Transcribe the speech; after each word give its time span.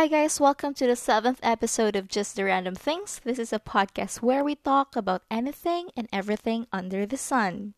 Hi, 0.00 0.06
guys, 0.08 0.40
welcome 0.40 0.72
to 0.80 0.86
the 0.86 0.96
seventh 0.96 1.40
episode 1.42 1.94
of 1.94 2.08
Just 2.08 2.34
the 2.34 2.46
Random 2.46 2.74
Things. 2.74 3.20
This 3.22 3.38
is 3.38 3.52
a 3.52 3.58
podcast 3.58 4.22
where 4.22 4.42
we 4.42 4.54
talk 4.54 4.96
about 4.96 5.24
anything 5.30 5.90
and 5.94 6.08
everything 6.10 6.66
under 6.72 7.04
the 7.04 7.18
sun. 7.18 7.74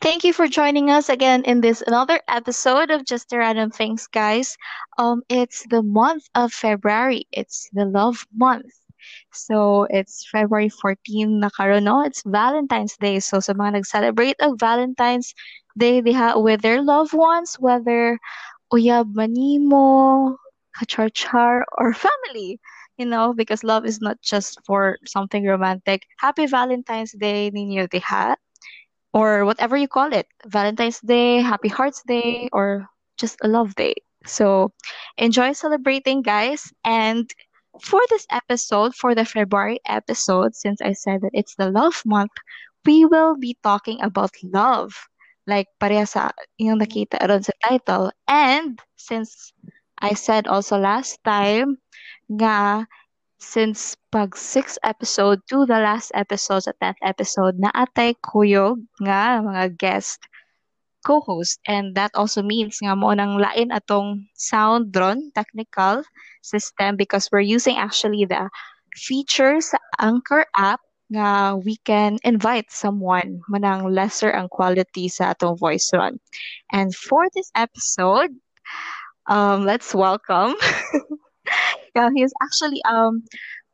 Thank 0.00 0.24
you 0.24 0.32
for 0.32 0.48
joining 0.48 0.88
us 0.88 1.10
again 1.10 1.44
in 1.44 1.60
this 1.60 1.82
another 1.86 2.22
episode 2.28 2.90
of 2.90 3.04
Just 3.04 3.28
the 3.28 3.36
Random 3.36 3.70
Things, 3.70 4.06
guys. 4.06 4.56
Um, 4.96 5.20
it's 5.28 5.66
the 5.68 5.82
month 5.82 6.24
of 6.34 6.50
February. 6.50 7.28
It's 7.30 7.68
the 7.74 7.84
love 7.84 8.24
month. 8.34 8.72
So, 9.32 9.86
it's 9.90 10.28
February 10.32 10.70
14 10.70 11.40
na 11.40 11.50
karon, 11.50 11.84
no? 11.84 12.04
It's 12.04 12.22
Valentine's 12.24 12.96
Day. 12.96 13.20
So, 13.20 13.40
sa 13.40 13.52
mga 13.52 13.84
nag-celebrate 13.84 14.40
of 14.40 14.56
Valentine's 14.56 15.34
Day 15.76 16.00
diha 16.00 16.42
with 16.42 16.60
their 16.62 16.82
loved 16.82 17.12
ones, 17.12 17.56
whether 17.60 18.18
uyab 18.72 19.14
manimo, 19.14 20.36
kachar-char, 20.78 21.64
or 21.78 21.92
family, 22.06 22.60
you 22.98 23.06
know, 23.06 23.32
because 23.34 23.64
love 23.64 23.84
is 23.86 24.00
not 24.00 24.20
just 24.22 24.58
for 24.66 24.98
something 25.06 25.44
romantic. 25.46 26.02
Happy 26.18 26.46
Valentine's 26.46 27.12
Day 27.12 27.50
ninyo 27.50 27.88
diha 27.88 28.36
or 29.12 29.44
whatever 29.44 29.76
you 29.76 29.88
call 29.88 30.12
it 30.12 30.26
Valentine's 30.46 31.00
Day, 31.00 31.40
Happy 31.40 31.68
Hearts 31.68 32.02
Day, 32.06 32.48
or 32.52 32.86
just 33.18 33.38
a 33.42 33.48
love 33.48 33.74
day. 33.74 33.94
So 34.26 34.72
enjoy 35.18 35.52
celebrating, 35.52 36.22
guys. 36.22 36.72
And 36.84 37.30
for 37.80 38.00
this 38.10 38.26
episode, 38.30 38.94
for 38.94 39.14
the 39.14 39.24
February 39.24 39.80
episode, 39.86 40.54
since 40.54 40.80
I 40.80 40.92
said 40.92 41.22
that 41.22 41.30
it's 41.34 41.54
the 41.56 41.70
love 41.70 42.02
month, 42.06 42.32
we 42.86 43.04
will 43.04 43.36
be 43.36 43.56
talking 43.62 44.00
about 44.02 44.30
love. 44.42 45.09
Like 45.50 45.66
pareha 45.82 46.06
sa 46.06 46.30
yung 46.62 46.78
nakita 46.78 47.18
ron 47.26 47.42
sa 47.42 47.54
title. 47.66 48.14
And 48.30 48.78
since 48.94 49.50
I 49.98 50.14
said 50.14 50.46
also 50.46 50.78
last 50.78 51.18
time 51.26 51.82
nga 52.30 52.86
since 53.40 53.98
pag 54.12 54.36
6 54.36 54.78
episode 54.84 55.42
to 55.48 55.66
the 55.66 55.80
last 55.80 56.14
episode 56.14 56.68
sa 56.68 56.76
10th 56.78 57.02
episode 57.02 57.56
na 57.58 57.72
atay 57.74 58.14
kuyog 58.22 58.78
nga 59.02 59.40
mga 59.42 59.74
guest 59.80 60.20
co-host 61.00 61.56
and 61.64 61.96
that 61.96 62.12
also 62.12 62.44
means 62.44 62.76
nga 62.84 62.92
mo 62.92 63.08
nang 63.16 63.40
lain 63.40 63.72
atong 63.72 64.28
sound 64.36 64.92
drone 64.92 65.32
technical 65.32 66.04
system 66.44 66.96
because 67.00 67.32
we're 67.32 67.44
using 67.44 67.80
actually 67.80 68.28
the 68.28 68.52
features 68.92 69.72
sa 69.72 69.80
Anchor 69.96 70.44
app 70.52 70.84
nga 71.10 71.58
we 71.58 71.76
can 71.84 72.18
invite 72.24 72.70
someone 72.70 73.40
manang 73.50 73.90
lesser 73.90 74.30
ang 74.30 74.48
quality 74.48 75.08
sa 75.10 75.34
atong 75.34 75.58
voice 75.58 75.90
run. 75.92 76.18
And 76.72 76.94
for 76.94 77.26
this 77.34 77.50
episode, 77.54 78.30
um, 79.26 79.64
let's 79.66 79.94
welcome 79.94 80.54
yeah, 81.96 82.10
he's 82.14 82.32
actually 82.42 82.82
um 82.88 83.24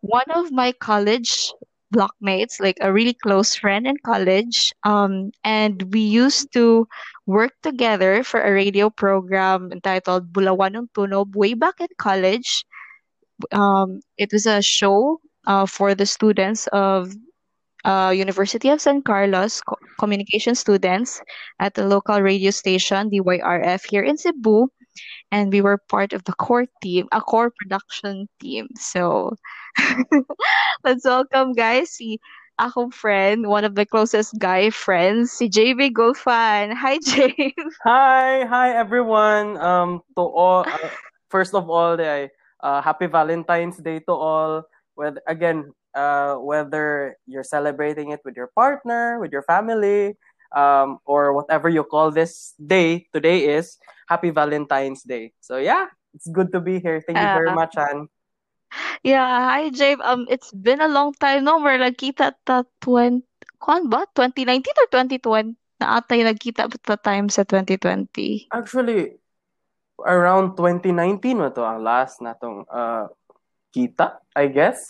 one 0.01 0.29
of 0.34 0.53
my 0.53 0.73
college 0.73 1.53
blockmates, 1.95 2.61
like 2.61 2.77
a 2.81 2.92
really 2.92 3.14
close 3.14 3.55
friend 3.55 3.87
in 3.87 3.97
college. 4.05 4.73
Um, 4.84 5.31
and 5.45 5.83
we 5.92 6.01
used 6.01 6.53
to 6.53 6.87
work 7.27 7.53
together 7.62 8.23
for 8.23 8.41
a 8.41 8.53
radio 8.53 8.91
program 8.91 9.70
entitled 9.73 10.33
Bulawanong 10.33 10.91
Tunob 10.95 11.34
way 11.34 11.55
back 11.55 11.81
in 11.81 11.89
college. 11.98 12.64
Um, 13.53 14.01
it 14.19 14.33
was 14.33 14.47
a 14.47 14.62
show 14.62 15.20
uh, 15.47 15.67
for 15.67 15.95
the 15.95 16.07
students 16.07 16.67
of 16.73 17.12
uh, 17.87 18.12
University 18.15 18.69
of 18.69 18.81
San 18.83 19.03
Carlos 19.03 19.62
co- 19.62 19.79
communication 19.98 20.55
students 20.55 21.23
at 21.61 21.75
the 21.75 21.87
local 21.87 22.20
radio 22.20 22.51
station 22.51 23.11
DYRF 23.11 23.87
here 23.89 24.03
in 24.03 24.19
Cebu 24.19 24.69
and 25.31 25.53
we 25.53 25.61
were 25.61 25.79
part 25.89 26.12
of 26.12 26.25
the 26.25 26.33
core 26.34 26.67
team, 26.83 27.09
a 27.12 27.20
core 27.20 27.51
production 27.51 28.29
team. 28.41 28.69
So 28.77 29.35
let's 30.85 31.05
welcome 31.05 31.52
guys 31.52 31.91
si 31.91 32.19
akong 32.58 32.92
friend, 32.92 33.48
one 33.48 33.64
of 33.64 33.74
the 33.74 33.85
closest 33.85 34.39
guy 34.39 34.70
friends, 34.70 35.33
si 35.33 35.48
JB 35.48 35.92
Gulfan. 35.92 36.73
Hi, 36.73 36.98
James. 37.05 37.73
Hi, 37.85 38.45
hi 38.47 38.73
everyone. 38.73 39.57
Um, 39.58 40.03
to 40.17 40.23
all, 40.24 40.64
uh, 40.67 40.91
first 41.30 41.55
of 41.55 41.68
all, 41.68 42.01
uh, 42.01 42.80
happy 42.83 43.07
Valentine's 43.07 43.79
Day 43.79 44.01
to 44.08 44.13
all. 44.13 44.64
With 44.97 45.20
again, 45.29 45.76
uh, 45.96 46.36
whether 46.36 47.17
you're 47.24 47.46
celebrating 47.46 48.12
it 48.12 48.20
with 48.23 48.36
your 48.36 48.52
partner, 48.52 49.18
with 49.18 49.33
your 49.33 49.42
family, 49.42 50.14
um, 50.52 51.01
or 51.08 51.33
whatever 51.33 51.73
you 51.73 51.83
call 51.83 52.12
this 52.12 52.55
day 52.61 53.08
today 53.17 53.48
is 53.57 53.80
happy 54.06 54.30
valentine's 54.30 55.02
day. 55.02 55.33
So 55.40 55.56
yeah 55.56 55.89
it's 56.14 56.29
good 56.29 56.52
to 56.52 56.61
be 56.61 56.79
here. 56.79 57.01
Thank 57.01 57.18
you 57.18 57.33
very 57.33 57.51
uh, 57.51 57.56
much 57.56 57.74
Anne. 57.80 58.12
yeah 59.02 59.46
hi 59.46 59.70
Jabe 59.70 60.02
um 60.02 60.27
it's 60.29 60.51
been 60.52 60.80
a 60.80 60.90
long 60.90 61.14
time 61.17 61.45
no? 61.45 61.58
We're 61.62 61.79
nagkita 61.79 62.35
ta 62.45 62.67
20 62.83 63.23
kwan 63.62 63.89
ba? 63.89 64.05
2019 64.14 64.83
or 64.83 64.89
2020 64.90 65.55
na 65.80 66.01
atay 66.01 66.24
nagkita 66.24 66.68
ta 66.83 66.96
time 66.98 67.29
sa 67.29 67.45
2020 67.45 68.51
actually 68.52 69.17
around 70.05 70.58
2019 70.58 71.40
mo 71.40 71.48
to 71.52 71.62
ang 71.64 71.80
last 71.85 72.20
natong 72.20 72.64
uh 72.68 73.08
kita 73.73 74.20
I 74.35 74.48
guess 74.48 74.89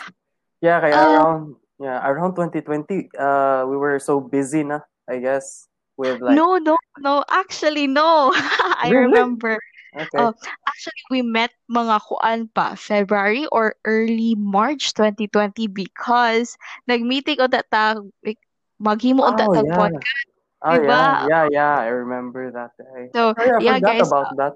yeah 0.66 0.78
kaya 0.82 0.94
uh, 0.99 1.06
around 1.22 1.54
yeah 1.78 1.99
around 2.03 2.34
2020 2.34 3.09
uh 3.15 3.62
we 3.71 3.77
were 3.78 3.99
so 4.03 4.19
busy 4.19 4.66
na 4.66 4.82
I 5.06 5.22
guess 5.22 5.71
with 5.97 6.19
like 6.21 6.34
No, 6.37 6.59
no, 6.59 6.77
no. 6.99 7.25
Actually, 7.31 7.87
no. 7.87 8.32
I 8.82 8.91
Really? 8.91 9.06
remember. 9.15 9.59
Okay. 9.97 10.19
Oh, 10.19 10.34
actually, 10.69 11.04
we 11.09 11.21
met 11.22 11.54
mga 11.72 11.97
kuan 12.04 12.50
pa, 12.53 12.75
February 12.77 13.47
or 13.49 13.75
early 13.87 14.34
March 14.37 14.93
2020 14.93 15.69
because 15.72 16.59
nag-meeting 16.84 17.41
on 17.41 17.50
that 17.54 17.71
tag, 17.72 18.03
like, 18.27 18.37
maghimo 18.77 19.25
on 19.25 19.37
that 19.41 19.48
Oh 19.48 19.54
tag 19.56 19.65
yeah. 19.65 19.78
podcast, 19.78 20.25
Oh 20.66 20.77
diba? 20.77 20.88
yeah, 20.91 21.27
yeah, 21.28 21.44
yeah. 21.50 21.75
I 21.81 21.88
remember 21.94 22.50
that 22.53 22.77
day. 22.77 23.09
So, 23.15 23.33
I 23.38 23.56
yeah, 23.60 23.78
forgot 23.81 23.97
guys. 23.97 24.09
about 24.09 24.28
that. 24.37 24.54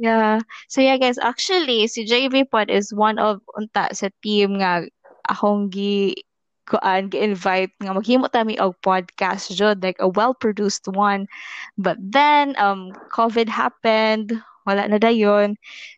Yeah. 0.00 0.40
So, 0.68 0.80
yeah, 0.80 0.96
guys. 0.96 1.18
Actually, 1.18 1.86
si 1.88 2.06
JV 2.08 2.48
Pod 2.48 2.70
is 2.70 2.94
one 2.94 3.18
of 3.18 3.42
unta 3.52 3.92
sa 3.92 4.08
team 4.24 4.56
nga 4.64 4.88
akong 5.28 5.68
gi 5.72 6.14
kuan 6.70 7.10
gi-invite 7.10 7.74
nga 7.82 7.92
maghimo 7.96 8.30
ta 8.30 8.46
mi 8.46 8.54
og 8.62 8.78
podcast 8.86 9.50
jud 9.50 9.82
like 9.82 9.98
a 9.98 10.06
well-produced 10.06 10.86
one 10.94 11.26
but 11.74 11.98
then 11.98 12.54
um 12.62 12.94
COVID 13.10 13.50
happened 13.50 14.38
wala 14.68 14.86
na 14.86 15.00
dayon 15.00 15.56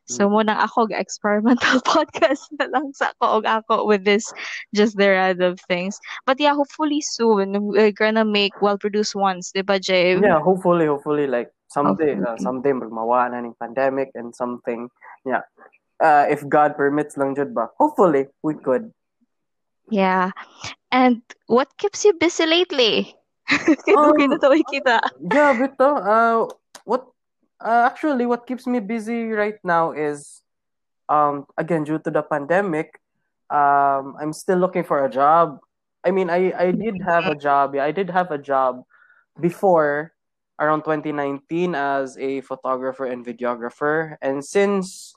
so 0.09 0.31
mo 0.31 0.41
nang 0.41 0.57
ako 0.57 0.89
ga 0.89 0.97
experimental 0.97 1.77
podcast 1.93 2.49
na 2.57 2.71
lang 2.73 2.89
sa 2.97 3.13
ako 3.19 3.43
og 3.43 3.45
ako 3.45 3.85
with 3.85 4.07
this 4.09 4.33
just 4.73 4.97
the 4.97 5.05
random 5.11 5.59
things 5.69 5.99
but 6.25 6.41
yeah 6.41 6.55
hopefully 6.57 7.03
soon 7.05 7.53
we're 7.69 7.93
gonna 7.93 8.25
make 8.25 8.55
well-produced 8.65 9.19
ones 9.19 9.53
di 9.53 9.61
ba 9.61 9.77
Jay 9.77 10.17
Yeah, 10.17 10.41
hopefully, 10.41 10.87
hopefully, 10.87 11.27
like 11.27 11.51
someday, 11.69 12.17
uh, 12.17 12.37
someday 12.37 12.73
magmawa 12.73 13.33
na 13.33 13.45
ng 13.45 13.57
pandemic 13.57 14.13
and 14.15 14.33
something. 14.33 14.89
Yeah. 15.25 15.45
Uh, 16.03 16.27
if 16.29 16.43
God 16.49 16.77
permits 16.77 17.17
lang 17.17 17.35
jud 17.35 17.55
ba, 17.55 17.71
hopefully 17.79 18.29
we 18.43 18.55
could. 18.55 18.91
Yeah 19.93 20.33
and 20.91 21.21
what 21.47 21.69
keeps 21.79 22.05
you 22.05 22.13
busy 22.15 22.47
lately 22.47 23.15
Um, 23.93 24.17
kita 24.73 24.99
Yeah, 25.21 25.53
Vito. 25.53 25.89
Uh, 26.01 26.49
what? 26.85 27.11
Uh, 27.61 27.87
actually, 27.87 28.27
what 28.27 28.47
keeps 28.47 28.67
me 28.67 28.81
busy 28.81 29.31
right 29.31 29.59
now 29.63 29.93
is, 29.93 30.43
um, 31.09 31.47
again 31.59 31.85
due 31.85 31.99
to 32.01 32.11
the 32.11 32.23
pandemic, 32.23 32.99
um, 33.51 34.17
I'm 34.21 34.33
still 34.33 34.59
looking 34.59 34.85
for 34.85 35.05
a 35.05 35.11
job. 35.11 35.61
I 36.05 36.11
mean, 36.11 36.31
I 36.31 36.51
I 36.57 36.69
did 36.73 37.01
have 37.07 37.29
a 37.29 37.37
job. 37.39 37.75
Yeah, 37.77 37.85
I 37.87 37.93
did 37.95 38.11
have 38.11 38.31
a 38.33 38.39
job 38.41 38.83
before 39.39 40.13
around 40.59 40.83
2019 40.85 41.75
as 41.75 42.19
a 42.19 42.41
photographer 42.43 43.07
and 43.07 43.25
videographer, 43.25 44.17
and 44.23 44.43
since 44.45 45.15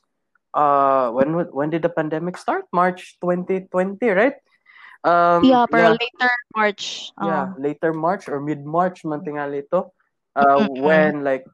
uh 0.54 1.10
when 1.12 1.36
would- 1.36 1.54
when 1.54 1.70
did 1.70 1.82
the 1.84 1.92
pandemic 1.94 2.38
start? 2.38 2.66
March 2.74 3.18
2020, 3.22 4.10
right? 4.14 4.38
Um, 5.06 5.46
yeah 5.46 5.70
pero 5.70 5.94
yeah. 5.94 6.02
later 6.02 6.34
March 6.58 7.14
yeah, 7.22 7.54
um, 7.54 7.62
later 7.62 7.94
March 7.94 8.26
or 8.26 8.42
mid-March 8.42 9.06
man 9.06 9.22
tingali 9.22 9.62
ito. 9.62 9.94
Uh, 10.34 10.68
when 10.82 11.24
like 11.24 11.46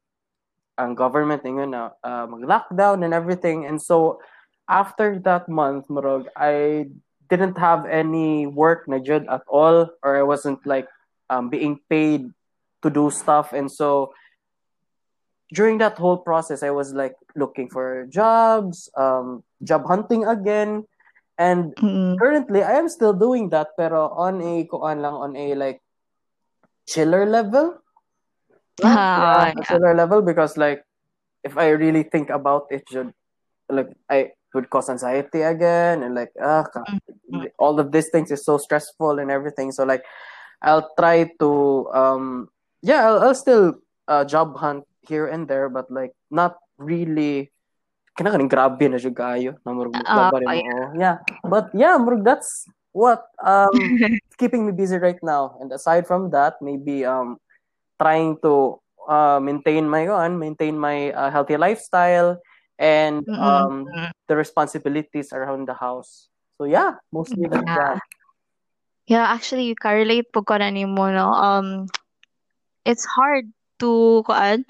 ang 0.79 0.95
government 0.95 1.43
ingon 1.43 1.75
na 1.75 1.93
uh, 2.01 2.25
mag-lockdown 2.25 3.05
and 3.05 3.13
everything. 3.13 3.69
And 3.69 3.77
so 3.77 4.23
after 4.65 5.19
that 5.27 5.45
month, 5.45 5.85
murag, 5.91 6.25
I 6.33 6.89
didn't 7.29 7.59
have 7.61 7.85
any 7.85 8.47
work 8.47 8.87
na 8.87 8.99
jud 8.99 9.27
at 9.29 9.45
all 9.47 9.87
or 10.03 10.17
I 10.17 10.23
wasn't 10.23 10.65
like 10.65 10.87
um, 11.29 11.47
being 11.47 11.79
paid 11.87 12.27
to 12.81 12.89
do 12.89 13.07
stuff 13.07 13.53
and 13.53 13.71
so 13.71 14.11
during 15.53 15.77
that 15.79 15.95
whole 15.95 16.17
process 16.17 16.63
I 16.63 16.71
was 16.71 16.91
like 16.91 17.15
looking 17.35 17.69
for 17.69 18.07
jobs, 18.09 18.89
um, 18.97 19.43
job 19.63 19.85
hunting 19.87 20.25
again 20.25 20.83
and 21.41 21.73
Mm-mm. 21.81 22.21
currently 22.21 22.61
I 22.61 22.77
am 22.77 22.85
still 22.89 23.13
doing 23.17 23.49
that 23.49 23.73
pero 23.73 24.13
on 24.13 24.41
a 24.45 24.63
kuan 24.69 25.01
lang 25.01 25.17
on 25.17 25.33
a 25.35 25.57
like 25.57 25.81
chiller 26.85 27.25
level. 27.25 27.81
Ah, 28.83 29.49
yeah, 29.49 29.53
chiller 29.65 29.93
level 29.93 30.21
because 30.21 30.57
like 30.57 30.85
if 31.43 31.57
I 31.57 31.69
really 31.73 32.03
think 32.03 32.29
about 32.29 32.65
it, 32.69 32.85
should 32.89 33.13
like 33.69 33.89
I 34.09 34.31
would 34.53 34.69
cause 34.69 34.89
anxiety 34.89 35.41
again 35.41 36.03
and 36.03 36.13
like 36.15 36.31
ah 36.41 36.65
Mm-hmm. 37.31 37.47
all 37.59 37.79
of 37.79 37.91
these 37.91 38.09
things 38.11 38.31
is 38.31 38.43
so 38.43 38.57
stressful 38.57 39.19
and 39.19 39.31
everything. 39.31 39.71
So 39.71 39.83
like 39.83 40.03
I'll 40.61 40.89
try 40.99 41.31
to 41.39 41.51
um 41.93 42.49
yeah 42.81 43.07
I'll, 43.07 43.19
I'll 43.31 43.35
still 43.37 43.75
uh, 44.07 44.25
job 44.25 44.57
hunt 44.57 44.85
here 45.07 45.27
and 45.27 45.47
there, 45.47 45.69
but 45.69 45.89
like 45.91 46.13
not 46.29 46.57
really. 46.77 47.50
Kinakaning 48.17 48.51
grabe 48.51 48.85
na. 48.91 48.99
Na 49.65 49.71
murag 49.71 49.93
mo. 49.95 50.03
yeah. 50.51 50.87
Yeah. 50.97 51.15
But 51.47 51.71
yeah, 51.73 51.95
murag 51.97 52.23
that's 52.23 52.67
what 52.91 53.23
um 53.39 53.71
keeping 54.39 54.65
me 54.67 54.71
busy 54.71 54.97
right 54.97 55.19
now. 55.23 55.57
And 55.59 55.71
aside 55.71 56.07
from 56.07 56.31
that, 56.31 56.59
maybe 56.61 57.05
um 57.05 57.39
trying 58.01 58.37
to 58.43 58.81
uh, 59.07 59.39
maintain 59.39 59.87
my 59.87 60.07
on 60.07 60.37
maintain 60.37 60.77
my 60.77 61.11
uh, 61.11 61.31
healthy 61.31 61.57
lifestyle 61.57 62.41
and 62.79 63.23
um 63.37 63.87
the 64.27 64.35
responsibilities 64.35 65.31
around 65.31 65.67
the 65.67 65.75
house. 65.75 66.27
So 66.59 66.65
yeah, 66.65 66.99
mostly 67.11 67.47
like 67.47 67.65
Yeah. 67.65 67.75
that. 67.75 67.99
Yeah, 69.11 69.27
actually, 69.27 69.67
you 69.67 69.75
can 69.75 69.97
relate 69.97 70.31
po 70.31 70.39
ko 70.39 70.55
na 70.55 70.71
nimo, 70.71 71.11
no? 71.11 71.35
Um, 71.35 71.91
it's 72.85 73.03
hard 73.03 73.49
to, 73.83 74.23
kuan, 74.23 74.63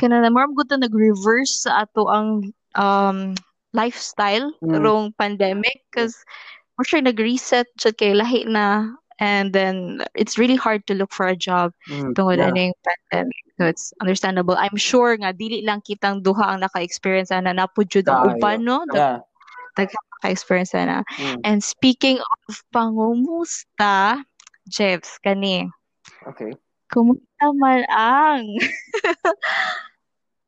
kana 0.00 0.22
na, 0.24 0.30
maram 0.32 0.56
good 0.56 0.72
to 0.72 0.78
nag-reverse 0.80 1.68
sa 1.68 1.84
ato 1.84 2.08
ang 2.08 2.54
um, 2.74 3.34
lifestyle 3.72 4.50
Mm. 4.64 4.80
rong 4.82 5.06
pandemic 5.16 5.84
because 5.88 6.16
mo 6.76 6.84
sure 6.84 7.00
nag-reset 7.00 7.68
siya 7.76 7.92
kay 7.96 8.12
lahi 8.16 8.48
na 8.48 8.90
and 9.20 9.50
then 9.52 10.00
it's 10.14 10.38
really 10.38 10.54
hard 10.56 10.86
to 10.86 10.94
look 10.94 11.10
for 11.10 11.26
a 11.26 11.34
job 11.36 11.74
Mm, 11.90 12.14
tungod 12.14 12.38
yeah. 12.38 12.48
aning 12.48 12.72
pandemic. 12.86 13.42
So 13.58 13.66
it's 13.66 13.90
understandable. 13.98 14.54
I'm 14.54 14.78
sure 14.78 15.18
nga 15.18 15.34
dili 15.34 15.66
lang 15.66 15.82
kitang 15.82 16.22
duha 16.22 16.54
ang 16.54 16.62
naka-experience 16.62 17.34
na 17.34 17.42
napud 17.50 17.90
jud 17.90 18.06
ang 18.06 18.38
uban 18.38 18.62
no. 18.62 18.86
Yeah. 18.94 19.26
Naka-experience 19.74 20.70
na. 20.78 21.02
Mm. 21.18 21.42
And 21.42 21.58
speaking 21.58 22.22
of 22.22 22.62
pangumusta, 22.70 24.22
Jebs, 24.70 25.18
kani, 25.26 25.66
Okay. 26.28 26.54
kumusta 26.94 27.50
man 27.58 27.82
ang 27.90 28.46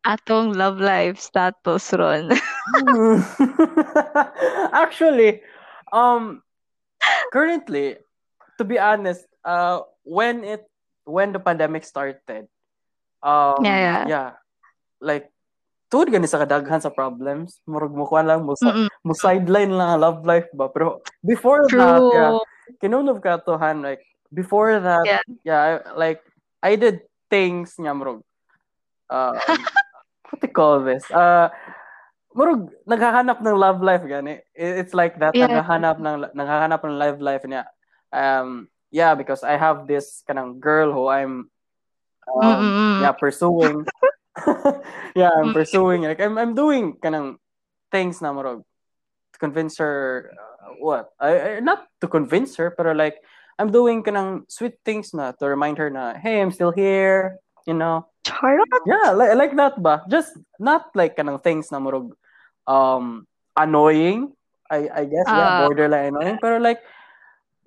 atong 0.07 0.55
love 0.57 0.81
life 0.81 1.21
status 1.21 1.93
ron? 1.95 2.33
Actually, 4.73 5.43
um, 5.93 6.43
currently, 7.33 7.97
to 8.59 8.65
be 8.65 8.79
honest, 8.79 9.25
uh, 9.45 9.81
when 10.05 10.45
it 10.45 10.65
when 11.05 11.33
the 11.33 11.41
pandemic 11.41 11.85
started, 11.85 12.47
um, 13.23 13.65
Yeah, 13.65 14.07
yeah. 14.07 14.31
like 15.01 15.31
tuod 15.91 16.13
gani 16.13 16.29
sa 16.31 16.45
kadaghan 16.45 16.83
sa 16.83 16.93
problems, 16.93 17.59
murag 17.67 17.95
mo 17.95 18.07
kuha 18.07 18.23
lang 18.23 18.47
mo 18.47 18.55
Mm-mm. 18.55 18.87
mo 19.03 19.13
sideline 19.17 19.75
lang 19.75 19.99
love 19.99 20.23
life 20.23 20.47
ba. 20.55 20.71
Pero 20.71 21.03
before 21.25 21.67
that, 21.67 22.03
yeah, 22.15 22.37
True. 22.37 22.79
kinunov 22.79 23.19
ka 23.25 23.43
to 23.43 23.59
han 23.59 23.83
like 23.83 24.05
before 24.31 24.79
that, 24.79 25.07
Yeah. 25.07 25.23
yeah, 25.43 25.61
I- 25.83 25.95
like 25.99 26.21
I 26.63 26.79
did 26.79 27.03
things 27.33 27.75
nga 27.75 27.91
murag 27.97 28.23
um, 29.11 29.35
what 30.31 30.41
do 30.41 30.47
you 30.47 30.55
call 30.55 30.81
this? 30.87 31.05
Uh, 31.11 31.51
murag 32.35 32.71
naghahanap 32.87 33.43
ng 33.43 33.57
love 33.59 33.83
life 33.83 34.07
gani. 34.07 34.41
It's 34.55 34.95
like 34.95 35.19
that 35.19 35.35
Yeah. 35.35 35.51
naghahanap 35.51 35.99
ng 35.99 36.17
naghahanap 36.35 36.81
ng 36.87 36.97
love 36.99 37.19
life 37.21 37.43
niya. 37.43 37.67
Um, 38.15 38.71
yeah, 38.91 39.15
because 39.15 39.43
I 39.43 39.59
have 39.59 39.87
this 39.87 40.23
kanang 40.27 40.59
girl 40.59 40.93
who 40.95 41.07
I'm 41.11 41.51
um, 42.31 42.63
Mm-mm. 42.71 43.01
yeah 43.03 43.13
pursuing. 43.13 43.87
yeah, 45.19 45.31
I'm 45.35 45.51
Mm. 45.51 45.55
pursuing 45.55 46.03
like 46.07 46.21
I'm 46.23 46.39
I'm 46.39 46.55
doing 46.55 46.95
kanang 47.03 47.37
things 47.91 48.23
na 48.23 48.31
murag 48.31 48.63
to 49.35 49.39
convince 49.39 49.79
her 49.79 50.31
uh, 50.35 50.79
what? 50.79 51.11
I, 51.19 51.59
I 51.59 51.61
not 51.61 51.87
to 52.01 52.07
convince 52.07 52.57
her 52.57 52.71
pero 52.71 52.95
like 52.95 53.19
I'm 53.59 53.69
doing 53.75 54.03
kanang 54.03 54.47
sweet 54.49 54.79
things 54.87 55.13
na 55.13 55.33
to 55.37 55.45
remind 55.51 55.77
her 55.79 55.91
na 55.91 56.15
hey, 56.17 56.41
I'm 56.41 56.55
still 56.55 56.73
here, 56.73 57.37
you 57.67 57.75
know. 57.75 58.07
Charot? 58.25 58.69
Yeah, 58.87 59.11
like, 59.17 59.35
like 59.37 59.55
that 59.57 59.75
ba? 59.81 60.05
Just 60.09 60.37
not 60.61 60.93
like 60.95 61.17
kanang 61.17 61.41
things 61.43 61.73
na 61.73 61.81
murag 61.81 62.13
um 62.69 63.25
annoying. 63.57 64.33
I 64.71 64.87
I 64.93 65.03
guess 65.09 65.27
yeah, 65.33 65.51
Ah. 65.51 65.59
borderline 65.59 66.15
annoying 66.15 66.39
pero 66.39 66.61
like 66.63 66.79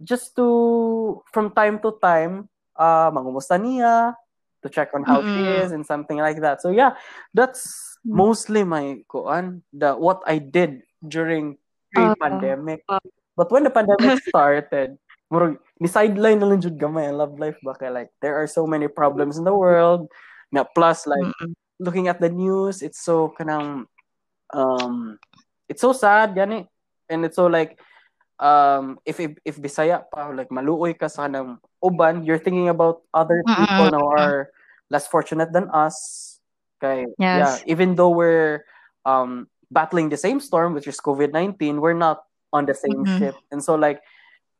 just 0.01 0.35
to 0.39 1.19
from 1.31 1.51
time 1.51 1.79
to 1.83 1.95
time 2.01 2.47
uh 2.79 3.11
mangumusta 3.11 3.59
niya 3.59 4.15
to 4.63 4.67
check 4.71 4.89
on 4.95 5.03
how 5.03 5.19
she 5.21 5.43
Mm-mm. 5.43 5.67
is 5.67 5.69
and 5.75 5.83
something 5.85 6.17
like 6.17 6.39
that. 6.39 6.61
So 6.63 6.71
yeah, 6.71 6.95
that's 7.33 7.91
Mm. 8.03 8.19
mostly 8.19 8.61
my 8.67 8.99
kuan 9.07 9.63
the 9.71 9.95
what 9.95 10.19
I 10.27 10.35
did 10.39 10.83
during 11.07 11.55
Ah. 11.95 12.11
pre-pandemic. 12.15 12.83
Ah. 12.91 12.99
But 13.39 13.47
when 13.47 13.63
the 13.63 13.71
pandemic 13.71 14.19
started, 14.27 14.99
murag 15.33 15.57
ni 15.81 15.89
sideline 15.89 16.37
na 16.37 16.45
lang 16.45 16.61
jud 16.61 16.77
gamay 16.77 17.09
ang 17.09 17.17
love 17.17 17.33
life 17.41 17.57
ba 17.65 17.73
kay 17.73 17.89
like 17.89 18.13
there 18.21 18.37
are 18.37 18.45
so 18.45 18.69
many 18.69 18.85
problems 18.85 19.41
in 19.41 19.43
the 19.43 19.53
world. 19.53 20.05
Na 20.53 20.61
plus 20.61 21.09
like 21.09 21.25
looking 21.81 22.05
at 22.05 22.21
the 22.21 22.29
news, 22.29 22.85
it's 22.85 23.01
so 23.01 23.33
kanang 23.33 23.89
um 24.53 25.17
it's 25.65 25.81
so 25.81 25.89
sad 25.89 26.37
gani 26.37 26.69
and 27.09 27.25
it's 27.25 27.41
so 27.41 27.49
like 27.49 27.81
um 28.37 29.01
if 29.09 29.17
if, 29.17 29.33
if 29.41 29.57
Bisaya 29.57 30.05
pa 30.05 30.29
like 30.29 30.53
maluoy 30.53 30.93
ka 30.93 31.09
sa 31.09 31.25
kanang 31.25 31.57
uban, 31.81 32.21
you're 32.21 32.37
thinking 32.37 32.69
about 32.69 33.01
other 33.09 33.41
people 33.41 33.89
now 33.89 34.05
are 34.13 34.53
less 34.93 35.09
fortunate 35.09 35.49
than 35.49 35.65
us. 35.73 36.37
Kay 36.77 37.09
yeah, 37.17 37.57
even 37.65 37.97
though 37.97 38.13
we're 38.13 38.61
um 39.09 39.49
battling 39.73 40.13
the 40.13 40.21
same 40.21 40.37
storm 40.37 40.77
which 40.77 40.85
is 40.85 41.01
COVID-19, 41.01 41.81
we're 41.81 41.97
not 41.97 42.29
on 42.53 42.69
the 42.69 42.77
same 42.77 43.01
ship. 43.17 43.33
And 43.49 43.57
so 43.57 43.73
like 43.73 44.05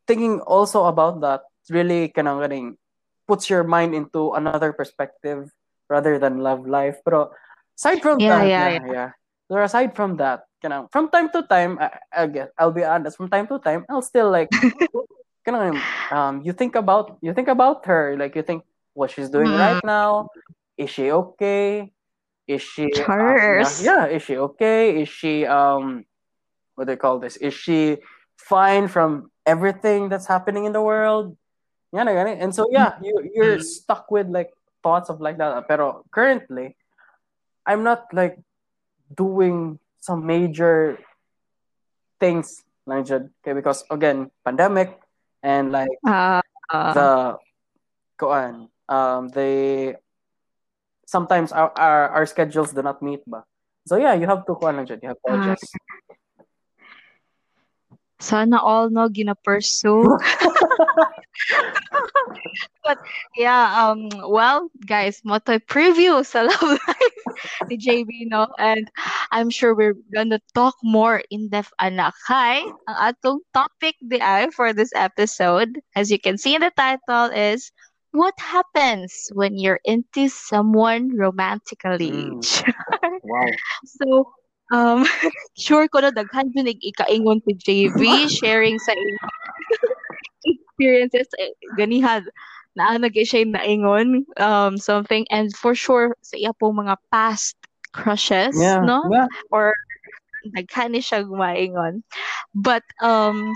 thinking 0.08 0.40
also 0.42 0.86
about 0.86 1.22
that 1.22 1.42
really 1.70 2.10
kanang 2.12 2.42
ganing 2.44 2.78
puts 3.28 3.50
your 3.50 3.64
mind 3.64 3.96
into 3.96 4.34
another 4.34 4.74
perspective 4.74 5.50
rather 5.90 6.20
than 6.20 6.40
love 6.44 6.68
life. 6.68 7.00
But 7.06 7.32
aside 7.78 8.02
from 8.02 8.20
Yeah, 8.20 8.44
that, 8.44 8.48
yeah, 8.48 8.70
yeah, 8.70 8.86
yeah. 8.92 9.10
So 9.50 9.58
aside 9.60 9.96
from 9.96 10.18
that, 10.18 10.44
kanang 10.64 10.92
from 10.92 11.10
time 11.10 11.30
to 11.32 11.44
time, 11.48 11.78
I, 11.80 11.92
I 12.12 12.28
guess 12.28 12.50
I'll 12.58 12.72
be 12.76 12.84
honest, 12.84 13.18
from 13.18 13.30
time 13.30 13.48
to 13.48 13.60
time, 13.60 13.86
I'll 13.90 14.02
still 14.04 14.32
like 14.32 14.50
kanang 15.48 15.86
um 16.12 16.42
you 16.44 16.54
think 16.54 16.76
about 16.76 17.18
you 17.22 17.34
think 17.34 17.48
about 17.48 17.86
her, 17.86 18.16
like 18.18 18.36
you 18.36 18.44
think 18.44 18.64
what 18.94 19.12
she's 19.12 19.30
doing 19.30 19.52
Mm. 19.52 19.60
right 19.60 19.80
now. 19.84 20.30
Is 20.78 20.90
she 20.90 21.12
okay? 21.12 21.92
Is 22.48 22.62
she 22.62 22.90
yeah, 23.48 23.72
yeah, 23.80 24.06
is 24.08 24.24
she 24.24 24.38
okay? 24.38 25.02
Is 25.04 25.10
she 25.10 25.46
um 25.46 26.06
what 26.76 26.86
do 26.88 26.94
they 26.94 26.98
call 26.98 27.20
this? 27.20 27.38
Is 27.38 27.54
she 27.54 27.98
fine 28.38 28.88
from 28.88 29.32
everything 29.46 30.10
that's 30.10 30.28
happening 30.28 30.66
in 30.66 30.74
the 30.74 30.82
world? 30.82 31.38
Yan. 31.94 32.10
And 32.10 32.56
so 32.56 32.68
yeah, 32.74 32.98
you 33.02 33.22
you're 33.34 33.62
Mm. 33.62 33.66
stuck 33.66 34.10
with 34.10 34.28
like 34.28 34.50
thoughts 34.82 35.14
of 35.14 35.22
like 35.22 35.38
that. 35.38 35.68
Pero 35.70 36.04
currently, 36.10 36.76
I'm 37.66 37.86
not 37.86 38.10
like 38.12 38.42
doing 39.14 39.78
some 40.02 40.26
major 40.26 40.98
things. 42.20 42.66
Okay, 42.90 43.54
because 43.56 43.86
again, 43.88 44.28
pandemic 44.44 45.00
and 45.40 45.72
like 45.72 45.94
ah. 46.04 46.44
the 46.68 47.12
kuan 48.20 48.68
um 48.92 49.32
they 49.32 49.96
sometimes 51.08 51.56
our, 51.56 51.72
our 51.80 52.10
our 52.10 52.26
schedules 52.26 52.76
do 52.76 52.84
not 52.84 53.00
meet 53.00 53.24
ba. 53.24 53.48
So 53.88 53.96
yeah, 53.96 54.16
you 54.16 54.28
have 54.28 54.44
to 54.48 54.54
lang 54.60 54.84
dyan. 54.84 55.00
You 55.00 55.10
have 55.16 55.22
to. 55.24 55.56
Sana 58.20 58.62
all 58.62 58.90
no 58.90 59.10
gina-pursue. 59.10 60.18
But 62.84 63.00
yeah, 63.38 63.88
um, 63.90 64.10
well, 64.28 64.70
guys, 64.86 65.22
mo 65.24 65.40
to 65.48 65.60
preview 65.60 66.20
sa 66.26 66.44
Love 66.44 66.78
Life 66.88 67.20
ni 67.70 67.78
JB, 67.80 68.28
no? 68.30 68.48
And 68.60 68.92
I'm 69.32 69.50
sure 69.50 69.74
we're 69.74 69.98
gonna 70.14 70.40
talk 70.54 70.76
more 70.84 71.24
in 71.32 71.50
depth 71.50 71.72
anak. 71.80 72.14
Hi, 72.28 72.62
ang 72.88 72.98
atong 73.14 73.40
topic 73.56 73.96
di 74.04 74.20
ay 74.20 74.52
for 74.52 74.74
this 74.76 74.92
episode, 74.96 75.80
as 75.96 76.12
you 76.12 76.20
can 76.20 76.38
see 76.38 76.56
in 76.56 76.62
the 76.62 76.72
title, 76.76 77.32
is 77.32 77.72
what 78.12 78.36
happens 78.38 79.32
when 79.34 79.58
you're 79.58 79.82
into 79.88 80.28
someone 80.30 81.16
romantically. 81.16 82.12
Mm. 82.12 82.44
Wow. 83.24 83.48
So, 83.86 84.34
um, 84.72 85.04
sure 85.60 85.88
ko 85.92 86.00
na 86.00 86.14
daghan 86.14 86.54
dun 86.54 86.70
ig 86.70 86.80
ikaingon 86.80 87.44
si 87.44 87.54
JV 87.60 88.00
sharing 88.40 88.78
sa 88.80 88.96
iyang 88.96 89.20
experiences 90.54 91.28
eh, 91.40 91.52
ganihan 91.76 92.24
naa 92.74 92.98
na 92.98 93.08
gyud 93.08 93.30
siya 93.30 93.46
naingon 93.48 94.26
um 94.42 94.76
something 94.82 95.24
and 95.30 95.54
for 95.56 95.78
sure 95.78 96.18
sa 96.26 96.36
iya 96.36 96.52
pong 96.58 96.82
mga 96.82 96.98
past 97.14 97.56
crushes 97.94 98.58
Yeah. 98.58 98.82
no 98.82 99.06
Yeah. 99.08 99.30
or 99.54 99.78
daghan 100.52 100.92
ni 100.98 101.00
siya 101.00 101.24
gumaingon 101.24 102.02
but 102.52 102.84
um 103.00 103.54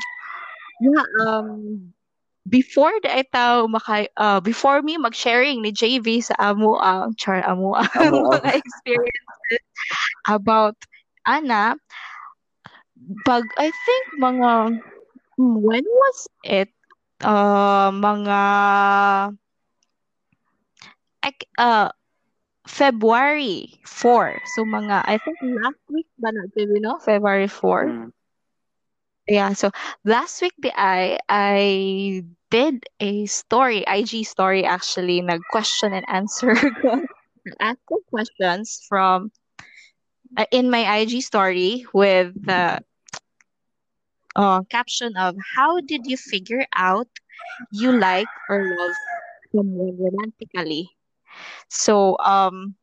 yeah 0.80 1.04
um 1.26 1.92
before 2.48 2.94
the 3.04 3.12
itaw 3.12 3.68
maka 3.68 4.08
uh, 4.16 4.40
before 4.40 4.80
me 4.80 4.96
mag-sharing 4.96 5.60
ni 5.60 5.76
JV 5.76 6.24
sa 6.24 6.38
amo 6.40 6.80
ang 6.80 7.12
char 7.20 7.44
amo 7.44 7.76
ang 7.76 7.92
mga 8.24 8.56
experience 8.56 9.28
about 10.32 10.78
Ana, 11.27 11.75
pag 13.25 13.43
I 13.60 13.69
think 13.69 14.03
mga 14.19 14.51
hmm, 15.38 15.55
when 15.62 15.86
was 15.86 16.17
it? 16.43 16.69
Uh, 17.22 17.89
mga 17.91 18.41
uh 21.57 21.89
February 22.67 23.79
4. 23.86 24.39
So 24.55 24.63
mga 24.63 25.03
I 25.05 25.17
think 25.17 25.38
last 25.63 25.79
week 25.89 26.07
ba 26.19 26.31
na 26.31 26.48
you 26.55 26.79
know 26.84 27.00
February 27.00 27.48
4. 27.48 27.86
Mm. 27.88 28.12
Yeah, 29.27 29.51
so 29.53 29.72
last 30.05 30.41
week 30.41 30.55
the 30.60 30.72
I 30.75 31.19
I 31.27 32.24
did 32.50 32.84
a 33.00 33.25
story, 33.27 33.84
IG 33.88 34.24
story 34.24 34.63
actually, 34.63 35.22
nag 35.22 35.41
question 35.51 35.91
and 35.91 36.07
answer 36.07 36.55
ko. 36.81 37.03
Ask 37.60 37.79
questions 38.12 38.84
from 38.88 39.31
in 40.51 40.69
my 40.69 40.84
IG 41.00 41.22
story 41.22 41.86
with 41.93 42.34
the 42.46 42.81
uh, 44.36 44.62
caption 44.69 45.15
of 45.17 45.36
how 45.55 45.79
did 45.81 46.05
you 46.05 46.17
figure 46.17 46.65
out 46.75 47.07
you 47.72 47.91
like 47.91 48.27
or 48.50 48.63
love 48.77 48.96
someone 49.55 49.98
romantically? 50.00 50.89
So 51.69 52.17
um 52.19 52.75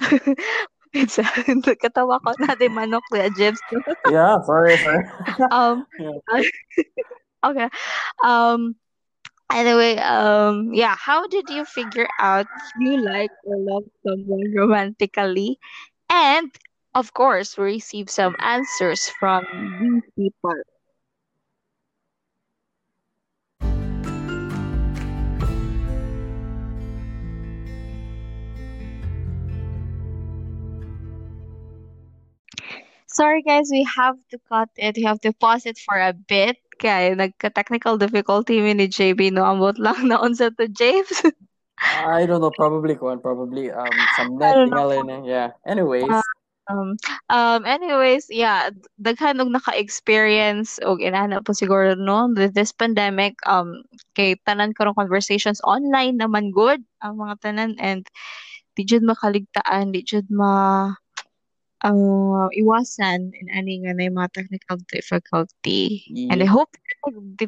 it's 0.94 1.16
katawa 1.82 2.20
ko 2.22 2.32
natin 2.40 2.72
manok 2.76 3.04
kuya 3.10 3.28
Jibs. 3.32 3.60
Yeah, 4.10 4.36
sorry, 4.44 4.76
sorry. 4.78 5.02
um 5.50 5.86
Yeah. 5.98 6.42
okay. 7.44 7.68
Um 8.22 8.76
anyway, 9.52 9.96
um 9.98 10.72
yeah, 10.74 10.96
how 10.98 11.26
did 11.28 11.48
you 11.50 11.64
figure 11.64 12.08
out 12.20 12.46
you 12.80 13.00
like 13.02 13.30
or 13.44 13.56
love 13.58 13.84
someone 14.06 14.52
romantically? 14.54 15.58
And 16.10 16.50
of 16.94 17.14
course, 17.14 17.56
we 17.56 17.80
received 17.80 18.10
some 18.10 18.36
answers 18.38 19.08
from 19.08 20.02
these 20.16 20.30
people. 20.30 20.60
Sorry 33.12 33.42
guys, 33.42 33.68
we 33.70 33.84
have 33.84 34.16
to 34.30 34.40
cut 34.48 34.70
it. 34.76 34.96
We 34.96 35.04
have 35.04 35.20
to 35.20 35.34
pause 35.36 35.66
it 35.66 35.76
for 35.76 36.00
a 36.00 36.16
bit. 36.16 36.56
Kaya 36.80 37.12
nagka-technical 37.12 38.00
difficulty 38.00 38.64
mi 38.64 38.72
ni 38.72 38.88
JB 38.88 39.36
no 39.36 39.44
ambot 39.44 39.76
lang 39.76 40.08
na 40.08 40.16
unsa 40.16 40.48
to 40.56 40.64
James. 40.66 41.20
I 41.78 42.24
don't 42.24 42.40
know, 42.40 42.50
probably 42.56 42.96
Kwan, 42.96 43.20
probably 43.20 43.68
um 43.70 43.92
some 44.16 44.40
net 44.40 44.56
don't 44.56 44.72
know. 44.72 45.04
na. 45.04 45.28
Yeah. 45.28 45.52
Anyways, 45.68 46.08
Um, 46.72 46.96
um, 47.28 47.60
anyways, 47.68 48.32
yeah, 48.32 48.72
daghan 48.96 49.44
og 49.44 49.52
naka-experience 49.52 50.80
og 50.88 51.04
inana 51.04 51.44
po 51.44 51.52
siguro 51.52 51.92
no 51.92 52.32
with 52.32 52.56
this 52.56 52.72
pandemic 52.72 53.36
um 53.44 53.84
kay 54.16 54.40
tanan 54.48 54.72
karong 54.72 54.96
conversations 54.96 55.60
online 55.68 56.16
naman 56.16 56.48
good 56.48 56.80
ang 57.04 57.20
mga 57.20 57.34
tanan 57.44 57.76
and 57.76 58.08
di 58.72 58.88
jud 58.88 59.04
makaligtaan, 59.04 59.92
di 59.92 60.00
jud 60.00 60.24
ma 60.32 60.88
uh, 61.84 62.48
iwasan 62.56 63.36
in 63.36 63.46
ani 63.52 63.84
nga 63.84 63.92
na 63.92 64.08
mga 64.08 64.32
technical 64.32 64.78
difficulty. 64.88 66.08
And 66.32 66.40
I 66.40 66.48
yeah. 66.48 66.54
hope 66.54 66.72
di 67.36 67.46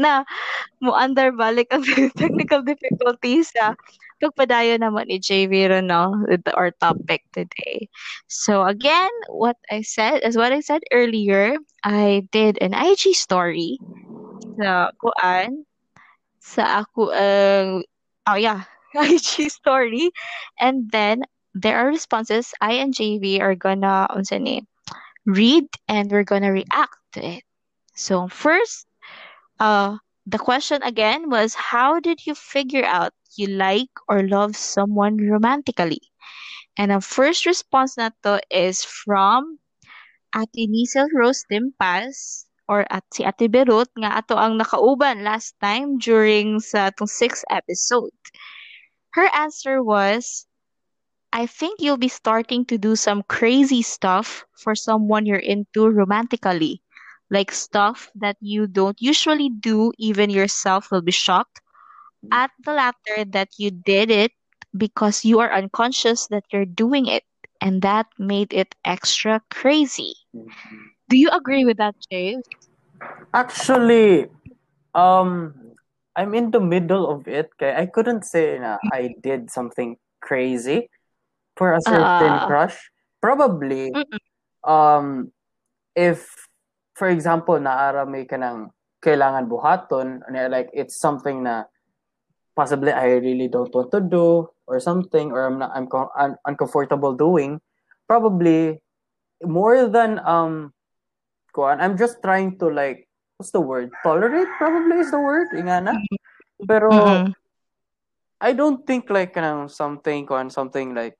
na 0.00 0.24
mo 0.80 0.96
under 0.96 1.34
balik 1.34 1.68
ang 1.74 1.84
technical 2.22 2.64
difficulties 2.64 3.52
sa 3.52 3.76
pagpadayo 4.24 4.80
naman 4.80 5.06
ni 5.12 5.20
JV 5.20 5.68
ron, 5.68 5.86
no 5.92 6.16
with 6.28 6.48
our 6.56 6.72
topic 6.80 7.22
today. 7.36 7.88
So 8.26 8.64
again, 8.64 9.12
what 9.28 9.56
I 9.70 9.82
said 9.84 10.24
as 10.24 10.36
what 10.36 10.52
I 10.52 10.60
said 10.60 10.82
earlier, 10.92 11.56
I 11.84 12.26
did 12.32 12.56
an 12.64 12.72
IG 12.72 13.12
story 13.14 13.78
sa 14.56 14.90
kuan 14.98 15.66
sa 16.40 16.84
ako 16.84 17.12
ang 17.12 17.84
oh 18.26 18.38
yeah, 18.38 18.64
IG 18.96 19.50
story 19.52 20.10
and 20.60 20.90
then 20.90 21.22
there 21.54 21.78
are 21.78 21.88
responses 21.88 22.54
I 22.60 22.80
and 22.82 22.94
JV 22.94 23.40
are 23.40 23.54
gonna 23.54 24.08
unsa 24.10 24.40
ni 24.40 24.64
read 25.26 25.66
and 25.88 26.10
we're 26.10 26.26
gonna 26.26 26.52
react 26.52 26.98
to 27.14 27.20
it. 27.24 27.44
So 27.94 28.28
first, 28.28 28.86
uh 29.60 29.98
the 30.26 30.38
question 30.38 30.82
again 30.82 31.30
was 31.30 31.54
how 31.54 32.00
did 32.00 32.26
you 32.26 32.34
figure 32.34 32.84
out 32.84 33.12
you 33.36 33.48
like 33.48 33.90
or 34.08 34.26
love 34.26 34.56
someone 34.56 35.16
romantically? 35.18 36.00
And 36.76 36.90
ang 36.90 37.00
first 37.02 37.46
response 37.46 37.96
na 37.96 38.10
to 38.22 38.42
is 38.50 38.82
from 38.84 39.58
Ate 40.34 40.66
Nisel 40.66 41.06
Rose 41.14 41.46
Dimpas 41.46 42.46
or 42.66 42.86
at 42.90 43.04
si 43.14 43.22
Ate 43.22 43.46
Berut 43.46 43.86
nga 43.94 44.18
ato 44.18 44.34
ang 44.34 44.58
nakauban 44.58 45.22
last 45.22 45.54
time 45.62 45.98
during 45.98 46.58
sa 46.58 46.90
itong 46.90 47.06
sixth 47.06 47.44
episode. 47.50 48.14
Her 49.14 49.30
answer 49.30 49.82
was, 49.82 50.46
I 51.30 51.46
think 51.46 51.78
you'll 51.78 52.02
be 52.02 52.10
starting 52.10 52.64
to 52.66 52.78
do 52.78 52.94
some 52.94 53.22
crazy 53.26 53.82
stuff 53.82 54.44
for 54.58 54.74
someone 54.74 55.26
you're 55.26 55.42
into 55.42 55.86
romantically. 55.86 56.82
Like 57.30 57.50
stuff 57.50 58.10
that 58.14 58.36
you 58.40 58.66
don't 58.66 58.98
usually 59.00 59.50
do, 59.50 59.92
even 59.98 60.30
yourself 60.30 60.90
will 60.90 61.02
be 61.02 61.14
shocked. 61.14 61.63
At 62.32 62.50
the 62.64 62.72
latter, 62.72 63.24
that 63.32 63.56
you 63.58 63.70
did 63.70 64.10
it 64.10 64.32
because 64.76 65.24
you 65.24 65.40
are 65.40 65.52
unconscious 65.52 66.26
that 66.28 66.44
you're 66.52 66.68
doing 66.68 67.06
it, 67.06 67.24
and 67.60 67.82
that 67.82 68.06
made 68.18 68.52
it 68.52 68.74
extra 68.84 69.42
crazy. 69.50 70.14
Do 71.08 71.16
you 71.16 71.30
agree 71.30 71.64
with 71.64 71.78
that, 71.78 71.94
James? 72.10 72.44
Actually, 73.32 74.30
um 74.94 75.54
I'm 76.14 76.34
in 76.34 76.50
the 76.54 76.62
middle 76.62 77.10
of 77.10 77.26
it. 77.26 77.50
Kaya 77.58 77.74
I 77.74 77.86
couldn't 77.86 78.22
say 78.22 78.58
na 78.58 78.78
I 78.94 79.18
did 79.18 79.50
something 79.50 79.98
crazy 80.22 80.88
for 81.58 81.74
a 81.74 81.82
certain 81.82 82.38
Uh, 82.38 82.46
crush. 82.46 82.78
Probably 83.20 83.90
mm-mm. 83.90 84.22
um 84.62 85.34
if 85.94 86.30
for 86.94 87.10
example 87.10 87.58
naara 87.58 88.06
may 88.06 88.24
ka 88.26 88.38
ng 88.38 88.70
kailangan 89.02 89.50
buhaton 89.50 90.24
like 90.48 90.70
it's 90.72 90.96
something 90.96 91.44
na 91.44 91.68
possibly 92.56 92.90
I 92.94 93.18
really 93.18 93.48
don't 93.50 93.72
want 93.74 93.90
to 93.92 94.00
do 94.00 94.48
or 94.66 94.78
something 94.80 95.30
or 95.34 95.44
I'm 95.44 95.58
not 95.58 95.70
I'm 95.74 95.86
co- 95.86 96.10
un- 96.16 96.38
uncomfortable 96.46 97.14
doing 97.14 97.60
probably 98.06 98.80
more 99.42 99.86
than 99.90 100.22
um 100.24 100.72
kuan 101.52 101.82
I'm 101.82 101.98
just 101.98 102.22
trying 102.22 102.58
to 102.62 102.70
like 102.70 103.06
what's 103.36 103.50
the 103.50 103.60
word? 103.60 103.90
Tolerate 104.02 104.48
probably 104.58 105.02
is 105.02 105.10
the 105.10 105.18
word 105.20 105.50
ingana 105.52 105.98
pero 106.66 106.94
Mm-mm. 106.94 107.34
I 108.40 108.52
don't 108.52 108.86
think 108.86 109.10
like 109.10 109.34
kanang 109.34 109.70
something 109.70 110.26
kuan 110.26 110.48
something 110.50 110.94
like 110.94 111.18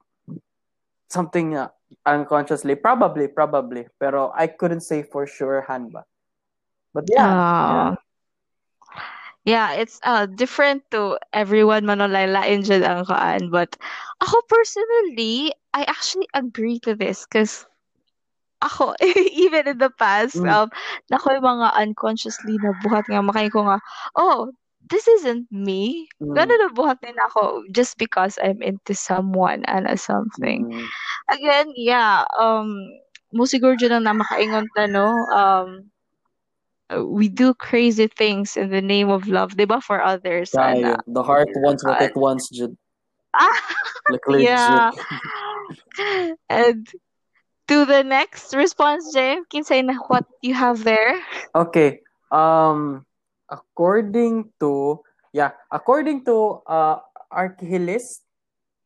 something 1.11 1.55
na 1.55 1.69
unconsciously 2.07 2.75
probably 2.75 3.29
probably 3.29 3.87
pero 3.99 4.31
I 4.35 4.47
couldn't 4.51 4.83
say 4.83 5.03
for 5.03 5.27
sure 5.27 5.63
han 5.67 5.91
ba? 5.91 6.07
But 6.95 7.11
yeah 7.11 7.27
Uh, 7.27 7.75
yeah, 7.75 7.91
it's 9.77 10.01
uh 10.05 10.27
different 10.27 10.83
to 10.91 11.19
everyone 11.33 11.85
manolailain 11.85 12.65
dyan 12.65 12.83
ang 12.85 13.05
kaan. 13.05 13.51
But 13.53 13.77
ako 14.21 14.37
personally, 14.49 15.53
I 15.75 15.85
actually 15.85 16.29
agree 16.35 16.81
to 16.89 16.95
this 16.97 17.25
because 17.29 17.67
ako, 18.63 18.95
even 19.45 19.69
in 19.69 19.79
the 19.79 19.91
past, 19.99 20.41
mm, 20.41 20.49
um, 20.49 20.71
nako 21.13 21.37
yung 21.37 21.45
mga 21.47 21.69
unconsciously 21.77 22.57
na 22.61 22.73
buhat 22.81 23.05
nga 23.09 23.21
makain 23.23 23.53
ko 23.53 23.65
nga, 23.69 23.79
oh, 24.17 24.51
this 24.89 25.07
isn't 25.09 25.49
me. 25.53 26.09
mm, 26.21 26.29
Gano'n 26.35 26.61
na 26.67 26.71
buhat 26.73 26.99
din 27.05 27.17
ako 27.31 27.65
just 27.71 27.97
because 28.01 28.39
I'm 28.43 28.61
into 28.63 28.95
someone 28.97 29.65
and 29.69 29.87
something. 30.01 30.67
mm, 30.67 30.93
Again, 31.31 31.73
yeah, 31.77 32.25
um, 32.39 32.73
mo 33.35 33.45
siguro 33.47 33.75
dyan 33.77 34.01
ang 34.03 34.07
namakaingon 34.17 34.67
ta, 34.75 34.87
no? 34.89 35.09
Um, 35.33 35.91
we 36.93 37.29
do 37.29 37.55
crazy 37.55 38.07
things 38.09 38.57
in 38.57 38.69
the 38.71 38.83
name 38.83 39.09
of 39.09 39.27
love, 39.29 39.57
di 39.57 39.65
ba, 39.65 39.81
for 39.81 40.03
others, 40.03 40.53
ana. 40.55 41.01
Kayo. 41.01 41.05
the 41.07 41.23
heart 41.23 41.49
wants 41.65 41.85
what 41.85 42.01
Uh, 42.01 42.05
it 42.05 42.17
wants 42.17 42.49
Jud. 42.53 42.77
ah, 43.35 43.57
like 44.11 44.21
yeah. 44.29 44.91
And 46.51 46.89
to 47.69 47.85
the 47.87 48.05
next 48.05 48.53
response, 48.53 49.13
James, 49.17 49.47
kinsay 49.49 49.81
na 49.85 49.97
what 50.09 50.25
you 50.43 50.53
have 50.55 50.85
there? 50.85 51.17
okay 51.55 52.03
um 52.35 53.07
according 53.49 54.51
to 54.59 54.99
yeah 55.33 55.55
according 55.71 56.25
to 56.27 56.61
uh 56.67 56.99
Archilist 57.31 58.23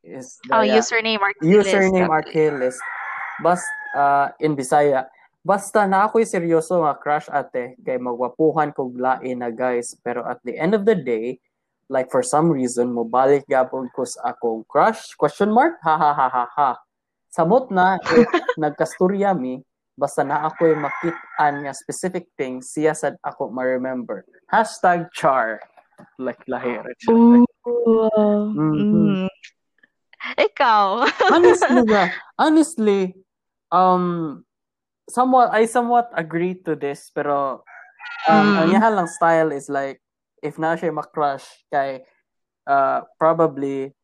is 0.05 0.37
Oh, 0.53 0.61
yeah, 0.61 0.79
username 0.81 1.21
Archilist. 1.21 1.69
username 1.69 2.09
Okay. 2.09 2.49
Archilist 2.53 2.81
bas 3.43 3.61
uh, 3.97 4.29
in 4.41 4.57
Bisaya 4.57 5.09
basta 5.49 5.89
na 5.89 6.05
ako'y 6.05 6.29
seryoso 6.29 6.85
nga 6.85 6.93
crush 7.01 7.33
ate 7.33 7.73
kay 7.81 7.97
magwapuhan 7.97 8.69
kog 8.69 8.93
lain 8.93 9.41
na 9.41 9.49
guys 9.49 9.97
pero 10.05 10.21
at 10.29 10.37
the 10.45 10.53
end 10.53 10.77
of 10.77 10.85
the 10.85 10.93
day 10.93 11.41
like 11.89 12.13
for 12.13 12.21
some 12.21 12.53
reason 12.53 12.93
mobalik 12.93 13.49
gapon 13.49 13.89
ko 13.97 14.05
sa 14.05 14.37
akong 14.37 14.61
crush 14.69 15.17
question 15.17 15.49
mark 15.49 15.81
ha 15.81 15.97
ha 15.97 16.13
ha 16.13 16.29
ha 16.29 16.45
ha 16.53 16.71
sabot 17.33 17.73
na 17.73 17.97
if 18.21 18.29
nagkasturya 18.61 19.33
mi 19.33 19.65
basta 19.97 20.21
na 20.21 20.45
ako 20.53 20.69
yung 20.69 20.85
makitaan 20.85 21.65
nga 21.65 21.73
specific 21.73 22.29
thing 22.37 22.61
siya 22.61 22.93
sad 22.93 23.17
ako 23.25 23.49
ma-remember 23.49 24.29
hashtag 24.53 25.09
char 25.17 25.65
like 26.21 26.45
lahi 26.45 26.77
Ooh. 27.09 27.41
Mhm. 28.53 29.25
Mm. 29.25 29.29
Ikaw. 30.37 31.09
honestly 31.33 31.83
honestly 32.45 33.01
um 33.73 34.45
somewhat 35.09 35.51
I 35.51 35.65
somewhat 35.65 36.13
agree 36.13 36.55
to 36.69 36.77
this 36.77 37.09
pero 37.11 37.65
um, 38.29 38.57
Mm. 38.57 38.77
ang 38.77 38.95
lang 38.95 39.09
style 39.09 39.51
is 39.57 39.73
like 39.73 40.01
if 40.45 40.61
na 40.61 40.77
siya 40.77 40.93
makrush 40.93 41.45
kay 41.73 42.05
uh, 42.69 43.03
probably 43.17 43.97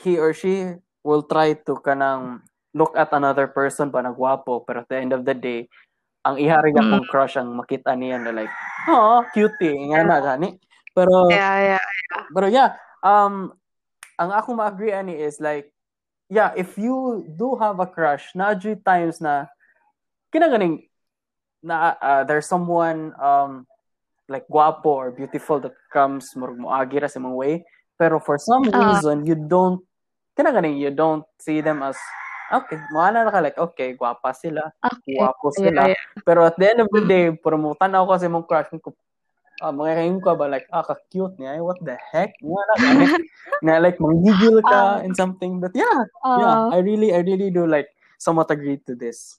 he 0.00 0.16
or 0.16 0.32
she 0.32 0.74
will 1.04 1.22
try 1.22 1.52
to 1.54 1.76
kanang 1.84 2.40
look 2.72 2.96
at 2.96 3.12
another 3.12 3.48
person 3.48 3.92
pa 3.92 4.00
nagwapo 4.00 4.64
pero 4.64 4.84
at 4.84 4.88
the 4.88 4.98
end 4.98 5.12
of 5.12 5.24
the 5.28 5.36
day 5.36 5.68
ang 6.24 6.36
ihari 6.36 6.74
nga 6.74 6.84
Mm. 6.84 6.92
kung 6.92 7.06
crush 7.08 7.36
ang 7.38 7.52
makita 7.54 7.94
niya 7.96 8.20
na 8.20 8.32
like 8.34 8.52
oh 8.88 9.24
cutie 9.32 9.76
nga 9.92 10.04
na 10.04 10.18
gani 10.20 10.56
pero 10.92 11.28
Yeah, 11.30 11.76
yeah. 11.76 11.84
pero 12.32 12.46
yeah 12.48 12.70
um 13.04 13.52
ang 14.18 14.30
ako 14.34 14.58
ma-agree 14.58 14.92
ani 14.92 15.14
is 15.14 15.38
like 15.38 15.70
yeah 16.28 16.52
if 16.58 16.76
you 16.76 17.24
do 17.38 17.54
have 17.56 17.78
a 17.80 17.88
crush 17.88 18.34
na 18.34 18.52
times 18.84 19.22
na 19.22 19.46
kinaganing 20.32 20.84
na 21.64 21.96
uh, 21.98 22.22
there's 22.24 22.46
someone 22.46 23.12
um 23.18 23.66
like 24.28 24.44
guapo 24.46 24.92
or 24.92 25.08
beautiful 25.10 25.58
that 25.58 25.74
comes 25.90 26.30
murag 26.36 26.60
moagi 26.60 27.00
ra 27.00 27.08
sa 27.08 27.18
way 27.20 27.64
pero 27.98 28.20
for 28.20 28.38
some 28.38 28.68
Ah. 28.70 28.92
reason 28.92 29.24
you 29.26 29.34
don't 29.34 29.82
kinaganing 30.38 30.78
you 30.78 30.92
don't 30.92 31.24
see 31.40 31.58
them 31.64 31.82
as 31.82 31.98
okay 32.52 32.78
maana 32.94 33.26
na 33.26 33.32
ka 33.34 33.40
like 33.42 33.58
okay 33.58 33.96
guapa 33.98 34.30
sila 34.36 34.70
Okay. 34.78 35.18
guwapo 35.18 35.50
Yeah, 35.50 35.58
sila 35.58 35.82
yeah. 35.90 35.98
pero 36.22 36.40
at 36.46 36.54
the 36.60 36.66
end 36.70 36.80
of 36.84 36.88
the 36.94 37.02
day 37.02 37.32
promotan 37.34 37.90
ako 37.96 38.14
kasi 38.14 38.30
mong 38.30 38.46
crush 38.46 38.70
ko 38.78 38.94
ah 39.58 39.74
mga 39.74 39.98
kayo 39.98 40.14
ko 40.22 40.30
ba 40.38 40.46
like 40.46 40.70
ah 40.70 40.86
ka-cute 40.86 41.34
niya 41.42 41.58
what 41.58 41.82
the 41.82 41.98
heck 41.98 42.38
nga 42.38 42.62
na 42.62 42.74
gani. 42.78 43.06
na 43.64 43.82
like 43.82 43.98
manggigil 43.98 44.62
ka 44.62 45.02
and 45.02 45.18
something 45.18 45.58
but 45.58 45.74
yeah 45.74 46.06
yeah 46.38 46.54
Uh, 46.54 46.70
I 46.70 46.78
really 46.84 47.10
I 47.10 47.26
really 47.26 47.50
do 47.50 47.66
like 47.66 47.90
somewhat 48.22 48.54
agree 48.54 48.78
to 48.86 48.94
this 48.94 49.34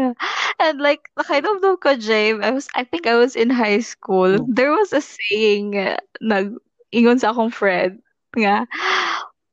and 0.62 0.76
like 0.80 1.04
nakainomdom 1.18 1.80
ko, 1.80 1.96
James, 1.96 2.40
I 2.42 2.50
was 2.50 2.66
I 2.74 2.84
think 2.84 3.06
I 3.06 3.16
was 3.16 3.36
in 3.36 3.50
high 3.50 3.80
school. 3.80 4.40
Mm. 4.40 4.46
There 4.48 4.72
was 4.72 4.92
a 4.92 5.02
saying 5.02 5.78
uh, 5.78 6.00
nag 6.20 6.56
ingon 6.90 7.20
sa 7.22 7.30
akong 7.30 7.54
friend 7.54 8.02
nga 8.34 8.66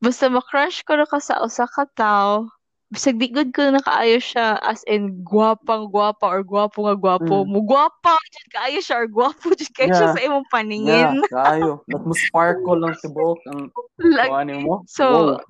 basta 0.01 0.29
makrush 0.29 0.85
ko 0.85 0.97
na 0.97 1.09
ka 1.09 1.17
sa 1.17 1.41
usa 1.41 1.65
ka 1.65 1.85
tao 1.97 2.49
bisag 2.87 3.19
di 3.19 3.27
good 3.27 3.51
ko 3.51 3.67
na 3.67 3.83
kaayo 3.83 4.15
siya 4.15 4.63
as 4.63 4.79
in 4.87 5.19
gwapang 5.27 5.91
gwapa 5.91 6.23
or 6.23 6.39
gwapo 6.39 6.87
nga 6.87 6.95
gwapo 6.95 7.43
Mm. 7.43 7.49
mo 7.51 7.59
gwapa 7.67 8.15
jud 8.15 8.47
kaayo 8.53 8.79
siya 8.79 8.95
or 9.03 9.07
gwapo 9.11 9.51
jud 9.51 9.71
kayo 9.75 9.91
siya 9.91 10.07
sa 10.15 10.23
imong 10.23 10.45
yeah 10.47 10.51
paningin 10.55 11.19
kayo 11.27 11.83
like 11.91 12.05
mo 12.07 12.15
sparkle 12.15 12.79
lang 12.79 12.95
tibok 13.03 13.37
ang 13.51 13.67
like 13.99 14.31
mo 14.63 14.87
so 14.87 15.35
wow 15.35 15.41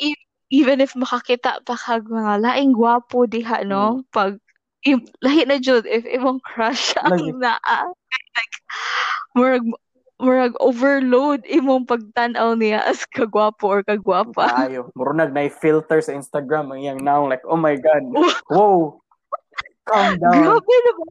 e- 0.00 0.26
even 0.52 0.84
if 0.84 0.92
makakita 0.92 1.64
pa 1.64 1.74
kag 1.74 2.04
mga 2.04 2.44
laing 2.44 2.76
gwapo 2.76 3.24
diha 3.24 3.64
no? 3.64 4.04
Pag 4.12 4.36
im, 4.84 5.00
lahi 5.24 5.48
na 5.48 5.56
jud 5.56 5.88
if 5.88 6.04
imong 6.04 6.44
crush 6.44 6.92
ang 7.00 7.16
Like- 7.16 7.40
naa 7.48 7.88
like 8.36 8.56
murag 9.32 9.64
murag 10.20 10.54
overload 10.60 11.42
imong 11.48 11.88
pagtan-aw 11.88 12.54
niya 12.54 12.84
as 12.84 13.08
kagwapo 13.08 13.80
or 13.80 13.82
kagwapa. 13.82 14.46
Kayo 14.68 14.92
murunag 14.92 15.32
na 15.32 15.48
filter 15.48 15.98
sa 16.04 16.12
Instagram 16.12 16.70
ang 16.70 16.78
iyang 16.84 17.00
now 17.00 17.24
like 17.24 17.42
oh 17.48 17.58
my 17.58 17.74
god. 17.74 18.04
Whoa 18.52 19.00
calm 19.82 20.14
down. 20.20 20.62
Grabe 20.62 20.74
na 20.78 20.90
ba 20.94 21.04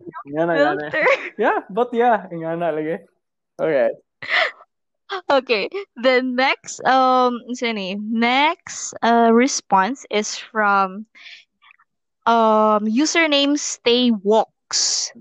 filter. 0.56 1.06
Yeah 1.36 1.60
but 1.68 1.90
yeah 1.92 2.30
nga 2.30 2.56
na 2.56 2.72
lagi. 2.72 3.02
Okay 3.58 3.90
okay 5.30 5.70
the 5.96 6.22
next 6.24 6.84
um 6.86 7.40
sini 7.54 7.96
next 8.00 8.94
uh 9.04 9.30
response 9.34 10.06
is 10.10 10.38
from 10.38 11.06
um 12.26 12.86
username 12.88 13.58
stay 13.58 14.12
walks. 14.12 15.12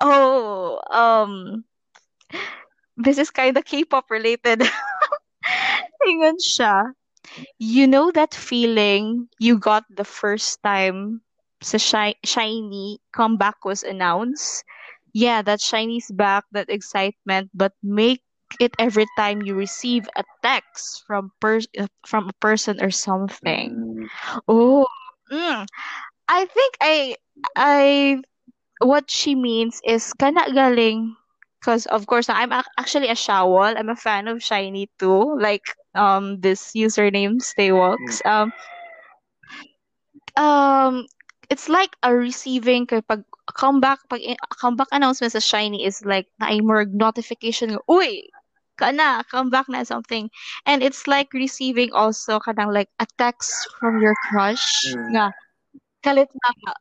Oh 0.00 0.80
um 0.90 1.64
this 2.96 3.18
is 3.18 3.30
kind 3.30 3.56
of 3.56 3.64
K-pop 3.64 4.10
related. 4.10 4.62
Siya. 6.40 6.92
You 7.58 7.86
know 7.86 8.10
that 8.12 8.34
feeling 8.34 9.28
you 9.38 9.58
got 9.58 9.84
the 9.90 10.04
first 10.04 10.62
time 10.62 11.22
Shi- 11.62 12.18
SHINee 12.24 12.98
comeback 13.12 13.64
was 13.64 13.82
announced? 13.82 14.64
Yeah 15.12 15.42
that 15.42 15.60
SHINee's 15.60 16.10
back 16.12 16.44
that 16.52 16.70
excitement 16.70 17.50
but 17.54 17.72
make 17.82 18.22
it 18.58 18.74
every 18.78 19.06
time 19.16 19.42
you 19.42 19.54
receive 19.54 20.08
a 20.16 20.24
text 20.42 21.02
from 21.06 21.32
per- 21.40 21.60
uh, 21.78 21.86
from 22.06 22.28
a 22.28 22.32
person 22.40 22.80
or 22.82 22.90
something 22.90 23.76
Mm. 23.76 24.10
Oh, 24.48 24.86
mm. 25.30 25.66
I 26.28 26.44
think 26.46 26.74
I 26.80 27.16
I 27.56 28.22
what 28.80 29.10
she 29.10 29.34
means 29.34 29.80
is 29.84 30.12
kana 30.14 30.52
galing 30.52 31.16
because 31.60 31.86
of 31.86 32.06
course 32.06 32.28
I'm 32.28 32.52
ac- 32.52 32.70
actually 32.78 33.08
a 33.08 33.18
shawol. 33.18 33.74
I'm 33.76 33.88
a 33.88 33.96
fan 33.96 34.28
of 34.28 34.38
SHINee 34.38 34.88
too. 34.98 35.36
Like 35.38 35.64
um 35.94 36.40
this 36.40 36.72
username 36.74 37.40
Staywalks. 37.42 38.24
Um 38.24 38.52
um 40.36 41.06
it's 41.50 41.68
like 41.68 41.94
a 42.02 42.14
receiving 42.14 42.86
kapag 42.86 43.24
comeback 43.54 43.98
pag 44.10 44.22
comeback 44.60 44.88
announcement 44.92 45.32
sa 45.32 45.40
SHINee 45.42 45.84
is 45.86 46.04
like 46.04 46.26
na 46.40 46.50
more 46.62 46.84
notification 46.86 47.78
nga, 48.78 48.92
uy 48.92 49.24
kana 49.24 49.24
comeback 49.30 49.68
na 49.68 49.82
something 49.84 50.30
and 50.66 50.82
it's 50.82 51.06
like 51.08 51.32
receiving 51.32 51.90
also 51.92 52.38
kanang 52.40 52.72
like 52.74 52.88
a 53.00 53.06
text 53.18 53.68
from 53.80 54.00
your 54.02 54.14
crush 54.30 54.92
Mm. 54.92 55.10
nga 55.16 55.26
kalit 56.04 56.28
na 56.32 56.72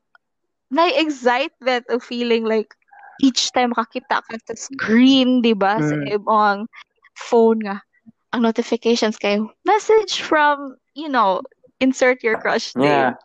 na 0.71 0.84
excitement 0.99 1.86
of 1.89 2.03
feeling 2.03 2.43
like 2.45 2.75
each 3.23 3.51
time 3.55 3.71
makakita 3.71 4.19
ka 4.19 4.36
sa 4.43 4.55
screen, 4.60 5.39
di 5.41 5.53
ba? 5.55 5.79
Sa 5.79 5.95
Mm. 5.95 6.19
imong 6.19 6.60
phone 7.15 7.60
nga. 7.63 7.79
Ang 8.36 8.43
notifications 8.43 9.15
kayo. 9.15 9.55
Message 9.63 10.19
from, 10.19 10.75
you 10.99 11.08
know, 11.08 11.39
insert 11.79 12.23
your 12.23 12.36
crush 12.36 12.75
name. 12.75 13.15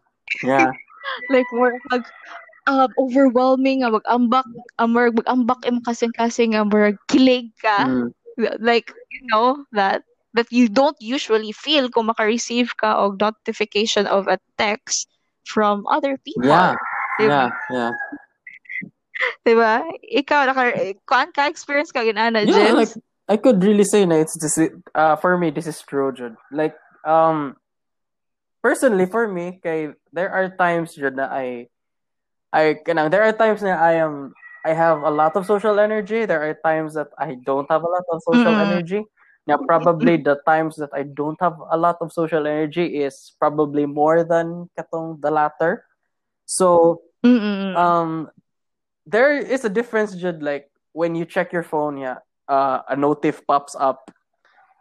yeah 0.47 0.47
yeah 0.47 0.71
Like, 1.33 1.47
more 1.51 1.75
mag, 1.91 2.05
um, 2.71 2.91
overwhelming 2.95 3.83
nga, 3.83 3.91
mag-ambak, 3.91 4.47
um, 4.79 4.95
more 4.95 5.11
mag-ambak 5.11 5.67
im 5.67 5.83
kasing-kasing 5.83 6.55
nga, 6.55 6.63
more 6.63 6.95
kilig 7.11 7.51
ka. 7.59 7.83
Mm. 7.91 8.15
Like, 8.61 8.93
you 9.11 9.23
know, 9.29 9.65
that 9.73 10.03
that 10.35 10.47
you 10.51 10.69
don't 10.69 10.97
usually 11.01 11.51
feel 11.51 11.91
kung 11.91 12.07
maka-receive 12.07 12.77
ka 12.79 12.95
og 13.03 13.19
notification 13.19 14.07
of 14.07 14.31
a 14.31 14.39
text 14.55 15.11
from 15.43 15.83
other 15.91 16.15
people. 16.23 16.47
yeah 16.47 16.75
Diba? 17.19 17.29
yeah 17.29 17.49
yeah 17.71 17.93
Diba? 19.45 19.85
Ikaw, 20.07 20.41
naka, 20.49 20.95
kuan 21.05 21.29
ka 21.35 21.45
experience 21.51 21.93
ka 21.93 22.01
ginana, 22.01 22.47
yeah, 22.47 22.73
like 22.73 22.95
I 23.29 23.37
could 23.37 23.63
really 23.63 23.85
say 23.85 24.07
na 24.07 24.17
it's 24.17 24.35
this 24.41 24.57
uh 24.95 25.17
for 25.21 25.37
me 25.37 25.51
this 25.51 25.67
is 25.67 25.83
true, 25.83 26.11
Jude. 26.11 26.37
Like 26.51 26.75
um 27.05 27.57
personally 28.65 29.07
for 29.07 29.29
me, 29.29 29.61
kay 29.63 29.93
there 30.13 30.33
are 30.33 30.49
times 30.57 30.97
Jude, 30.97 31.15
na 31.21 31.29
I 31.29 31.69
I 32.49 32.81
kanang 32.81 33.13
there 33.13 33.23
are 33.23 33.37
times 33.37 33.61
na 33.63 33.77
I 33.77 34.01
am 34.01 34.33
I 34.65 34.73
have 34.75 35.03
a 35.03 35.11
lot 35.11 35.37
of 35.37 35.47
social 35.47 35.79
energy. 35.81 36.27
There 36.27 36.43
are 36.43 36.55
times 36.65 36.95
that 36.95 37.09
I 37.19 37.37
don't 37.45 37.71
have 37.71 37.83
a 37.83 37.89
lot 37.89 38.05
of 38.13 38.23
social 38.23 38.55
Mm. 38.55 38.63
energy. 38.63 39.01
Now 39.47 39.57
probably 39.57 40.17
the 40.21 40.39
times 40.47 40.77
that 40.77 40.91
I 40.93 41.03
don't 41.03 41.41
have 41.41 41.57
a 41.71 41.77
lot 41.77 41.97
of 42.01 42.13
social 42.13 42.47
energy 42.47 43.01
is 43.03 43.33
probably 43.41 43.87
more 43.87 44.23
than 44.23 44.69
katong 44.79 45.21
the 45.21 45.31
latter. 45.31 45.85
So 46.47 47.01
Mm-mm. 47.25 47.77
um 47.77 48.29
there 49.07 49.37
is 49.37 49.65
a 49.65 49.73
difference 49.73 50.15
Jude, 50.15 50.43
like 50.43 50.71
when 50.93 51.15
you 51.15 51.25
check 51.25 51.53
your 51.53 51.63
phone 51.63 51.97
yeah 51.99 52.19
uh, 52.49 52.83
a 52.89 52.97
notif 52.97 53.41
pops 53.47 53.75
up 53.79 54.11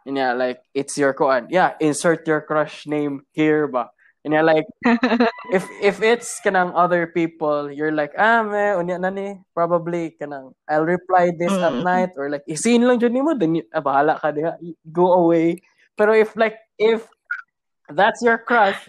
and 0.06 0.16
yeah 0.16 0.32
like 0.32 0.60
it's 0.74 0.98
your 0.98 1.14
koan 1.14 1.46
yeah 1.50 1.74
insert 1.80 2.26
your 2.26 2.40
crush 2.40 2.86
name 2.86 3.22
here 3.32 3.66
ba 3.68 3.90
and 4.24 4.34
yeah 4.34 4.44
like 4.44 4.66
if 5.56 5.64
if 5.80 6.02
it's 6.02 6.40
kanang 6.44 6.72
other 6.76 7.08
people 7.08 7.70
you're 7.72 7.94
like 7.94 8.12
ah 8.18 8.42
me 8.44 8.76
unya 8.76 9.00
na 9.00 9.10
ni. 9.10 9.38
Probably 9.54 10.16
kanang 10.20 10.52
I'll 10.68 10.86
reply 10.86 11.32
this 11.36 11.54
at 11.60 11.80
Mm. 11.80 11.84
night 11.84 12.12
or 12.16 12.28
like 12.28 12.44
isin 12.48 12.84
lang 12.84 13.00
jud 13.00 13.12
nimo 13.12 13.34
then 13.36 13.60
ah, 13.72 13.82
bahala 13.82 14.20
ka 14.20 14.32
diha 14.32 14.56
go 14.92 15.12
away. 15.16 15.60
Pero 15.96 16.12
if 16.16 16.36
like 16.36 16.56
if 16.80 17.04
that's 17.90 18.22
your 18.22 18.38
crush 18.38 18.88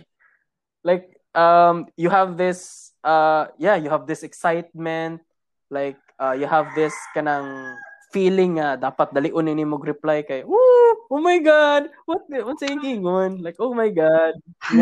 like 0.83 1.17
um 1.33 1.87
you 1.97 2.09
have 2.09 2.37
this 2.37 2.91
uh 3.03 3.47
yeah 3.57 3.75
you 3.75 3.89
have 3.89 4.05
this 4.05 4.23
excitement 4.23 5.21
like 5.71 5.97
uh 6.19 6.35
you 6.35 6.45
have 6.45 6.69
this 6.75 6.93
kanang 7.15 7.75
feeling 8.11 8.59
nga 8.59 8.75
dapat 8.77 9.11
dali 9.15 9.31
unin 9.31 9.55
ni 9.57 9.65
mo 9.65 9.79
reply 9.79 10.21
kay 10.23 10.43
Woo! 10.43 10.91
oh 11.11 11.19
my 11.23 11.39
god 11.39 11.87
what 12.07 12.23
what's 12.27 12.59
saying 12.63 12.79
gingon 12.83 13.39
like 13.39 13.55
oh 13.59 13.71
my 13.73 13.87
god 13.91 14.35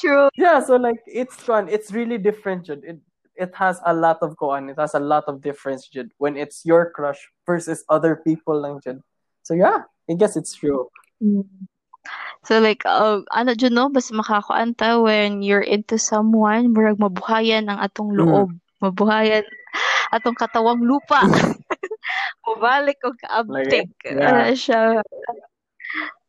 True. 0.00 0.28
yeah 0.38 0.62
so 0.62 0.76
like 0.76 1.00
it's 1.06 1.34
fun 1.34 1.66
it's 1.70 1.90
really 1.90 2.18
different 2.18 2.66
jud. 2.66 2.82
it 2.86 2.98
it 3.34 3.52
has 3.56 3.80
a 3.86 3.94
lot 3.94 4.18
of 4.22 4.36
koan 4.36 4.68
it 4.70 4.78
has 4.78 4.94
a 4.94 5.02
lot 5.02 5.24
of 5.26 5.40
difference 5.40 5.88
jud, 5.88 6.10
when 6.18 6.36
it's 6.36 6.62
your 6.66 6.90
crush 6.92 7.18
versus 7.46 7.82
other 7.88 8.20
people 8.22 8.54
lang 8.58 8.78
jud. 8.84 9.00
so 9.42 9.54
yeah 9.54 9.84
I 10.10 10.14
guess 10.18 10.36
it's 10.36 10.54
true 10.54 10.88
Mm. 11.20 11.44
So 12.48 12.64
like 12.64 12.80
uh, 12.88 13.20
ano 13.28 13.52
dyan 13.52 13.76
no 13.76 13.92
basta 13.92 14.16
makakuan 14.16 14.72
ta 14.72 14.96
when 15.04 15.44
you're 15.44 15.60
into 15.60 16.00
someone 16.00 16.72
murag 16.72 16.96
mabuhayan 16.96 17.68
ang 17.68 17.76
atong 17.84 18.16
Mm. 18.16 18.24
loob 18.24 18.48
mabuhayan 18.80 19.44
atong 20.08 20.32
katawang 20.32 20.80
lupa 20.80 21.20
mabalik 22.46 22.98
og 23.04 23.14
kaabtik 23.20 23.88
Like, 24.04 24.04
yeah. 24.04 24.50
Siya 24.54 25.02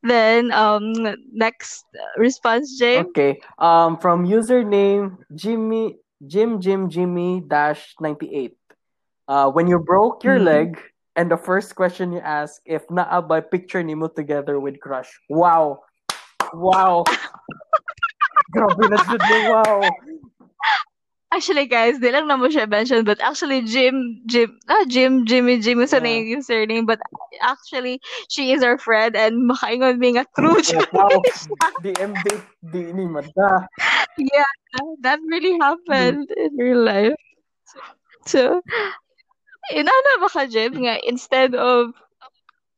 then 0.03 0.49
um 0.51 0.93
next 1.33 1.85
response 2.17 2.73
Jay. 2.79 3.05
Okay. 3.05 3.37
Um, 3.61 3.97
from 4.01 4.25
username 4.25 5.17
Jimmy 5.35 5.97
Jim 6.25 6.57
Jim 6.61 6.89
Jimmy 6.89 7.41
dash 7.45 7.93
ninety 8.01 8.29
eight. 8.33 8.57
Uh, 9.29 9.49
when 9.53 9.67
you 9.69 9.77
broke 9.79 10.25
your 10.25 10.41
Mhm. 10.41 10.45
leg, 10.49 10.67
and 11.15 11.29
the 11.29 11.37
first 11.37 11.75
question 11.77 12.11
you 12.11 12.19
ask 12.19 12.59
if 12.65 12.83
naa 12.89 13.21
by 13.21 13.39
picture 13.39 13.83
nimo 13.85 14.09
together 14.09 14.59
with 14.59 14.81
crush. 14.81 15.09
Wow, 15.29 15.85
wow. 16.53 17.05
Grabe 18.53 18.83
na 18.89 18.97
wow. 19.47 19.93
Actually, 21.31 21.65
guys, 21.65 21.95
di 22.03 22.11
lang 22.11 22.27
naman 22.27 22.51
siya 22.51 22.67
mentioned, 22.67 23.07
but 23.07 23.19
actually, 23.23 23.63
Jim, 23.63 24.19
Jim, 24.27 24.51
ah, 24.67 24.83
Jim, 24.83 25.23
Jimmy, 25.25 25.63
Jimmy 25.63 25.87
sa 25.87 25.99
Yeah. 25.99 26.03
name 26.03 26.27
yung 26.27 26.43
surname, 26.43 26.83
but 26.85 26.99
actually, 27.39 28.03
she 28.27 28.51
is 28.51 28.59
our 28.63 28.75
friend, 28.77 29.15
and 29.15 29.47
makaingon 29.47 29.95
mi 29.97 30.11
nga 30.19 30.27
true. 30.35 30.59
Wow. 30.91 31.23
DMD 31.83 32.25
di 32.59 32.91
ni 32.91 33.05
mada. 33.07 33.67
yeah, 34.17 34.51
that 35.01 35.19
really 35.25 35.57
happened 35.59 36.29
in 36.35 36.51
real 36.57 36.83
life. 36.83 37.15
So, 38.25 38.61
inana 39.71 40.11
ba 40.21 40.29
ka, 40.29 40.43
Jim, 40.47 40.73
nga 40.83 40.99
instead 41.03 41.55
of 41.55 41.93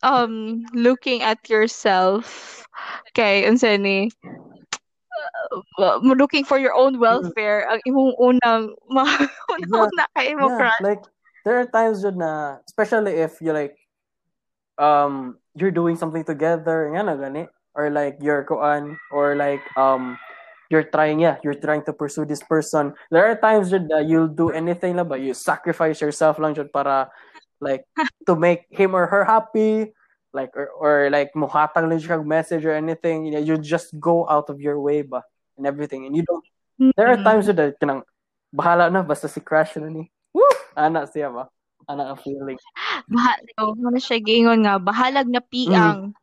um 0.04 0.66
looking 0.74 1.22
at 1.24 1.40
yourself, 1.50 2.66
kay, 3.16 3.44
unsa 3.48 3.78
ni, 3.80 4.12
looking 6.18 6.44
for 6.44 6.58
your 6.58 6.74
own 6.74 7.00
welfare, 7.00 7.68
ang 7.70 7.82
imong 7.88 8.14
unang, 8.20 8.74
ma, 8.94 9.04
una 9.50 10.06
kay 10.18 10.34
imong 10.34 10.50
Yeah, 10.50 10.58
crush. 10.58 10.82
like 10.82 11.02
there 11.46 11.60
are 11.60 11.68
times 11.68 12.02
jud 12.02 12.16
na 12.16 12.60
especially 12.68 13.20
if 13.20 13.40
you 13.44 13.52
like 13.52 13.76
um 14.80 15.38
you're 15.56 15.74
doing 15.74 15.96
something 15.96 16.24
together 16.24 16.90
nga 16.94 17.04
na 17.04 17.16
gani? 17.16 17.48
Or 17.74 17.90
like 17.90 18.22
you're 18.22 18.46
koan 18.46 19.02
or 19.10 19.34
like 19.34 19.62
um 19.78 20.18
you're 20.70 20.86
trying 20.86 21.18
yeah 21.18 21.42
you're 21.42 21.58
trying 21.58 21.82
to 21.90 21.94
pursue 21.94 22.26
this 22.26 22.42
person. 22.46 22.94
There 23.10 23.26
are 23.26 23.38
times 23.38 23.74
jud 23.74 23.90
na 23.90 24.02
you'll 24.02 24.30
do 24.32 24.50
anything 24.54 24.98
but 25.10 25.22
you 25.22 25.34
sacrifice 25.34 26.02
yourself 26.02 26.38
lang 26.38 26.54
jud 26.54 26.70
para 26.70 27.10
like 27.62 27.82
to 28.28 28.36
make 28.36 28.70
him 28.70 28.94
or 28.94 29.08
her 29.08 29.26
happy 29.26 29.94
like 30.34 30.52
or, 30.58 30.68
or 30.76 30.94
like 31.14 31.32
muhatag 31.38 31.86
lang 31.86 32.02
siya 32.02 32.20
message 32.26 32.66
or 32.66 32.74
anything 32.74 33.24
you, 33.26 33.32
know, 33.32 33.40
you 33.40 33.56
just 33.58 33.94
go 34.02 34.26
out 34.28 34.50
of 34.50 34.58
your 34.60 34.82
way 34.82 35.06
ba 35.06 35.22
and 35.56 35.70
everything 35.70 36.10
and 36.10 36.18
you 36.18 36.26
don't 36.26 36.44
there 36.98 37.14
are 37.14 37.22
Mm. 37.22 37.26
times 37.26 37.46
na 37.54 37.70
kanang 37.78 38.02
bahala 38.50 38.90
na 38.90 39.06
basta 39.06 39.30
si 39.30 39.38
crush 39.40 39.78
na 39.78 39.88
ni 39.88 40.10
Woo! 40.34 40.42
Ana 40.74 41.06
siya 41.06 41.30
ba? 41.30 41.46
Ana 41.86 42.10
ang 42.10 42.18
feeling. 42.18 42.58
Baha, 43.06 43.38
oh, 43.62 43.78
ano 43.78 44.02
siya 44.02 44.18
gingon 44.18 44.66
nga, 44.66 44.82
bahalag 44.82 45.30
na 45.30 45.38
piang. 45.46 46.18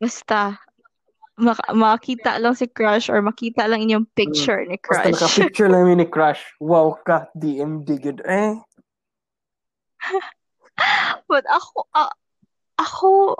Basta, 0.00 0.56
maka- 1.36 1.76
makita 1.76 2.40
lang 2.40 2.56
si 2.56 2.64
crush 2.64 3.12
or 3.12 3.20
makita 3.20 3.68
lang 3.68 3.84
inyong 3.84 4.08
picture 4.16 4.64
ni 4.64 4.80
Basta 4.80 5.12
crush. 5.12 5.20
naka-picture 5.20 5.68
lang 5.68 5.92
yun 5.92 6.00
ni 6.00 6.08
crush. 6.08 6.40
Wow 6.56 6.96
ka, 7.04 7.28
DMD 7.36 8.00
good. 8.00 8.24
Eh, 8.24 8.56
But 11.28 11.44
ako, 11.52 11.84
ah, 11.92 12.08
ako, 12.82 13.38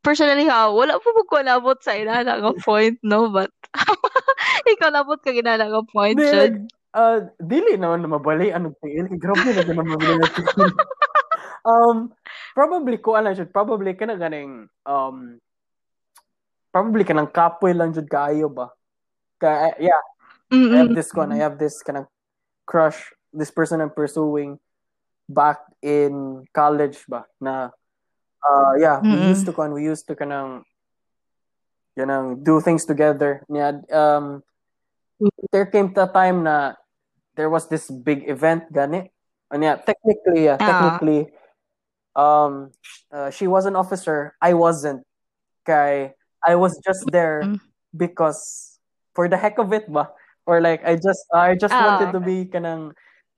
personally 0.00 0.48
ha, 0.48 0.72
wala 0.72 0.96
po 0.98 1.12
ko 1.28 1.44
nabot 1.44 1.78
sa 1.84 1.94
inana 1.94 2.40
nga 2.40 2.52
point, 2.64 2.96
no? 3.04 3.28
But, 3.28 3.52
ikaw 4.72 4.88
nabot 4.90 5.20
ka 5.20 5.30
ginana 5.30 5.68
nga 5.68 5.82
point, 5.84 6.16
Di, 6.16 6.24
Jud. 6.24 6.72
uh, 6.96 7.28
dili 7.40 7.76
naman 7.76 8.04
na 8.04 8.10
mabali 8.10 8.52
anong 8.52 8.76
tingin. 8.80 9.12
Grabe 9.16 9.52
na 9.52 9.64
ganun 9.64 9.88
mabali 9.92 10.16
na 10.16 10.26
um, 11.66 12.10
probably 12.54 12.98
ko 12.98 13.16
ano 13.16 13.34
jud 13.34 13.50
probably 13.50 13.94
kana 13.94 14.18
ganing 14.18 14.66
um 14.86 15.38
probably 16.74 17.06
kanang 17.06 17.30
kapoy 17.30 17.74
lang 17.74 17.94
jud 17.94 18.08
kaayo 18.10 18.50
ba 18.50 18.70
ka 19.38 19.74
yeah 19.78 20.02
I 20.52 20.84
have 20.84 20.92
Mm-mm. 20.92 20.98
this 20.98 21.10
one 21.14 21.32
I 21.32 21.40
have 21.40 21.56
this 21.56 21.80
kind 21.80 22.04
of 22.04 22.06
crush 22.66 22.98
this 23.32 23.50
person 23.50 23.80
I'm 23.80 23.94
pursuing 23.94 24.58
back 25.30 25.64
in 25.80 26.44
college 26.52 27.02
ba 27.08 27.24
na 27.40 27.72
uh 28.46 28.72
yeah 28.78 29.02
we 29.08 29.18
Mm-mm. 29.18 29.28
used 29.32 29.46
to 29.46 29.52
con 29.52 29.72
we 29.72 29.82
used 29.84 30.06
to 30.08 30.14
kanang 30.14 30.62
kanang 31.98 32.42
do 32.42 32.60
things 32.60 32.84
together. 32.84 33.44
Yeah 33.48 33.80
um 33.92 34.42
there 35.52 35.66
came 35.66 35.92
the 35.92 36.06
time 36.06 36.42
na 36.44 36.74
there 37.36 37.50
was 37.50 37.68
this 37.68 37.90
big 37.90 38.28
event 38.28 38.72
gani? 38.72 39.10
And 39.50 39.62
yeah 39.62 39.76
technically 39.76 40.44
yeah 40.48 40.56
Ah. 40.60 40.66
technically 40.66 41.28
um 42.16 42.72
uh, 43.12 43.30
she 43.30 43.46
was 43.46 43.66
an 43.66 43.76
officer 43.76 44.34
I 44.40 44.54
wasn't. 44.54 45.04
Kay 45.66 46.14
I 46.46 46.54
was 46.56 46.74
just 46.82 47.06
there 47.12 47.44
Mm. 47.46 47.60
because 47.96 48.78
for 49.14 49.28
the 49.28 49.36
heck 49.36 49.58
of 49.58 49.72
it 49.72 49.86
ba? 49.92 50.10
Or 50.46 50.60
like 50.60 50.82
I 50.84 50.96
just 50.96 51.22
I 51.30 51.54
just 51.54 51.74
Ah, 51.76 51.84
wanted 51.86 52.10
to 52.16 52.20
be 52.20 52.46
kanang 52.50 52.92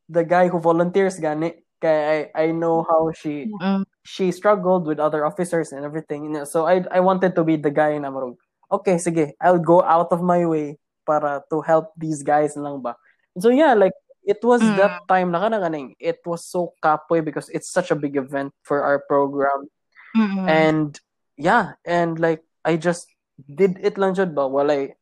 the 0.08 0.24
guy 0.24 0.48
who 0.48 0.60
volunteers 0.60 1.18
gani 1.20 1.63
I 1.82 2.30
I 2.34 2.46
know 2.54 2.86
how 2.86 3.10
she 3.10 3.50
Mm. 3.50 3.82
she 4.04 4.30
struggled 4.30 4.86
with 4.86 5.00
other 5.00 5.24
officers 5.26 5.72
and 5.72 5.82
everything 5.82 6.28
you 6.28 6.32
know, 6.32 6.44
so 6.46 6.68
I 6.68 6.84
I 6.92 7.00
wanted 7.00 7.34
to 7.34 7.42
be 7.42 7.56
the 7.56 7.72
guy 7.72 7.96
na 7.98 8.12
marog 8.12 8.36
okay 8.70 9.00
sige 9.00 9.32
I'll 9.40 9.60
go 9.62 9.80
out 9.82 10.12
of 10.12 10.20
my 10.22 10.44
way 10.46 10.76
para 11.08 11.42
to 11.52 11.60
help 11.60 11.92
these 11.96 12.24
guys 12.24 12.56
lang 12.56 12.80
ba 12.80 12.96
so 13.36 13.48
yeah 13.52 13.74
like 13.76 13.96
it 14.24 14.40
was 14.40 14.64
Mm. 14.64 14.76
that 14.80 15.04
time 15.08 15.32
na 15.32 15.40
kana 15.44 15.68
it 16.00 16.20
was 16.24 16.44
so 16.48 16.72
kapoy 16.80 17.20
because 17.20 17.48
it's 17.52 17.68
such 17.68 17.92
a 17.92 17.98
big 17.98 18.16
event 18.16 18.52
for 18.64 18.80
our 18.80 19.04
program 19.04 19.68
Mm-mm. 20.16 20.48
and 20.48 20.96
yeah 21.36 21.76
and 21.84 22.16
like 22.20 22.40
I 22.64 22.80
just 22.80 23.08
did 23.36 23.76
it 23.84 24.00
lang 24.00 24.16
jud 24.16 24.32
ba 24.32 24.48
walay 24.48 24.96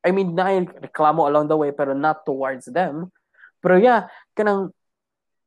I 0.00 0.10
mean 0.10 0.32
na 0.32 0.48
reklamo 0.60 1.28
along 1.28 1.52
the 1.52 1.58
way 1.60 1.70
pero 1.72 1.92
not 1.92 2.24
towards 2.24 2.64
them 2.68 3.12
pero 3.60 3.76
yeah 3.76 4.08
kanang 4.32 4.72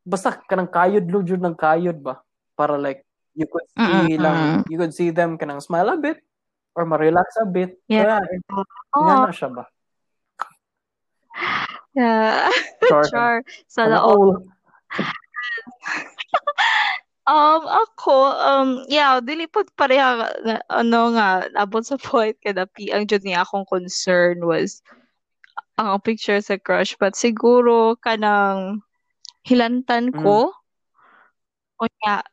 basta 0.06 0.38
kanang 0.46 0.70
kayod 0.70 1.10
lo 1.10 1.26
jud 1.26 1.42
ng 1.42 1.58
kayod 1.58 1.98
ba 2.00 2.22
para 2.54 2.78
like 2.78 3.02
you 3.34 3.50
could 3.50 3.68
see 3.74 4.16
Mm-mm. 4.16 4.22
lang 4.22 4.38
you 4.70 4.78
could 4.78 4.94
see 4.94 5.10
them 5.10 5.36
kanang 5.36 5.60
smile 5.60 5.90
a 5.92 5.98
bit 5.98 6.22
or 6.78 6.86
ma-relax 6.86 7.36
a 7.42 7.46
bit 7.50 7.76
Yeah. 7.90 8.22
yeah 8.22 8.46
Oh, 8.96 9.28
na 9.28 9.34
siya 9.34 9.50
ba 9.52 9.66
yeah. 11.98 12.52
Char. 12.90 13.04
Char. 13.10 13.36
Sana 13.68 14.00
all. 14.00 14.40
all. 14.40 14.46
Um, 17.26 17.66
ako, 17.66 18.38
um, 18.38 18.70
yeah, 18.86 19.18
dili 19.18 19.50
pod 19.50 19.66
pareha, 19.74 20.30
ano 20.70 21.02
nga, 21.18 21.50
abot 21.58 21.82
sa 21.82 21.98
point 21.98 22.38
kada 22.38 22.70
pi, 22.70 22.94
ang 22.94 23.10
jud 23.10 23.26
niya 23.26 23.42
akong 23.42 23.66
concern 23.66 24.46
was 24.46 24.86
ang 25.82 25.98
picture 26.06 26.38
sa 26.38 26.62
crush, 26.62 26.94
but 27.02 27.18
siguro 27.18 27.98
kanang 27.98 28.86
hilantan 29.46 30.10
ko, 30.12 30.50
o 31.78 31.82
nga, 32.02 32.26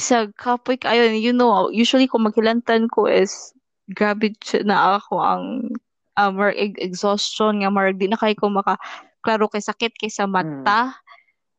sa 0.00 0.24
kapoy 0.32 0.80
kayo, 0.80 1.12
you 1.12 1.36
know, 1.36 1.68
usually 1.68 2.08
kung 2.08 2.24
maghilantan 2.24 2.88
ko 2.88 3.04
is, 3.04 3.52
grabe 3.92 4.32
na 4.64 4.96
ako 4.96 5.20
ang, 5.20 5.44
um, 6.16 6.34
exhaustion 6.80 7.60
nga, 7.60 7.68
marag 7.68 8.00
di 8.00 8.08
na 8.08 8.16
kayo 8.16 8.32
ko 8.38 8.48
maka, 8.48 8.80
klaro 9.20 9.46
kay 9.52 9.60
sakit 9.60 9.92
kay 10.00 10.08
sa 10.08 10.24
mata, 10.24 10.96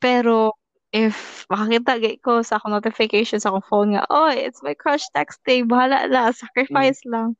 pero, 0.02 0.58
if 0.94 1.46
makakita 1.50 1.98
gay 1.98 2.18
ko 2.22 2.46
sa 2.46 2.62
akong 2.62 2.74
notification 2.74 3.42
sa 3.42 3.50
akong 3.50 3.66
phone 3.70 3.90
nga, 3.98 4.06
oh, 4.14 4.30
it's 4.30 4.62
my 4.62 4.74
crush 4.78 5.06
texting, 5.14 5.66
bahala 5.70 6.06
na, 6.10 6.34
sacrifice 6.34 7.02
lang. 7.06 7.34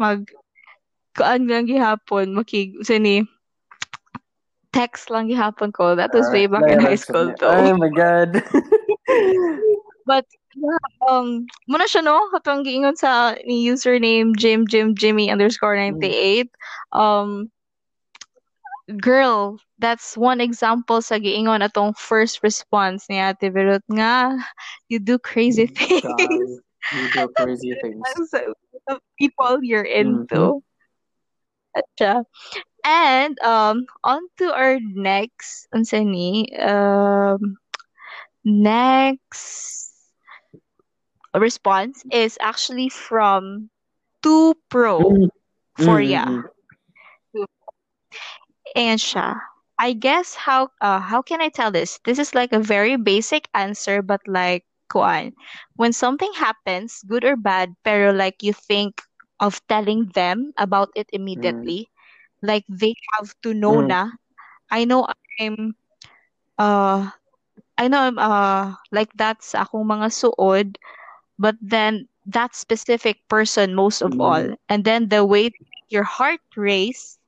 Mag, 0.00 0.28
kuan 1.16 1.48
lang 1.48 1.68
gihapon, 1.68 2.36
makig, 2.36 2.76
sini, 2.84 3.24
text 4.78 5.10
lang 5.10 5.26
gihapon 5.26 5.74
ko. 5.74 5.98
That 5.98 6.14
was 6.14 6.30
way 6.30 6.46
back 6.46 6.70
in 6.70 6.78
high 6.78 6.94
school 6.94 7.34
Oh 7.42 7.74
though. 7.74 7.74
my 7.74 7.90
god. 7.90 8.38
But, 10.08 10.24
yeah, 10.56 10.88
um, 11.04 11.44
muna 11.68 11.84
siya 11.84 12.00
no, 12.00 12.16
katong 12.32 12.64
giingon 12.64 12.96
sa 12.96 13.36
ni 13.44 13.68
username 13.68 14.32
Jim 14.40 14.64
Jim 14.64 14.96
Jimmy 14.96 15.28
underscore 15.28 15.76
98. 15.76 16.48
Um, 16.96 17.52
girl, 18.96 19.60
that's 19.76 20.16
one 20.16 20.40
example 20.40 21.04
sa 21.04 21.20
giingon 21.20 21.60
atong 21.60 21.92
first 21.92 22.40
response 22.40 23.04
ni 23.12 23.20
Ate 23.20 23.52
nga 23.92 24.40
you 24.88 24.96
do 24.96 25.20
crazy 25.20 25.68
things. 25.68 26.00
Guys, 26.00 26.64
you 26.96 27.04
do 27.12 27.28
crazy 27.36 27.76
things. 27.84 28.00
people 29.20 29.60
you're 29.60 29.84
into. 29.84 30.64
Atcha. 31.76 32.24
And 32.84 33.38
um 33.40 33.86
on 34.04 34.22
to 34.38 34.52
our 34.52 34.78
next 34.80 35.68
unsa 35.74 36.04
ni 36.04 36.46
um 36.58 37.58
next 38.44 39.92
response 41.34 42.04
is 42.10 42.38
actually 42.40 42.88
from 42.88 43.70
two 44.22 44.54
pro 44.70 45.12
Mm, 45.12 45.28
for 45.74 46.00
mm, 46.00 46.00
ya. 46.00 46.24
mm, 46.24 46.44
And 48.76 48.98
siya. 49.00 49.40
I 49.78 49.92
guess 49.94 50.34
how 50.46 50.70
uh 50.80 51.00
how 51.00 51.22
can 51.22 51.40
I 51.40 51.48
tell 51.48 51.70
this? 51.70 51.98
This 52.04 52.18
is 52.18 52.34
like 52.34 52.52
a 52.52 52.60
very 52.62 52.96
basic 52.96 53.48
answer, 53.54 54.02
but 54.02 54.20
like 54.26 54.64
kuan. 54.90 55.32
When 55.76 55.92
something 55.92 56.32
happens, 56.34 57.02
good 57.06 57.24
or 57.24 57.36
bad, 57.36 57.74
pero 57.84 58.10
like 58.12 58.42
you 58.42 58.52
think 58.52 59.02
of 59.40 59.60
telling 59.68 60.10
them 60.14 60.52
about 60.58 60.90
it 60.94 61.08
immediately. 61.12 61.88
Like 62.42 62.64
they 62.68 62.94
have 63.16 63.34
to 63.42 63.54
know 63.54 63.80
mm, 63.80 63.94
na. 63.94 64.10
I 64.70 64.84
know 64.84 65.06
I'm 65.40 65.74
uh 66.58 67.10
I 67.78 67.88
know 67.88 68.00
I'm 68.00 68.18
uh 68.18 68.74
like 68.92 69.10
that's 69.14 69.54
akong 69.54 69.86
mga 69.88 70.08
suod, 70.12 70.76
but 71.38 71.56
then 71.60 72.08
that 72.26 72.54
specific 72.54 73.26
person 73.28 73.74
most 73.74 74.02
of 74.02 74.14
all. 74.18 74.44
mm. 74.44 74.56
And 74.68 74.84
then 74.84 75.08
the 75.08 75.24
way 75.24 75.50
your 75.88 76.04
heart 76.04 76.40
race 76.56 77.18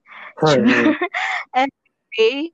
Right, 0.41 0.65
and 1.55 1.71
they 2.19 2.53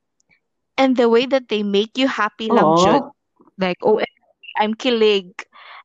and 0.77 0.97
the 0.97 1.09
way 1.09 1.27
that 1.27 1.49
they 1.49 1.63
make 1.63 1.97
you 1.99 2.09
happy 2.09 2.49
lang 2.51 2.75
jud. 2.75 3.03
Like, 3.59 3.79
oh, 3.83 4.01
I'm 4.59 4.75
kilig. 4.75 5.33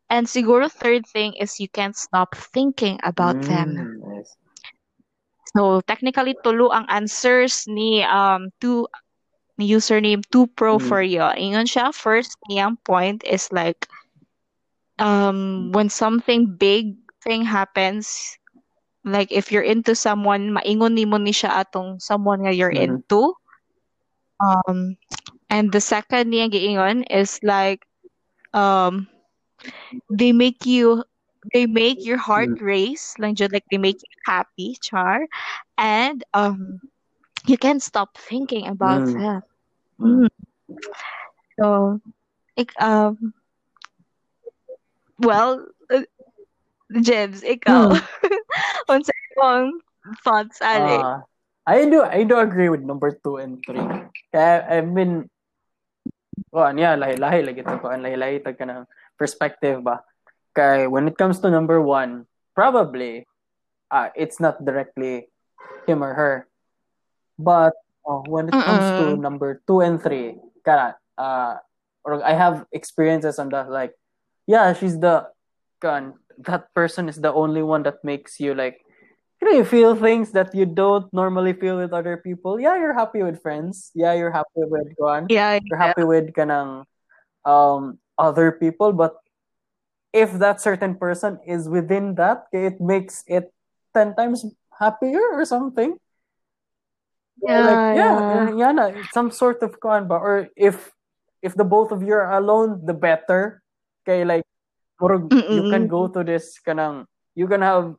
And 0.09 0.27
siguro 0.27 0.69
third 0.71 1.05
thing 1.07 1.33
is 1.39 1.59
you 1.59 1.69
can't 1.69 1.95
stop 1.95 2.35
thinking 2.35 2.99
about 3.03 3.41
them. 3.47 3.75
Mm, 3.77 3.99
nice. 3.99 4.00
So 5.57 5.81
technically 5.83 6.35
tulo 6.43 6.71
ang 6.71 6.85
answers 6.87 7.67
ni 7.67 8.03
um 8.07 8.49
two 8.61 8.87
ni 9.59 9.67
username 9.71 10.23
2pro 10.31 10.79
Mm. 10.79 10.81
for 10.81 11.01
you. 11.03 11.23
Ingon 11.37 11.67
siya 11.67 11.91
first 11.93 12.37
niyang 12.49 12.77
point 12.83 13.23
is 13.27 13.51
like 13.51 13.87
um 14.99 15.71
when 15.71 15.89
something 15.89 16.45
big 16.57 16.95
thing 17.23 17.43
happens 17.45 18.37
like 19.05 19.31
if 19.31 19.51
you're 19.51 19.65
into 19.65 19.95
someone 19.95 20.51
maingon 20.53 20.93
nimo 20.97 21.17
ni 21.21 21.31
siya 21.33 21.63
atong 21.65 21.99
someone 21.99 22.43
nga 22.45 22.53
you're 22.53 22.73
Mhm. 22.73 22.83
into 22.85 23.33
um 24.39 24.95
and 25.49 25.71
the 25.71 25.81
second 25.81 26.31
niya 26.31 26.49
giingon 26.51 27.03
is 27.09 27.39
like 27.43 27.85
um 28.53 29.07
they 30.09 30.31
make 30.31 30.65
you 30.65 31.03
they 31.53 31.65
make 31.65 32.05
your 32.05 32.17
heart 32.17 32.53
Mm. 32.53 32.61
race 32.61 33.15
lang 33.17 33.33
jud 33.35 33.51
like 33.51 33.65
they 33.71 33.81
make 33.81 33.97
you 33.97 34.13
happy 34.25 34.77
char 34.81 35.25
and 35.77 36.23
um 36.33 36.79
you 37.47 37.57
can't 37.57 37.81
stop 37.81 38.17
thinking 38.17 38.67
about 38.67 39.01
Mm. 39.01 39.17
them 39.17 39.41
Mm. 39.99 40.25
Mm. 40.25 40.29
so 41.57 41.99
ik 42.57 42.71
um 42.81 43.33
well 45.21 45.65
uh, 45.89 46.05
Jebs 47.01 47.41
ikaw 47.45 47.95
unsa 48.91 49.13
imong 49.35 49.79
thoughts 50.25 50.59
ali 50.61 50.99
Ah, 50.99 51.23
I 51.65 51.87
do 51.87 52.03
I 52.03 52.23
do 52.27 52.35
agree 52.37 52.67
with 52.69 52.83
number 52.83 53.15
two 53.15 53.37
and 53.39 53.61
three. 53.63 53.83
Kaya 54.33 54.65
I've 54.67 54.91
been 54.91 55.29
oh 56.51 56.67
niya 56.73 56.99
lahi-lahi 56.99 57.39
lagi 57.47 57.61
to 57.63 57.79
ko 57.79 57.95
lahi-lahi 57.95 58.43
tag 58.43 58.59
ka 58.59 58.83
perspective 59.15 59.79
ba. 59.85 60.03
Kay 60.55 60.87
when 60.87 61.07
it 61.07 61.17
comes 61.17 61.39
to 61.41 61.49
number 61.49 61.81
one, 61.81 62.27
probably 62.55 63.27
uh, 63.89 64.09
it's 64.15 64.39
not 64.39 64.63
directly 64.63 65.27
him 65.87 66.03
or 66.03 66.13
her. 66.13 66.47
But 67.39 67.73
oh, 68.05 68.23
when 68.27 68.49
it 68.49 68.55
comes 68.55 68.85
to 68.99 69.17
number 69.17 69.61
two 69.67 69.81
and 69.81 70.01
three, 70.01 70.37
kana 70.65 70.97
uh, 71.17 71.57
or 72.03 72.23
I 72.23 72.33
have 72.33 72.65
experiences 72.71 73.39
on 73.39 73.49
that 73.49 73.69
like 73.69 73.93
yeah, 74.47 74.73
she's 74.73 74.97
the 74.99 75.29
kan 75.81 76.17
that 76.45 76.73
person 76.73 77.09
is 77.09 77.17
the 77.17 77.31
only 77.33 77.61
one 77.61 77.83
that 77.83 78.03
makes 78.03 78.39
you 78.39 78.53
like 78.53 78.81
you 79.41 79.49
know 79.49 79.55
you 79.57 79.65
feel 79.65 79.95
things 79.95 80.31
that 80.33 80.53
you 80.53 80.65
don't 80.65 81.11
normally 81.13 81.53
feel 81.53 81.77
with 81.77 81.93
other 81.93 82.17
people. 82.17 82.59
Yeah, 82.59 82.77
you're 82.77 82.97
happy 82.97 83.21
with 83.23 83.41
friends. 83.41 83.91
Yeah, 83.93 84.13
you're 84.13 84.33
happy 84.33 84.65
with 84.65 84.93
kuan. 84.97 85.29
yeah 85.29 85.57
You're 85.61 85.81
happy 85.81 86.03
with 86.03 86.33
kanang 86.33 86.85
um 87.45 87.97
other 88.17 88.51
people, 88.51 88.93
but 88.93 89.20
if 90.13 90.33
that 90.39 90.61
certain 90.61 90.95
person 90.95 91.39
is 91.47 91.67
within 91.67 92.15
that, 92.15 92.47
it 92.51 92.79
makes 92.79 93.23
it 93.27 93.51
ten 93.95 94.15
times 94.15 94.45
happier 94.77 95.21
or 95.33 95.45
something. 95.45 95.97
yeah 97.41 97.61
like 97.65 97.97
yeah, 97.97 98.13
yeah. 98.21 98.49
yeah, 98.55 98.71
na, 98.71 98.85
some 99.11 99.31
sort 99.31 99.63
of 99.63 99.79
kuan 99.79 100.07
ba? 100.07 100.15
Or 100.15 100.47
if 100.55 100.91
if 101.41 101.55
the 101.55 101.65
both 101.65 101.91
of 101.91 102.03
you 102.03 102.13
are 102.13 102.37
alone, 102.37 102.85
the 102.85 102.93
better. 102.93 103.63
Okay, 104.05 104.25
like 104.25 104.45
you 105.01 105.65
can 105.69 105.89
go 105.89 106.07
to 106.07 106.21
this 106.23 106.61
kanang 106.61 107.09
you 107.33 107.49
can 107.49 107.61
have 107.65 107.97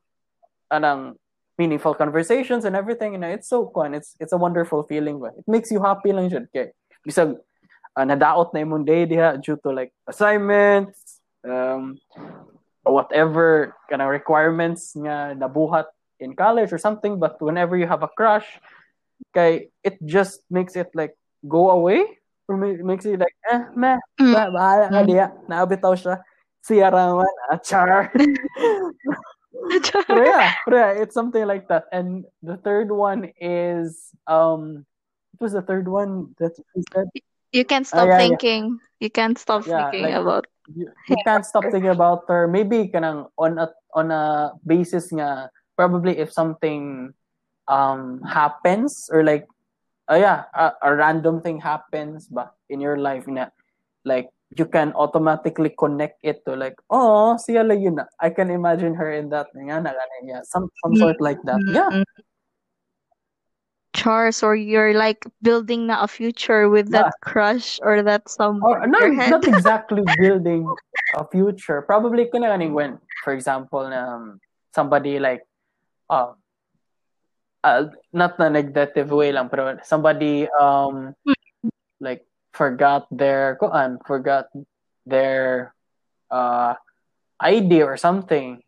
anang 0.70 1.18
meaningful 1.58 1.94
conversations 1.94 2.64
and 2.64 2.78
everything 2.78 3.14
and 3.18 3.26
it's 3.26 3.50
so 3.50 3.70
fun 3.74 3.92
it's 3.92 4.14
it's 4.22 4.32
a 4.32 4.38
wonderful 4.38 4.86
feeling 4.86 5.18
ba? 5.18 5.34
It 5.34 5.44
makes 5.50 5.70
you 5.74 5.82
happy 5.82 6.14
lang 6.14 6.30
jud 6.30 6.46
kay. 6.54 6.70
Bisag 7.02 7.34
uh, 7.98 8.06
nadaot 8.06 8.54
na 8.54 8.62
imong 8.62 8.86
day 8.86 9.02
diha 9.02 9.34
due 9.42 9.58
to 9.66 9.74
like 9.74 9.90
assignments 10.06 11.01
um 11.46 11.98
whatever 12.82 13.74
kind 13.90 14.02
of 14.02 14.10
requirements 14.10 14.94
nga 14.98 15.34
nabuhat 15.38 15.86
in 16.18 16.34
college 16.34 16.70
or 16.72 16.78
something 16.78 17.18
but 17.18 17.38
whenever 17.42 17.76
you 17.76 17.86
have 17.86 18.02
a 18.02 18.10
crush 18.14 18.46
kay 19.34 19.70
it 19.82 19.98
just 20.02 20.42
makes 20.50 20.74
it 20.74 20.90
like 20.94 21.14
go 21.46 21.70
away 21.70 22.02
or 22.46 22.58
ma- 22.58 22.82
makes 22.86 23.06
it 23.06 23.18
like 23.18 23.34
eh 23.50 23.66
meh 23.74 23.98
Mm. 24.20 24.34
ba 24.34 24.42
bahala 24.54 24.86
ka 24.90 25.00
Mm. 25.02 25.08
diha 25.08 25.26
naabitaw 25.50 25.94
siya 25.98 26.22
siya 26.62 26.90
raman 26.94 27.34
ah, 27.50 27.58
char 27.58 28.10
pero 30.08 30.22
yeah, 30.24 30.52
pero 30.66 30.74
yeah, 30.76 30.92
it's 31.02 31.14
something 31.14 31.46
like 31.46 31.68
that. 31.68 31.86
And 31.92 32.24
the 32.42 32.56
third 32.56 32.90
one 32.90 33.30
is 33.40 34.10
um, 34.26 34.84
what 35.38 35.48
was 35.48 35.52
the 35.52 35.62
third 35.62 35.86
one 35.88 36.34
that 36.38 36.56
you 36.74 36.82
said? 36.92 37.08
you 37.52 37.64
can't 37.64 37.86
Ah, 37.92 38.04
stop 38.04 38.08
yeah, 38.08 38.16
yeah, 38.16 38.20
thinking 38.20 38.80
you 39.00 39.10
can't 39.10 39.36
stop 39.38 39.64
yeah. 39.66 39.90
thinking 39.90 40.08
Like 40.12 40.18
about 40.18 40.46
you, 40.70 40.86
you 41.08 41.16
can't 41.24 41.44
stop 41.44 41.64
thinking 41.70 41.90
about 41.90 42.24
her. 42.28 42.46
Maybe 42.46 42.88
kanang 42.88 43.28
on 43.38 43.58
a 43.58 43.70
on 43.94 44.10
a 44.10 44.52
basis 44.66 45.10
nga 45.12 45.50
probably 45.76 46.18
if 46.18 46.32
something 46.32 47.12
um 47.68 48.20
happens 48.26 49.08
or 49.12 49.22
like 49.22 49.46
oh 50.08 50.18
yeah 50.18 50.44
a, 50.54 50.72
a 50.82 50.90
random 50.94 51.40
thing 51.40 51.60
happens 51.60 52.26
ba 52.26 52.50
in 52.68 52.80
your 52.80 52.98
life 52.98 53.26
na 53.26 53.48
like 54.04 54.28
you 54.52 54.66
can 54.66 54.92
automatically 54.92 55.72
connect 55.78 56.20
it 56.22 56.44
to 56.44 56.52
like 56.58 56.76
oh 56.90 57.38
siya 57.40 57.64
lang 57.64 57.80
yun 57.80 57.96
na. 57.96 58.06
I 58.20 58.30
can 58.30 58.50
imagine 58.50 58.94
her 58.94 59.12
in 59.12 59.30
that 59.30 59.48
nga 59.54 59.80
na 59.80 59.94
yeah 60.26 60.42
some 60.44 60.68
some 60.82 60.94
sort 60.96 61.20
like 61.20 61.40
that. 61.46 61.62
Yeah 61.70 62.02
Chars 63.92 64.42
or 64.42 64.56
you're 64.56 64.94
like 64.94 65.26
building 65.42 65.90
a 65.90 66.08
future 66.08 66.68
with 66.68 66.88
yeah. 66.88 67.04
that 67.04 67.14
crush 67.20 67.78
or 67.82 68.02
that 68.02 68.28
someone 68.28 68.64
or 68.64 68.86
not 68.86 69.04
not 69.28 69.44
exactly 69.46 70.02
building 70.18 70.64
a 71.14 71.24
future. 71.28 71.82
Probably 71.82 72.28
kuna 72.32 72.48
ganing 72.48 72.72
when 72.72 72.98
for 73.24 73.32
example 73.32 73.84
um, 73.84 74.40
somebody 74.72 75.20
like 75.20 75.44
uh, 76.08 76.32
uh 77.62 77.86
not 78.12 78.38
na 78.38 78.48
negative 78.48 79.10
way 79.10 79.30
lang 79.30 79.48
pero 79.48 79.78
somebody 79.86 80.48
um 80.58 81.14
like 82.00 82.26
forgot 82.52 83.06
their 83.12 83.56
kuan 83.56 84.00
forgot 84.02 84.50
their 85.06 85.72
uh 86.30 86.74
ID 87.38 87.82
or 87.82 87.96
something 87.96 88.62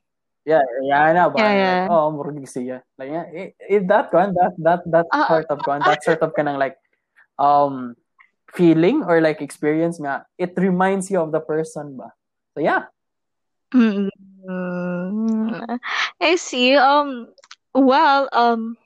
yeah 0.44 0.62
yeah 0.84 1.12
na 1.12 1.28
ba 1.28 1.40
Yeah, 1.40 1.54
like 1.56 1.82
yeah. 1.82 1.88
oh 1.88 2.12
murag 2.12 2.44
siya 2.48 2.80
like 2.98 3.10
yeah, 3.10 3.26
i- 3.32 3.54
if 3.68 3.82
that 3.88 4.10
kuan 4.12 4.32
that 4.36 4.54
that 4.60 4.82
that 4.88 5.06
Ah, 5.12 5.26
sort 5.28 5.48
of 5.50 5.58
kuan 5.64 5.80
that 5.84 6.00
sort 6.04 6.20
of 6.22 6.32
kanang 6.36 6.60
like 6.60 6.76
um 7.40 7.96
feeling 8.54 9.02
or 9.04 9.20
like 9.20 9.40
experience 9.42 9.98
nga 9.98 10.24
it 10.38 10.54
reminds 10.56 11.10
you 11.10 11.18
of 11.20 11.32
the 11.32 11.40
person 11.42 11.96
ba 11.98 12.12
so 12.54 12.60
yeah 12.62 12.86
mm, 13.74 14.08
I 16.20 16.36
see. 16.36 16.74
Um, 16.76 17.28
well, 17.74 18.28
um, 18.32 18.76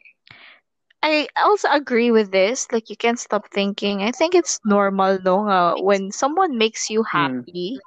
I 1.03 1.29
also 1.37 1.69
agree 1.71 2.11
with 2.11 2.31
this. 2.33 2.67
Like, 2.73 2.91
you 2.91 2.97
can't 2.97 3.19
stop 3.19 3.49
thinking. 3.53 4.03
I 4.03 4.13
think 4.13 4.35
it's 4.35 4.59
normal, 4.65 5.19
no? 5.25 5.49
Uh, 5.49 5.75
when 5.83 6.11
someone 6.11 6.59
makes 6.59 6.91
you 6.91 7.03
mm. 7.15 7.47
happy, 7.47 7.79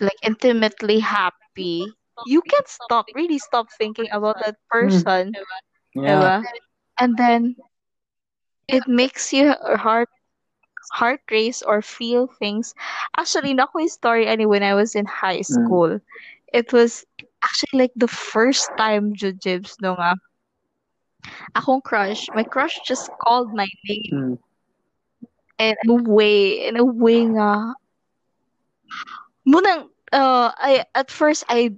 like 0.00 0.16
intimately 0.22 1.00
happy, 1.00 1.86
you 2.24 2.42
can't 2.42 2.68
stop, 2.68 3.06
really 3.14 3.38
stop 3.38 3.70
thinking 3.70 4.08
about 4.12 4.38
that 4.40 4.56
Mm. 4.80 5.06
person, 5.10 5.36
yeah 5.94 6.30
diba? 6.30 6.44
And 6.98 7.16
then 7.16 7.56
it 8.68 8.86
makes 8.88 9.32
your 9.32 9.54
heart 9.76 10.08
heart 10.92 11.20
race 11.30 11.62
or 11.62 11.82
feel 11.82 12.26
things. 12.26 12.74
Actually, 13.16 13.54
na 13.54 13.66
ko 13.66 13.78
yung 13.80 13.88
story 13.92 14.26
ani 14.26 14.46
when 14.46 14.62
I 14.62 14.74
was 14.74 14.94
in 14.94 15.06
high 15.06 15.42
Mm. 15.50 15.78
school. 15.80 16.00
It 16.52 16.72
was 16.72 17.04
actually 17.42 17.80
like 17.88 17.92
the 17.96 18.08
first 18.08 18.70
time 18.76 19.12
jujibs 19.14 19.76
no 19.80 19.94
nga 19.94 20.14
akong 21.56 21.80
crush, 21.82 22.28
my 22.34 22.44
crush 22.44 22.78
just 22.80 23.10
called 23.22 23.52
my 23.52 23.66
name 23.88 24.12
Mm. 24.12 24.38
and 25.58 25.76
in 25.84 25.90
a 25.90 26.10
way, 26.10 26.66
in 26.66 26.76
a 26.78 26.84
way 26.84 27.24
nga 27.26 27.74
munang 29.46 29.88
uh, 30.12 30.50
I 30.56 30.84
at 30.94 31.10
first 31.10 31.44
I 31.48 31.76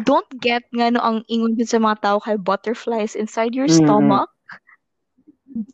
don't 0.00 0.28
get 0.40 0.64
nga 0.72 0.90
no 0.90 1.00
ang 1.00 1.24
ingon 1.28 1.56
yun 1.58 1.68
sa 1.68 1.78
mga 1.78 2.00
tao 2.00 2.18
kay 2.20 2.36
butterflies 2.36 3.14
inside 3.14 3.54
your 3.54 3.68
Mm-mm. 3.68 3.68
stomach. 3.68 4.30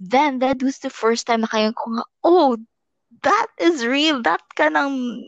Then 0.01 0.39
that 0.41 0.63
was 0.63 0.79
the 0.79 0.91
first 0.91 1.27
time 1.27 1.41
na 1.43 1.73
ko 1.73 1.85
nga, 1.95 2.05
oh, 2.25 2.57
that 3.23 3.47
is 3.59 3.87
real. 3.87 4.23
That 4.23 4.41
kanang 4.57 5.19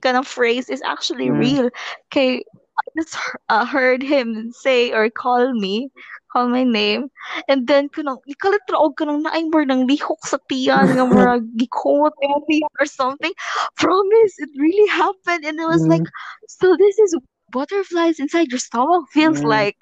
kanang 0.00 0.26
phrase 0.26 0.68
is 0.70 0.82
actually 0.82 1.30
Mm. 1.30 1.30
real. 1.30 1.70
Kay 2.10 2.44
I 2.80 2.84
just 2.96 3.16
uh, 3.48 3.64
heard 3.66 4.02
him 4.02 4.50
say 4.52 4.92
or 4.92 5.10
call 5.10 5.52
me, 5.52 5.90
call 6.32 6.48
my 6.48 6.64
name, 6.64 7.08
and 7.48 7.66
then 7.68 7.88
kanang 7.92 8.18
ikalit 8.24 8.64
raog 8.72 8.96
kanang 8.96 9.22
naay 9.24 9.44
more 9.52 9.64
nang 9.64 9.84
lihok 9.88 10.20
sa 10.24 10.38
tiyan 10.48 10.96
nga 10.96 11.04
murag 11.08 11.44
gikumot 11.60 12.12
yung 12.24 12.44
or 12.80 12.86
something. 12.86 13.32
Promise, 13.76 14.34
it 14.40 14.50
really 14.56 14.88
happened, 14.88 15.44
and 15.44 15.60
it 15.60 15.68
was 15.68 15.84
like, 15.88 16.04
Mm. 16.04 16.10
so 16.48 16.76
this 16.76 16.98
is 16.98 17.12
butterflies 17.50 18.18
inside 18.22 18.48
your 18.48 18.62
stomach 18.62 19.10
feels 19.12 19.42
Mm. 19.42 19.50
like. 19.50 19.80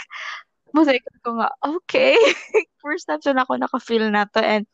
Masay 0.77 1.01
ko 1.25 1.41
nga, 1.41 1.49
okay. 1.65 2.17
First 2.85 3.09
time 3.09 3.21
na 3.33 3.45
ako 3.45 3.57
naka-feel 3.57 4.09
na 4.13 4.29
to 4.37 4.41
and 4.45 4.69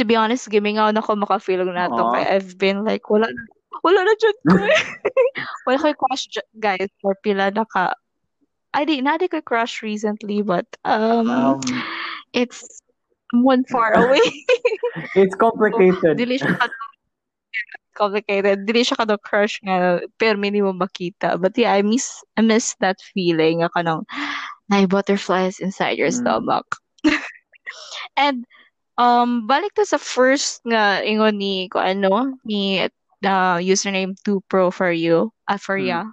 to 0.00 0.08
be 0.08 0.16
honest, 0.16 0.48
ako 0.48 0.60
na 0.64 1.00
ako 1.04 1.12
makafeel 1.20 1.64
na 1.68 1.92
to. 1.92 2.02
Kaya 2.08 2.40
I've 2.40 2.56
been 2.56 2.88
like, 2.88 3.04
wala 3.12 3.28
na, 3.28 3.42
wala 3.84 4.00
na 4.00 4.14
dyan 4.16 4.38
ko 4.48 4.56
eh. 4.56 4.84
wala 5.68 5.76
ko 5.76 5.88
crush 6.08 6.24
guys. 6.56 6.88
For 7.04 7.12
pila 7.20 7.52
na 7.52 7.68
ka. 7.68 7.92
I 8.72 8.88
di, 8.88 9.04
na 9.04 9.20
di 9.20 9.28
ko 9.28 9.44
crush 9.44 9.84
recently, 9.84 10.40
but 10.40 10.64
um, 10.88 11.28
Um, 11.28 11.60
it's 12.32 12.64
one 13.36 13.68
far 13.68 13.92
away. 13.92 14.24
it's 15.20 15.36
complicated. 15.36 16.16
Ka 16.16 16.66
complicated. 18.00 18.64
Dili 18.64 18.80
siya 18.88 18.96
ka 18.96 19.04
no 19.04 19.20
crush 19.20 19.60
nga, 19.60 20.00
pero 20.16 20.40
minimum 20.40 20.80
makita. 20.80 21.36
But 21.36 21.52
yeah, 21.60 21.76
I 21.76 21.84
miss, 21.84 22.24
I 22.40 22.42
miss 22.42 22.72
that 22.80 23.04
feeling. 23.12 23.60
Nga 23.60 23.70
kanang, 23.76 24.08
na 24.72 24.88
butterflies 24.88 25.60
inside 25.60 26.00
your 26.00 26.10
Mm. 26.10 26.14
stomach. 26.14 26.66
And 28.16 28.46
Um, 29.00 29.48
balik 29.48 29.72
to 29.80 29.88
sa 29.88 29.96
first 29.96 30.60
nga 30.68 31.00
ingon 31.00 31.40
ni 31.40 31.72
ko 31.72 31.80
ano 31.80 32.36
ni 32.44 32.84
uh, 33.24 33.56
username 33.56 34.12
2 34.28 34.44
pro 34.44 34.68
for 34.68 34.92
you 34.92 35.32
uh, 35.48 35.56
for 35.56 35.80
Mm. 35.80 35.86
ya. 35.88 36.12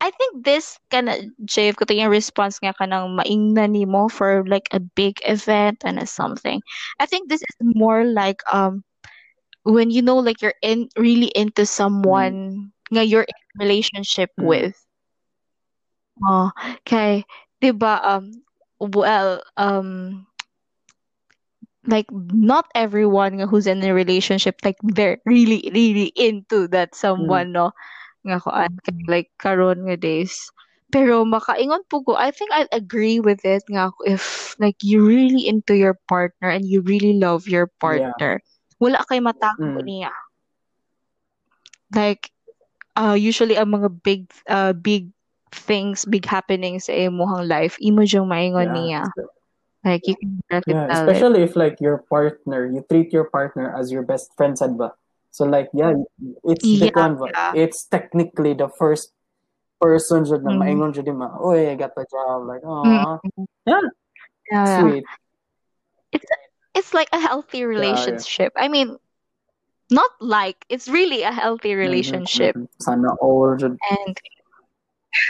I 0.00 0.10
think 0.10 0.44
this 0.44 0.76
kana 0.90 1.16
Jave 1.46 1.76
ko 1.80 1.88
yung 1.88 2.12
response 2.12 2.60
nga 2.60 2.76
kanang 2.76 3.16
maingna 3.16 3.64
nimo 3.70 4.10
for 4.12 4.44
like 4.46 4.68
a 4.76 4.80
big 4.80 5.18
event 5.24 5.80
and 5.86 5.96
a 5.98 6.06
something. 6.06 6.60
I 7.00 7.06
think 7.06 7.28
this 7.32 7.40
is 7.40 7.56
more 7.62 8.04
like 8.04 8.44
um 8.52 8.84
when 9.64 9.90
you 9.90 10.02
know 10.02 10.16
like 10.18 10.40
you're 10.42 10.58
in 10.62 10.88
really 10.96 11.28
into 11.34 11.66
someone 11.66 12.72
nga 12.92 13.04
you're 13.04 13.26
in 13.26 13.38
a 13.56 13.64
relationship 13.64 14.30
Mm. 14.38 14.52
with. 14.52 14.76
Oh, 16.24 16.50
kay 16.88 17.24
'di 17.60 17.70
ba 17.80 17.92
um 18.12 18.24
well 18.80 19.42
um 19.56 20.26
like 21.86 22.06
not 22.12 22.66
everyone 22.74 23.38
who's 23.38 23.66
in 23.66 23.82
a 23.84 23.92
relationship 23.94 24.56
like 24.64 24.76
they're 24.82 25.18
really 25.26 25.70
really 25.74 26.12
into 26.16 26.66
that 26.68 26.94
someone 26.94 27.52
no 27.52 27.72
nga 28.26 28.38
kuan 28.40 28.72
kay 28.84 29.00
like 29.08 29.28
karon 29.40 29.84
nga 29.86 29.96
days 29.96 30.50
pero 30.92 31.24
makaingon 31.24 31.82
po 31.90 32.02
ko 32.04 32.16
I 32.16 32.30
think 32.32 32.50
I 32.54 32.66
agree 32.72 33.20
with 33.20 33.44
it 33.44 33.64
nga 33.68 33.92
if 34.06 34.54
like 34.60 34.80
you 34.82 35.04
really 35.04 35.46
into 35.48 35.74
your 35.76 35.96
partner 36.08 36.48
and 36.50 36.64
you 36.66 36.80
really 36.82 37.16
love 37.18 37.46
your 37.48 37.68
Yeah. 37.84 38.12
Wala 38.84 39.00
kay 39.08 39.24
matago 39.24 39.80
Mm. 39.80 39.88
niya 39.88 40.12
like 41.96 42.28
uh 43.00 43.16
usually 43.16 43.56
ang 43.56 43.72
mga 43.72 43.88
big 44.04 44.28
uh 44.52 44.76
big 44.76 45.08
things 45.54 46.04
big 46.04 46.26
happenings 46.28 46.90
sa 46.90 46.92
imong 46.92 47.46
life 47.48 47.78
imo 47.80 48.02
jung 48.04 48.28
maingon 48.28 48.68
Yeah. 48.68 48.76
niya 48.76 49.02
like 49.86 50.04
you 50.04 50.16
can 50.18 50.34
Yeah, 50.66 50.88
tell 50.88 50.88
it 50.88 50.96
especially 50.96 51.42
if 51.44 51.56
like 51.56 51.76
your 51.80 52.08
partner, 52.08 52.64
you 52.64 52.80
treat 52.88 53.12
your 53.12 53.28
partner 53.28 53.68
as 53.76 53.92
your 53.92 54.00
best 54.00 54.32
friend, 54.32 54.56
sad 54.56 54.80
ba? 54.80 54.96
So 55.28 55.44
like, 55.44 55.68
yeah, 55.76 55.92
it's 56.44 56.64
the 56.64 56.88
Yeah, 56.88 56.96
convo. 56.96 57.28
yeah. 57.28 57.52
It's 57.52 57.84
technically 57.84 58.56
the 58.56 58.72
first 58.80 59.12
person 59.76 60.24
jud 60.24 60.40
na 60.40 60.56
Mm. 60.56 60.64
maingon 60.64 60.96
jud 60.96 61.04
ma. 61.12 61.36
Oy, 61.36 61.68
I 61.68 61.76
got 61.76 61.92
the 61.92 62.06
job. 62.08 62.48
Like, 62.48 62.64
oh, 62.64 62.80
Mm. 62.80 63.44
Yeah, 63.68 63.84
yeah. 64.48 64.80
sweet. 64.80 65.04
It's 66.16 66.24
it's 66.74 66.92
like 66.94 67.08
a 67.12 67.20
healthy 67.20 67.60
Yeah, 67.60 67.64
yeah. 67.64 67.68
relationship. 67.68 68.52
I 68.56 68.68
mean, 68.68 68.96
not 69.90 70.10
like 70.20 70.64
it's 70.68 70.88
really 70.88 71.22
a 71.22 71.32
healthy 71.32 71.72
Mhm, 71.72 71.78
relationship, 71.78 72.56
mhm. 72.56 72.68
Sana 72.80 73.14
all 73.20 73.52
and 73.54 74.16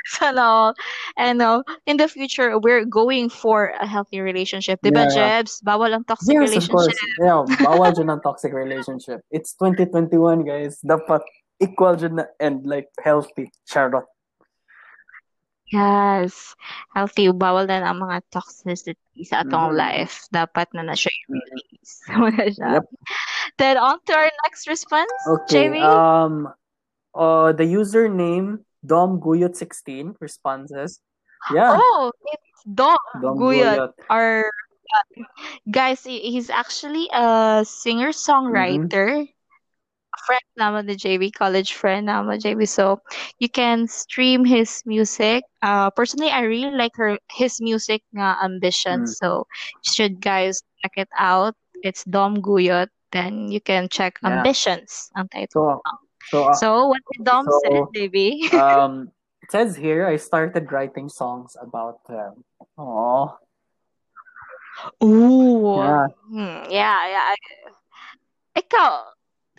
so 0.06 0.72
and 1.16 1.42
uh, 1.42 1.62
in 1.86 1.96
the 1.96 2.08
future 2.08 2.58
we're 2.58 2.84
going 2.84 3.28
for 3.28 3.72
a 3.80 3.86
healthy 3.86 4.20
relationship. 4.20 4.80
Diba, 4.82 5.04
Yeah, 5.04 5.14
yeah. 5.16 5.42
Jebs? 5.42 5.60
Bawal 5.64 5.92
ang 5.94 6.04
toxic 6.04 6.34
Yes, 6.34 6.54
relationship. 6.54 6.94
Yeah, 7.20 7.44
bawal 7.60 7.90
jud 7.94 8.08
ng 8.08 8.20
toxic 8.22 8.52
relationship. 8.52 9.20
It's 9.30 9.54
2021, 9.58 10.44
guys. 10.44 10.78
Dapat 10.84 11.20
equal 11.60 11.96
jud 11.96 12.12
na 12.14 12.24
and 12.40 12.64
like 12.66 12.88
healthy. 13.02 13.50
Charot. 13.68 14.06
Yes, 15.72 16.52
healthy. 16.92 17.32
Bawal 17.32 17.64
na 17.66 17.80
ang 17.88 18.04
mga 18.04 18.20
toxicity 18.28 19.24
sa 19.24 19.40
atong 19.42 19.72
Mhm. 19.72 19.78
life. 19.80 20.28
Dapat 20.28 20.76
na 20.76 20.84
na 20.84 20.94
siya 20.94 21.08
Mhm. 21.08 21.40
release. 21.40 21.92
Wala 22.24 22.44
siya. 22.52 22.68
Yep. 22.78 22.84
Then 23.56 23.76
on 23.80 23.96
to 24.04 24.12
our 24.12 24.30
next 24.44 24.68
response, 24.68 25.12
Okay. 25.24 25.72
Jamie. 25.72 25.82
Um. 25.82 26.52
Uh, 27.14 27.54
the 27.54 27.62
username 27.62 28.66
Dom 28.84 29.22
Guyot 29.22 29.54
16 29.54 30.18
responses. 30.18 30.98
Yeah, 31.54 31.78
Oh, 31.78 32.10
it's 32.26 32.60
Dom 32.66 32.98
Dom 33.22 33.38
Guyot. 33.38 33.78
Guyot. 33.78 33.92
Our 34.10 34.50
guys, 35.70 36.02
he- 36.02 36.26
he's 36.34 36.50
actually 36.50 37.06
a 37.14 37.62
singer-songwriter. 37.62 39.30
Friend 40.24 40.46
naman 40.56 40.88
ni 40.88 40.96
JB, 40.96 41.30
college 41.34 41.74
friend 41.76 42.08
naman 42.08 42.40
JB. 42.40 42.64
So 42.64 43.00
you 43.38 43.48
can 43.48 43.86
stream 43.88 44.44
his 44.44 44.80
music. 44.86 45.44
Uh, 45.60 45.90
personally, 45.90 46.30
I 46.32 46.48
really 46.48 46.72
like 46.72 46.96
her 46.96 47.18
his 47.32 47.60
music 47.60 48.00
nga 48.16 48.36
Ambition. 48.40 49.04
Mm. 49.04 49.12
So 49.20 49.44
you 49.84 49.90
should 49.92 50.20
guys 50.20 50.64
check 50.80 50.96
it 50.96 51.12
out. 51.18 51.54
It's 51.84 52.04
Dom 52.08 52.40
Guyot. 52.40 52.88
Then 53.12 53.52
you 53.52 53.60
can 53.60 53.88
check 53.92 54.18
Yeah. 54.22 54.40
Ambitions 54.40 55.12
ang 55.14 55.28
title. 55.28 55.78
So, 55.78 55.92
so, 56.30 56.36
uh, 56.48 56.54
So 56.56 56.68
what 56.88 57.02
did 57.12 57.22
Dom 57.22 57.46
So, 57.46 57.60
say, 57.62 57.74
JB? 58.08 58.16
um, 58.58 59.12
it 59.44 59.52
says 59.52 59.76
here 59.76 60.08
I 60.08 60.16
started 60.16 60.72
writing 60.72 61.08
songs 61.08 61.54
about 61.60 62.00
them. 62.08 62.42
Oh, 62.78 63.36
Ooh. 65.04 65.78
yeah. 65.78 66.06
Hmm, 66.26 66.58
yeah, 66.70 66.98
yeah. 67.06 67.24
I- 67.34 67.62
Ikaw, 68.54 69.13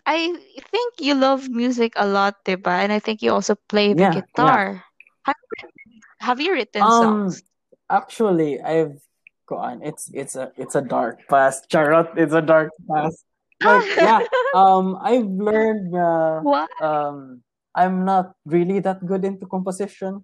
I 0.05 0.37
think 0.69 1.01
you 1.01 1.15
love 1.15 1.49
music 1.49 1.93
a 1.97 2.05
lot, 2.05 2.45
diba? 2.45 2.77
And 2.83 2.93
I 2.93 2.99
think 2.99 3.21
you 3.21 3.33
also 3.33 3.55
play 3.69 3.93
the 3.93 4.05
Yeah, 4.05 4.13
yeah. 4.13 4.21
guitar. 4.21 4.83
Have 5.25 5.35
you 5.41 5.49
written, 5.57 6.01
have 6.21 6.39
you 6.41 6.51
written 6.53 6.81
Um, 6.83 6.91
songs? 7.01 7.43
actually, 7.89 8.61
I've 8.61 9.01
gone. 9.49 9.81
It's 9.81 10.09
it's 10.13 10.35
a 10.37 10.53
it's 10.57 10.75
a 10.77 10.81
dark 10.85 11.25
past. 11.29 11.69
Charot, 11.69 12.13
it's 12.17 12.33
a 12.33 12.41
dark 12.41 12.69
past. 12.85 13.25
Like, 13.61 13.85
yeah. 13.97 14.21
Um, 14.53 14.97
I've 15.01 15.29
learned. 15.29 15.89
Uh, 15.95 16.41
What? 16.45 16.69
um, 16.81 17.41
I'm 17.73 18.05
not 18.05 18.37
really 18.45 18.79
that 18.85 19.03
good 19.05 19.25
into 19.25 19.45
composition. 19.49 20.23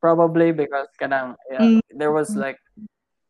Probably 0.00 0.50
because 0.50 0.88
kanang 0.98 1.36
yeah, 1.52 1.78
Mm. 1.78 1.80
there 1.92 2.10
was 2.10 2.32
like 2.34 2.56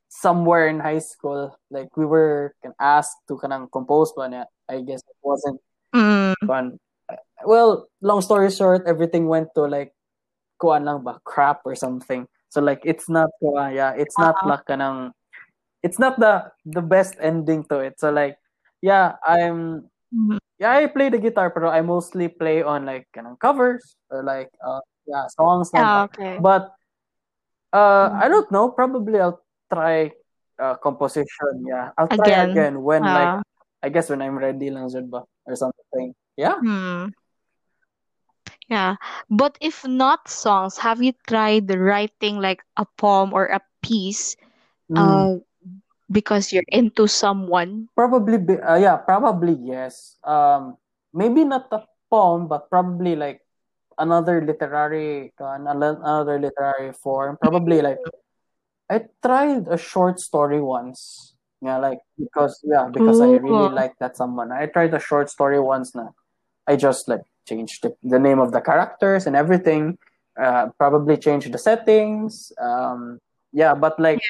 somewhere 0.08 0.70
in 0.70 0.78
high 0.78 1.02
school, 1.02 1.52
like 1.68 1.90
we 1.98 2.06
were 2.06 2.54
asked 2.78 3.18
to 3.28 3.36
kanang 3.36 3.66
compose 3.68 4.14
niya. 4.14 4.46
I 4.70 4.80
guess 4.86 5.02
it 5.02 5.18
wasn't 5.22 5.58
Mm. 5.94 6.34
fun. 6.46 6.78
Well, 7.44 7.88
long 8.00 8.20
story 8.22 8.50
short, 8.50 8.84
everything 8.86 9.26
went 9.26 9.48
to 9.56 9.64
like 9.66 9.92
kuan 10.60 10.84
lang 10.84 11.02
ba 11.02 11.18
crap 11.24 11.64
or 11.64 11.74
something. 11.74 12.28
So 12.52 12.60
like 12.60 12.82
it's 12.84 13.08
not 13.08 13.30
kuan, 13.40 13.74
yeah, 13.74 13.92
it's 13.96 14.18
not 14.18 14.36
Uh-huh. 14.38 14.54
like 14.54 14.64
kanang 14.68 15.12
it's 15.82 15.98
not 15.98 16.20
the 16.20 16.52
the 16.68 16.84
best 16.84 17.16
ending 17.20 17.64
to 17.72 17.80
it. 17.80 17.98
So 17.98 18.10
like 18.12 18.36
yeah, 18.82 19.16
I'm 19.24 19.88
Mhm. 20.10 20.38
yeah, 20.58 20.74
I 20.74 20.90
play 20.90 21.08
the 21.08 21.22
guitar, 21.22 21.54
but 21.54 21.64
I 21.70 21.80
mostly 21.86 22.26
play 22.28 22.62
on 22.66 22.84
like 22.84 23.06
kanang 23.14 23.38
covers 23.38 23.96
or 24.10 24.22
like 24.26 24.50
uh 24.58 24.82
yeah, 25.06 25.26
songs 25.32 25.70
lang 25.72 25.86
ba. 25.86 25.94
Ah, 25.96 26.04
okay. 26.10 26.34
But 26.42 26.64
uh 27.72 28.10
I 28.14 28.26
Mhm. 28.26 28.30
don't 28.30 28.50
know, 28.52 28.66
probably 28.74 29.18
I'll 29.22 29.40
try 29.72 30.10
uh, 30.60 30.76
composition. 30.82 31.64
Yeah, 31.64 31.94
I'll 31.96 32.10
try 32.10 32.28
again. 32.36 32.50
again 32.50 32.74
when 32.82 33.06
like 33.06 33.40
Uh, 33.40 33.42
I 33.80 33.88
guess 33.88 34.12
when 34.12 34.20
I'm 34.20 34.36
ready 34.36 34.68
lang 34.68 34.92
ba 35.08 35.24
or 35.50 35.56
something. 35.56 36.14
Yeah. 36.36 36.60
hmm. 36.60 37.08
Yeah. 38.68 38.96
But 39.28 39.58
if 39.60 39.84
not 39.86 40.28
songs, 40.28 40.78
have 40.78 41.02
you 41.02 41.12
tried 41.26 41.70
writing 41.74 42.40
like 42.40 42.62
a 42.76 42.86
poem 42.96 43.32
or 43.34 43.46
a 43.46 43.60
piece 43.82 44.36
Mm, 44.90 44.98
uh 44.98 45.38
because 46.10 46.52
you're 46.52 46.68
into 46.68 47.06
someone? 47.08 47.88
probably 47.96 48.38
uh, 48.58 48.76
yeah, 48.76 48.96
probably 48.96 49.54
yes. 49.62 50.16
Um 50.24 50.76
maybe 51.14 51.44
not 51.44 51.68
a 51.72 51.84
poem 52.10 52.48
but 52.48 52.70
probably 52.70 53.16
like 53.16 53.42
another 53.98 54.40
literary 54.42 55.32
another 55.38 56.38
literary 56.38 56.92
form. 56.92 57.36
Probably 57.40 57.82
like 57.82 57.98
I 58.90 59.06
tried 59.22 59.68
a 59.68 59.78
short 59.78 60.20
story 60.20 60.60
once. 60.60 61.34
Yeah, 61.60 61.76
like 61.76 62.00
because 62.18 62.60
yeah, 62.64 62.88
because 62.88 63.20
I 63.20 63.36
really 63.36 63.68
like 63.68 63.98
that 64.00 64.16
someone. 64.16 64.50
I 64.50 64.66
tried 64.66 64.94
a 64.94 65.00
short 65.00 65.28
story 65.28 65.60
once 65.60 65.94
na. 65.94 66.08
I 66.66 66.76
just 66.76 67.08
like 67.08 67.20
changed 67.46 67.84
the, 67.84 67.92
the 68.02 68.18
name 68.18 68.38
of 68.40 68.52
the 68.52 68.60
characters 68.60 69.26
and 69.26 69.36
everything. 69.36 69.98
Uh, 70.40 70.72
probably 70.78 71.18
changed 71.18 71.52
the 71.52 71.58
settings. 71.58 72.52
Um, 72.56 73.20
yeah, 73.52 73.74
but 73.74 74.00
like 74.00 74.22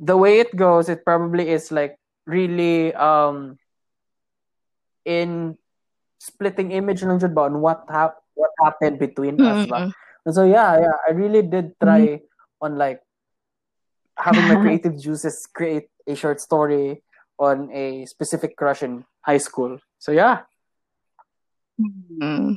the 0.00 0.16
way 0.16 0.40
it 0.40 0.54
goes, 0.54 0.88
it 0.88 1.04
probably 1.04 1.48
is 1.48 1.72
like 1.72 1.96
really 2.26 2.92
um 2.92 3.56
in 5.08 5.56
splitting 6.20 6.72
image 6.72 7.00
lang 7.00 7.16
jud 7.16 7.32
ba 7.32 7.48
on 7.48 7.64
what 7.64 7.88
hap- 7.88 8.20
what 8.36 8.52
happened 8.60 9.00
between 9.00 9.40
us 9.40 9.64
ba. 9.64 9.88
Mm-mm. 9.88 9.92
And 10.28 10.34
so 10.34 10.44
yeah, 10.44 10.76
yeah, 10.76 10.96
I 11.08 11.16
really 11.16 11.40
did 11.40 11.72
try 11.80 12.20
on 12.60 12.76
like 12.76 13.00
having 14.18 14.44
my 14.44 14.60
creative 14.60 15.00
juices 15.00 15.46
create 15.48 15.88
a 16.08 16.16
short 16.16 16.40
story 16.40 17.04
on 17.38 17.68
a 17.70 18.08
specific 18.08 18.56
crush 18.56 18.82
in 18.82 19.04
high 19.20 19.38
school. 19.38 19.78
So 20.00 20.10
yeah. 20.10 20.48
Mm. 21.78 22.56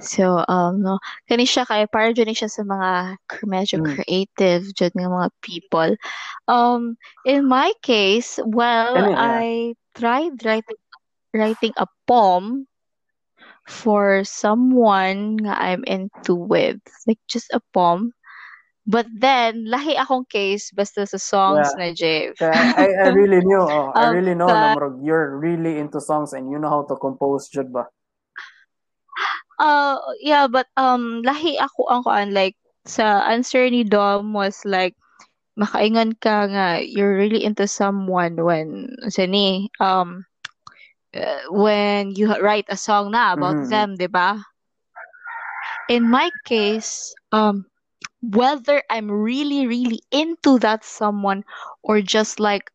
So, 0.00 0.42
um, 0.48 0.82
no, 0.82 0.98
kani 1.30 1.44
siya 1.44 1.68
kay 1.68 1.86
para 1.86 2.10
dyan 2.10 2.34
siya 2.34 2.50
sa 2.50 2.64
mga 2.64 3.20
medyo 3.44 3.76
Mm. 3.78 3.86
creative 3.94 4.64
dyan 4.74 4.92
ng 4.98 5.12
mga 5.12 5.28
people. 5.44 5.90
Um, 6.48 6.96
in 7.28 7.46
my 7.46 7.70
case, 7.84 8.40
well, 8.42 8.96
yeah. 8.96 9.14
I 9.14 9.76
tried 9.94 10.40
writing 10.42 10.80
writing 11.30 11.76
a 11.76 11.86
poem 12.08 12.66
for 13.68 14.24
someone 14.24 15.38
nga 15.44 15.54
I'm 15.54 15.84
into 15.86 16.34
with. 16.34 16.82
Like, 17.06 17.20
just 17.28 17.52
a 17.54 17.60
poem. 17.70 18.16
But 18.86 19.06
then, 19.14 19.66
lahi 19.70 19.94
akong 19.96 20.26
case 20.28 20.70
basta 20.74 21.06
sa 21.06 21.18
songs 21.18 21.74
Yeah. 21.74 21.78
na. 21.78 21.92
Kaya 22.38 22.66
I, 22.76 22.86
I 23.04 23.08
really 23.14 23.40
knew, 23.40 23.60
oh, 23.60 23.92
I 23.96 24.04
really 24.04 24.34
know 24.34 24.54
na 24.56 24.74
you're 25.02 25.38
really 25.38 25.78
into 25.78 26.00
songs 26.00 26.32
and 26.32 26.50
you 26.50 26.58
know 26.58 26.70
how 26.70 26.82
to 26.88 26.96
compose 26.96 27.48
jud 27.48 27.72
ba. 27.72 27.86
uh, 29.58 29.98
yeah, 30.20 30.46
but, 30.46 30.66
um, 30.76 31.22
lahi 31.24 31.58
ako 31.60 31.86
ang 31.90 32.02
kuan, 32.04 32.28
like, 32.34 32.56
sa 32.86 33.22
answer 33.28 33.68
ni 33.70 33.84
Dom 33.84 34.32
was 34.32 34.62
like, 34.64 34.96
makaingon 35.58 36.16
ka 36.20 36.46
nga, 36.48 36.80
you're 36.82 37.16
really 37.16 37.44
into 37.44 37.66
someone 37.68 38.36
when, 38.42 38.88
sa 39.08 39.26
ni, 39.26 39.70
um, 39.80 40.24
uh, 41.16 41.42
when 41.50 42.12
you 42.14 42.30
write 42.40 42.66
a 42.70 42.76
song 42.78 43.12
na 43.12 43.32
about 43.34 43.58
Mhm. 43.60 43.68
them, 43.68 43.96
di 43.96 44.06
ba? 44.08 44.38
In 45.88 46.08
my 46.10 46.30
case, 46.44 47.14
um, 47.32 47.66
whether 48.22 48.82
I'm 48.90 49.10
really, 49.10 49.66
really 49.66 50.00
into 50.10 50.58
that 50.60 50.84
someone 50.84 51.44
or 51.82 52.00
just 52.00 52.40
like 52.40 52.70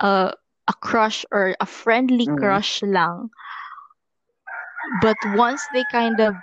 a 0.00 0.34
a 0.68 0.74
crush 0.74 1.26
or 1.32 1.56
a 1.60 1.66
friendly 1.66 2.26
Mhm. 2.26 2.36
crush 2.38 2.82
lang, 2.82 3.30
but 5.02 5.16
once 5.36 5.66
they 5.72 5.84
kind 5.84 6.20
of 6.20 6.34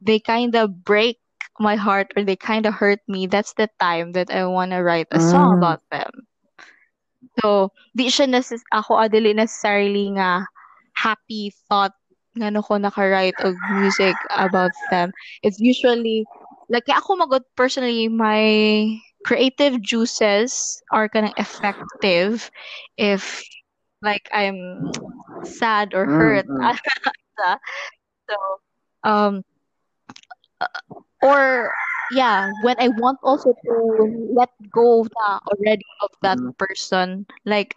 they 0.00 0.18
kind 0.20 0.54
of 0.54 0.84
break 0.84 1.18
my 1.58 1.76
heart 1.76 2.12
or 2.16 2.24
they 2.24 2.36
kind 2.36 2.66
of 2.66 2.74
hurt 2.74 3.00
me, 3.08 3.26
that's 3.26 3.54
the 3.54 3.68
time 3.80 4.12
that 4.12 4.30
I 4.30 4.46
want 4.46 4.72
to 4.72 4.82
write 4.82 5.08
a 5.10 5.20
song 5.20 5.52
Mm. 5.52 5.54
about 5.54 5.80
them. 5.90 6.26
So, 7.40 7.70
di 7.96 8.08
siya 8.10 8.26
necess- 8.30 8.66
ako 8.72 8.98
adili 8.98 9.34
necessarily 9.34 10.10
nga 10.18 10.46
happy 10.94 11.50
thought 11.68 11.94
nga 12.38 12.50
no 12.50 12.62
ko 12.62 12.76
naka-write 12.78 13.38
og 13.46 13.54
music 13.70 14.14
about 14.30 14.74
them. 14.90 15.12
It's 15.42 15.60
usually 15.60 16.26
like 16.68 16.88
ako 16.88 17.16
magod 17.16 17.42
personally 17.56 18.08
my 18.08 18.96
creative 19.24 19.80
juices 19.82 20.82
are 20.92 21.08
kind 21.08 21.26
of 21.26 21.34
effective 21.36 22.50
if 22.96 23.42
like 24.02 24.28
I'm 24.32 24.90
sad 25.44 25.94
or 25.94 26.06
hurt. 26.06 26.46
mm. 26.48 26.78
so 28.28 28.36
um 29.04 29.42
or 31.22 31.72
yeah 32.10 32.50
when 32.60 32.76
i 32.78 32.88
want 32.88 33.18
also 33.22 33.52
to 33.64 33.74
let 34.34 34.50
go 34.72 35.04
na 35.04 35.38
already 35.50 35.86
of 36.02 36.10
that 36.22 36.38
Mm. 36.38 36.52
person 36.58 37.26
like 37.44 37.74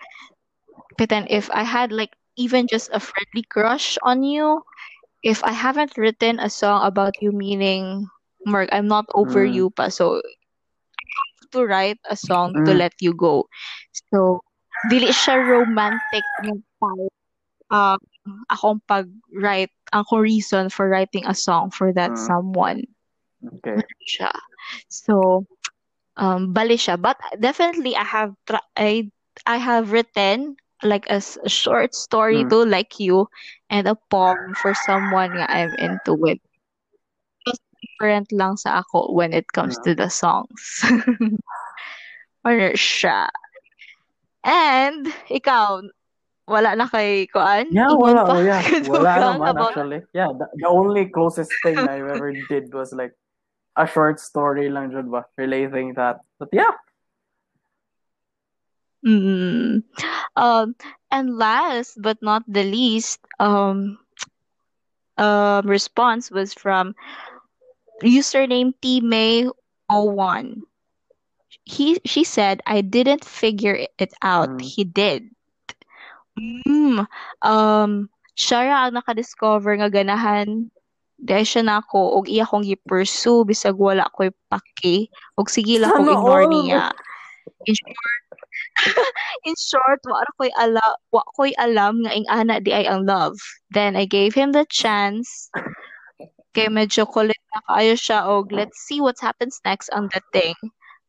but 0.97 1.09
then 1.09 1.25
if 1.29 1.49
i 1.51 1.63
had 1.63 1.91
like 1.91 2.11
even 2.37 2.67
just 2.67 2.89
a 2.93 2.99
friendly 2.99 3.43
crush 3.49 3.97
on 4.03 4.23
you 4.23 4.61
if 5.23 5.43
i 5.43 5.51
haven't 5.51 5.97
written 5.97 6.39
a 6.39 6.49
song 6.49 6.85
about 6.85 7.13
you 7.21 7.31
meaning 7.31 8.07
Mark, 8.47 8.69
i'm 8.71 8.87
not 8.87 9.05
over 9.13 9.43
Mm. 9.43 9.53
you 9.55 9.69
pa 9.71 9.89
so 9.89 10.21
to 11.51 11.65
write 11.65 11.99
a 12.09 12.15
song 12.15 12.55
to 12.65 12.71
Mm. 12.71 12.73
let 12.73 12.93
you 13.01 13.13
go 13.13 13.47
so 14.11 14.41
dili 14.89 15.09
siya 15.11 15.39
romantic 15.41 16.25
yung 16.43 16.63
type 16.79 17.11
um 17.71 17.99
akong 18.51 18.79
pag-write 18.87 19.73
akong 19.93 20.21
reason 20.23 20.69
for 20.69 20.89
writing 20.89 21.25
a 21.27 21.35
song 21.35 21.69
for 21.71 21.91
that 21.93 22.11
Mm. 22.11 22.17
someone 22.17 22.83
Okay. 23.57 23.81
siya. 24.07 24.31
So, 24.89 25.45
um, 26.17 26.53
bali 26.53 26.77
siya. 26.77 26.99
But 26.99 27.17
definitely, 27.39 27.95
I 27.95 28.03
have 28.03 28.33
tra- 28.47 28.65
I 28.77 29.11
I 29.45 29.57
have 29.57 29.91
written 29.91 30.55
like 30.83 31.05
a 31.09 31.21
short 31.49 31.95
story 31.95 32.43
Mm. 32.43 32.49
too, 32.49 32.65
like 32.65 32.99
you, 32.99 33.27
and 33.69 33.87
a 33.87 33.95
poem 34.09 34.53
for 34.55 34.73
someone 34.73 35.37
nga 35.37 35.47
I'm 35.49 35.73
into 35.77 36.13
with. 36.15 36.39
Different 37.81 38.31
lang 38.33 38.57
sa 38.57 38.81
ako 38.81 39.13
when 39.13 39.33
it 39.33 39.51
comes 39.53 39.77
to 39.85 39.93
the 39.93 40.09
songs. 40.09 40.81
Ano 42.47 42.71
siya. 42.79 43.27
And, 44.47 45.11
ikaw, 45.27 45.83
wala 46.47 46.79
na 46.79 46.87
kay 46.87 47.27
Kuan? 47.27 47.67
Yeah, 47.75 47.91
Ingon 47.91 47.99
wala. 47.99 48.23
pa 48.23 48.33
Oh, 48.39 48.39
yeah. 48.39 48.63
Wala 48.87 49.11
naman 49.19 49.51
about 49.51 49.75
actually. 49.75 50.07
Yeah, 50.15 50.31
the, 50.31 50.47
the 50.55 50.67
only 50.71 51.11
closest 51.11 51.51
thing 51.59 51.75
I 51.75 51.99
ever 51.99 52.31
did 52.47 52.71
was 52.71 52.95
like 52.95 53.11
a 53.75 53.83
short 53.83 54.23
story 54.23 54.71
lang 54.71 54.95
jud 54.95 55.11
ba 55.11 55.27
relating 55.35 55.93
that. 55.99 56.23
But 56.39 56.55
yeah. 56.55 56.71
Mm. 59.03 59.83
Um, 60.39 60.75
and 61.11 61.35
last 61.35 61.99
but 61.99 62.17
not 62.23 62.47
the 62.47 62.63
least, 62.63 63.19
um, 63.43 63.99
um, 65.19 65.67
response 65.67 66.31
was 66.31 66.55
from 66.55 66.95
username 68.03 68.73
tmay01. 68.81 70.61
He 71.67 71.99
she 72.05 72.23
said, 72.23 72.61
I 72.65 72.81
didn't 72.81 73.25
figure 73.25 73.75
it 73.75 74.13
out. 74.21 74.49
Mm. 74.49 74.61
He 74.61 74.83
did. 74.83 75.27
Mm. 76.39 77.07
Um, 77.41 78.09
siya 78.37 78.69
ra 78.69 78.75
ang 78.87 78.95
nakadiscover 78.95 79.75
nga 79.81 79.89
ganahan 79.89 80.69
dahil 81.17 81.45
siya 81.49 81.63
na 81.65 81.75
ako 81.81 82.21
og 82.21 82.25
iya 82.29 82.45
kong 82.45 82.61
gi-pursue 82.61 83.41
bisag 83.41 83.73
wala 83.73 84.05
ko'y 84.13 84.29
paki 84.53 85.09
og 85.33 85.49
sige 85.49 85.81
lang 85.81 85.89
kong 85.97 86.13
ignore 86.13 86.45
niya. 86.45 86.93
In 87.65 87.73
short, 87.73 88.23
in 89.49 89.55
short, 89.57 90.01
wa 90.05 90.21
ko'y 90.37 90.51
ala 90.61 90.85
wa 91.09 91.25
ko'y 91.33 91.51
alam 91.57 92.05
nga 92.05 92.13
ing 92.13 92.29
ana 92.29 92.61
di 92.61 92.69
ay 92.69 92.85
ang 92.85 93.09
love. 93.09 93.35
Then 93.73 93.97
I 93.97 94.05
gave 94.05 94.37
him 94.37 94.53
the 94.53 94.69
chance 94.69 95.49
kay 96.57 96.73
medyo 96.73 97.05
kulit 97.05 97.37
na 97.53 97.61
kaayo 97.69 97.93
siya 97.93 98.25
og 98.25 98.49
let's 98.49 98.81
see 98.89 98.97
what 98.97 99.21
happens 99.21 99.61
next 99.61 99.93
on 99.93 100.09
that 100.13 100.25
thing. 100.33 100.57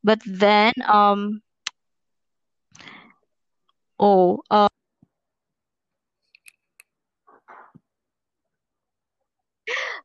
But 0.05 0.21
then 0.25 0.77
um 0.85 1.41
oh 3.97 4.45
uh, 4.53 4.69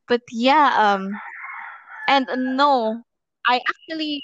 but 0.07 0.21
yeah 0.31 0.73
um 0.77 1.13
and 2.07 2.25
no 2.57 3.01
I 3.47 3.61
actually 3.61 4.21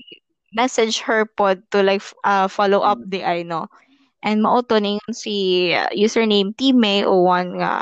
messaged 0.57 1.01
her 1.05 1.25
pod 1.25 1.61
to 1.71 1.83
like 1.83 2.01
uh 2.25 2.47
follow 2.47 2.81
up 2.81 2.99
the 3.05 3.23
I 3.23 3.43
know 3.43 3.67
and 4.23 4.41
mao 4.41 4.61
to 4.61 4.79
ning 4.81 4.99
si 5.13 5.73
uh, 5.73 5.89
username 5.93 6.53
tmay01 6.57 7.45
nga 7.61 7.73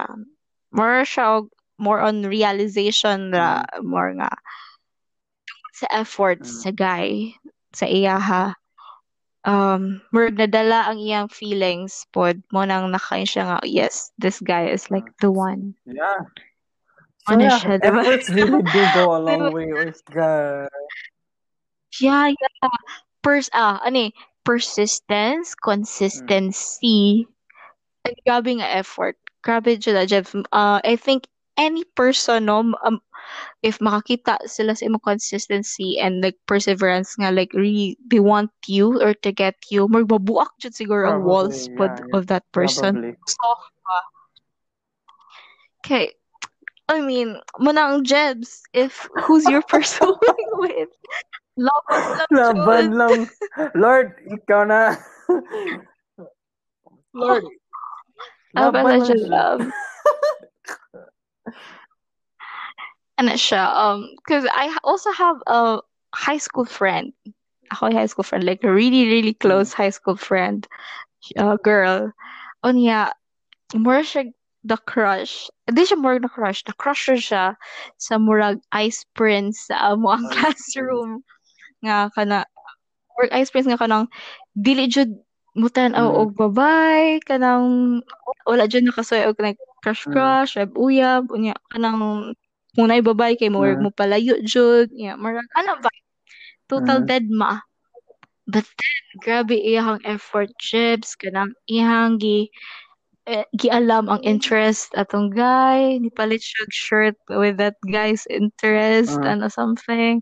more 0.71 1.03
siya 1.07 1.41
og- 1.43 1.53
more 1.79 2.03
on 2.03 2.27
realization 2.27 3.31
ra 3.31 3.63
more 3.81 4.11
nga 4.19 4.29
sa 5.73 5.87
efforts 5.95 6.51
Mm. 6.51 6.61
sa 6.61 6.71
guy 6.75 7.07
sa 7.71 7.85
iyaha 7.87 8.53
um 9.47 10.03
murag 10.11 10.35
nadala 10.35 10.91
ang 10.91 10.99
iyang 10.99 11.31
feelings 11.31 12.03
pod 12.11 12.43
mo 12.51 12.67
nang 12.67 12.91
nakain 12.91 13.23
siya 13.23 13.47
nga 13.47 13.57
yes 13.63 14.11
this 14.19 14.43
guy 14.43 14.67
is 14.67 14.91
like 14.91 15.07
the 15.23 15.31
one. 15.31 15.71
Yeah. 15.87 16.27
So 17.23 17.39
ano 17.39 17.47
yeah, 17.47 17.55
siya 17.55 17.75
diba 17.79 18.03
efforts 18.03 18.27
really 18.35 18.63
do 18.75 18.81
go 18.99 19.15
a 19.15 19.21
long 19.23 19.55
way 19.55 19.71
with 19.71 20.03
guys. 20.11 20.67
yeah 22.03 22.27
yeah. 22.27 22.75
Pers 23.23 23.47
ah 23.55 23.79
ani 23.83 24.11
persistence 24.43 25.55
consistency. 25.55 27.27
And 28.03 28.15
grabe 28.27 28.59
nga 28.59 28.67
effort. 28.79 29.15
Grabe 29.39 29.79
jud 29.79 29.95
uh, 30.51 30.79
I 30.83 30.95
think 30.99 31.27
any 31.59 31.83
person 31.93 32.47
no 32.47 32.63
um, 32.87 33.03
if 33.61 33.77
makakita 33.83 34.39
sila 34.47 34.73
sa 34.73 34.87
imong 34.87 35.03
consistency 35.03 35.99
and 35.99 36.23
like 36.23 36.39
perseverance 36.47 37.13
nga 37.19 37.29
like 37.35 37.51
really 37.53 37.99
they 38.07 38.23
want 38.23 38.49
you 38.65 38.95
or 39.03 39.13
to 39.13 39.35
get 39.35 39.59
you 39.67 39.85
magbabuak 39.91 40.49
jud 40.63 40.71
siguro 40.71 41.11
ang 41.11 41.21
walls 41.27 41.67
pod 41.75 41.99
yeah, 41.99 42.15
of 42.15 42.31
that 42.31 42.47
person 42.55 42.95
Probably. 42.95 43.19
so 43.27 43.47
okay 45.83 46.15
I 46.87 47.03
mean 47.03 47.37
manang 47.59 48.07
Jebs 48.07 48.63
if 48.73 49.05
who's 49.27 49.45
your 49.45 49.61
pursuing 49.67 50.49
with 50.63 50.89
laban 51.59 51.99
lang 52.15 52.31
Laban 52.31 52.85
jud. 52.87 52.93
lang. 52.95 53.17
Lord, 53.75 54.15
ikaw 54.31 54.63
na. 54.63 54.95
Lord. 57.13 57.43
laban 58.55 58.85
Laban 58.85 58.99
lang 59.03 59.23
love 59.29 59.63
ano 63.19 63.35
siya 63.35 63.67
um 63.75 64.07
cause 64.27 64.47
I 64.47 64.71
also 64.83 65.11
have 65.11 65.37
a 65.47 65.83
high 66.15 66.39
school 66.39 66.65
friend 66.65 67.11
ako 67.69 67.93
high 67.93 68.09
school 68.09 68.25
friend 68.25 68.43
like 68.43 68.63
a 68.65 68.71
really 68.71 69.05
really 69.05 69.33
close 69.37 69.73
high 69.73 69.93
school 69.93 70.17
friend 70.17 70.65
uh, 71.37 71.57
girl. 71.61 72.09
Unya 72.65 73.13
mura 73.77 74.01
siya 74.01 74.33
the 74.65 74.77
crush. 74.89 75.47
Hindi 75.69 75.85
siya 75.85 75.97
more 76.01 76.17
na 76.19 76.27
crush. 76.27 76.65
The 76.65 76.73
crush 76.75 77.07
siya 77.07 77.55
sa 78.01 78.13
murag 78.17 78.59
ice 78.73 79.05
prince 79.13 79.69
sa 79.69 79.77
amo 79.93 80.09
ang 80.11 80.27
classroom 80.33 81.21
nga 81.85 82.09
kana 82.11 82.43
murag 83.15 83.33
ice 83.37 83.53
prince 83.53 83.69
nga 83.69 83.79
kanang 83.79 84.09
dili 84.57 84.89
jud 84.89 85.13
mutan 85.53 85.93
Mm. 85.93 86.13
og 86.13 86.29
babay 86.37 87.19
kanang 87.25 87.99
wala 88.45 88.65
jud 88.69 88.85
nakasuy 88.85 89.25
og 89.25 89.37
like 89.41 89.59
crush 89.81 90.03
crush 90.11 90.53
mm. 90.57 90.73
uyab 90.75 91.29
unya 91.33 91.53
kanang 91.71 92.33
kung 92.75 92.87
naay 92.89 93.01
babay 93.03 93.33
kay 93.39 93.49
murag 93.51 93.79
Mm. 93.79 93.83
mo 93.83 93.89
palayo 93.93 94.35
jud 94.45 94.89
yeah 94.93 95.15
murag 95.19 95.45
ano 95.57 95.79
ba 95.81 95.91
total 96.69 97.01
Mm. 97.01 97.07
dead 97.07 97.25
ma 97.31 97.59
but 98.47 98.65
then 98.65 99.03
grabe 99.23 99.55
iyang 99.57 100.01
effort 100.05 100.49
chips 100.61 101.15
kanang 101.17 101.53
iyang 101.69 102.17
gi 102.21 102.49
eh, 103.29 103.45
gialam 103.53 104.09
ang 104.09 104.21
interest 104.25 104.89
atong 104.97 105.29
guy 105.33 105.97
nipalit 106.01 106.41
siya 106.41 106.65
og 106.65 106.73
shirt 106.73 107.17
with 107.29 107.57
that 107.61 107.77
guy's 107.91 108.25
interest 108.31 109.19
Mm. 109.21 109.37
ano 109.37 109.47
something 109.51 110.21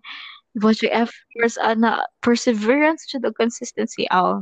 But 0.57 0.81
yung 0.81 1.05
efforts, 1.05 1.61
ana, 1.61 2.01
perseverance 2.25 3.05
jud 3.05 3.21
og 3.29 3.37
consistency 3.37 4.09
aw. 4.09 4.41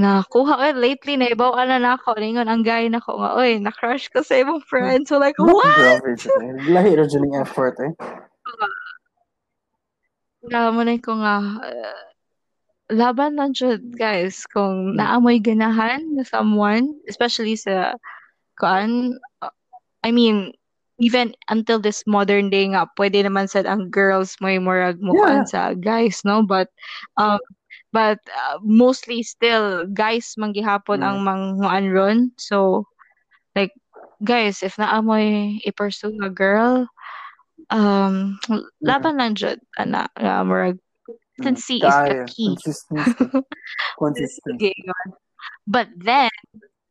Na 0.00 0.24
kuha 0.24 0.56
ko 0.56 0.64
lately 0.80 1.20
na 1.20 1.28
ibaw 1.28 1.52
ana 1.60 1.76
na 1.76 2.00
ako 2.00 2.16
ningon 2.16 2.48
ang 2.48 2.64
guy 2.64 2.88
nako 2.88 3.20
nga 3.20 3.36
oy 3.36 3.60
na-crush 3.60 4.08
ko 4.08 4.24
sa 4.24 4.40
imong 4.40 4.64
friend. 4.64 5.04
So 5.04 5.20
like 5.20 5.36
what? 5.36 6.00
Eh. 6.00 6.72
Lahi 6.72 6.96
ra 6.96 7.04
yung 7.04 7.36
effort 7.36 7.76
eh. 7.84 7.92
Nga 10.48 10.72
mo 10.72 10.80
na 10.88 10.96
ko 10.96 11.12
nga 11.20 11.36
uh, 11.60 12.00
laban 12.88 13.36
lang 13.36 13.52
jud 13.52 13.92
guys 13.92 14.48
kung 14.48 14.96
naamoy 14.96 15.36
ganahan 15.36 16.02
na 16.16 16.24
someone 16.24 16.96
especially 17.06 17.54
sa 17.54 17.94
kuan 18.56 19.20
uh, 19.44 19.54
I 20.00 20.10
mean 20.10 20.56
even 21.00 21.32
until 21.48 21.80
this 21.80 22.04
modern 22.04 22.50
day 22.50 22.66
nga 22.72 22.88
pwede 22.98 23.24
naman 23.24 23.46
sad 23.48 23.64
ang 23.64 23.88
girls 23.92 24.36
may 24.42 24.58
murag 24.58 24.98
mo 25.00 25.12
Yeah. 25.12 25.46
sa 25.46 25.72
guys 25.76 26.24
no 26.26 26.42
but 26.42 26.72
um 27.16 27.40
but 27.92 28.18
uh, 28.32 28.58
mostly 28.62 29.22
still 29.22 29.86
guys 29.92 30.34
man 30.38 30.52
gihapon 30.52 31.00
Mm. 31.00 31.06
ang 31.06 31.18
manguan 31.26 31.84
ron 31.92 32.18
so 32.38 32.84
like 33.56 33.72
guys 34.24 34.62
if 34.62 34.76
naamoy 34.76 35.58
i-pursue 35.66 36.14
a 36.22 36.30
girl 36.30 36.86
um 37.70 38.38
laban 38.84 39.16
lang 39.18 39.34
jud 39.34 39.58
ana 39.78 40.08
nga 40.18 40.42
murag 40.46 40.78
consistency 41.42 41.86
is 41.88 41.98
the 42.06 42.16
key 42.26 42.56
Consistency. 42.56 43.26
Consistency. 43.98 44.72
But 45.66 45.88
then, 45.96 46.30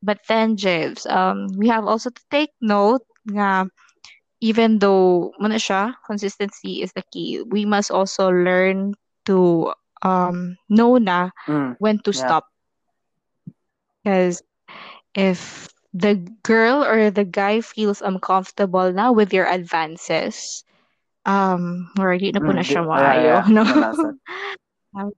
but 0.01 0.19
then, 0.27 0.55
James, 0.57 1.05
um, 1.05 1.47
we 1.57 1.67
have 1.69 1.85
also 1.85 2.09
to 2.09 2.23
take 2.31 2.51
note 2.61 3.03
nga 3.29 3.67
even 4.41 4.79
though 4.79 5.31
muna 5.41 5.57
siya, 5.59 5.95
consistency 6.05 6.81
is 6.81 6.93
the 6.93 7.03
key, 7.11 7.41
we 7.49 7.65
must 7.65 7.91
also 7.91 8.29
learn 8.29 8.93
to 9.25 9.71
um 10.03 10.57
know 10.69 10.97
na 10.97 11.29
Mm. 11.47 11.75
when 11.77 11.99
to 12.05 12.13
Yeah. 12.13 12.13
stop. 12.13 12.45
Because 14.03 14.41
if 15.15 15.67
the 15.93 16.15
girl 16.43 16.83
or 16.83 17.09
the 17.11 17.23
guy 17.25 17.61
feels 17.61 18.01
uncomfortable 18.01 18.91
now 18.91 19.11
with 19.13 19.33
your 19.33 19.45
advances, 19.47 20.63
um, 21.25 21.91
or 21.99 22.17
di 22.17 22.31
na 22.31 22.39
po 22.41 22.51
na 22.53 22.61
Mm, 22.61 22.65
siya 22.65 22.81
maayo, 22.85 23.13
yeah, 23.23 23.43
yeah. 23.45 23.45
no? 23.49 23.63
Nalasan. 23.65 24.19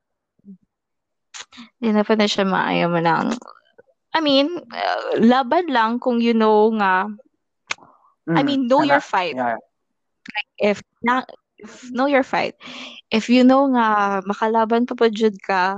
Di 1.82 1.90
na 1.92 2.02
po 2.08 2.14
na 2.16 2.28
siya 2.32 2.46
maayo 2.54 2.86
mo 2.94 3.00
nang 3.04 3.28
I 4.18 4.20
mean, 4.28 4.48
uh, 4.84 5.04
laban 5.32 5.66
lang 5.76 5.92
kung 6.04 6.18
you 6.26 6.34
know 6.42 6.60
nga, 6.80 6.94
I 8.36 8.44
Mm. 8.44 8.44
mean, 8.44 8.68
know 8.68 8.84
your 8.84 9.00
fight. 9.02 9.38
Yeah. 9.38 9.58
If 10.60 10.82
na, 11.04 11.24
know 11.92 12.06
your 12.06 12.24
fight. 12.24 12.56
If 13.12 13.30
you 13.30 13.44
know 13.44 13.68
nga 13.72 14.22
makalaban 14.26 14.88
pa 14.88 14.96
po 14.96 15.10
jud 15.10 15.36
ka, 15.44 15.78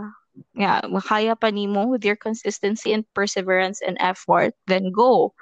nga 0.57 0.81
makaya 0.89 1.38
pa 1.38 1.49
nimo 1.53 1.89
with 1.89 2.05
your 2.05 2.17
consistency 2.17 2.93
and 2.93 3.05
perseverance 3.13 3.81
and 3.81 3.97
effort, 3.99 4.53
then 4.67 4.91
go. 4.91 5.34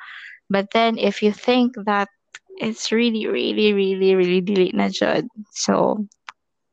But 0.51 0.71
then 0.75 0.99
if 0.99 1.23
you 1.23 1.31
think 1.31 1.75
that 1.87 2.11
it's 2.59 2.91
really, 2.91 3.27
really, 3.27 3.71
really, 3.71 4.15
really 4.15 4.41
dili 4.43 4.69
na 4.75 4.91
jud, 4.91 5.27
so 5.55 6.03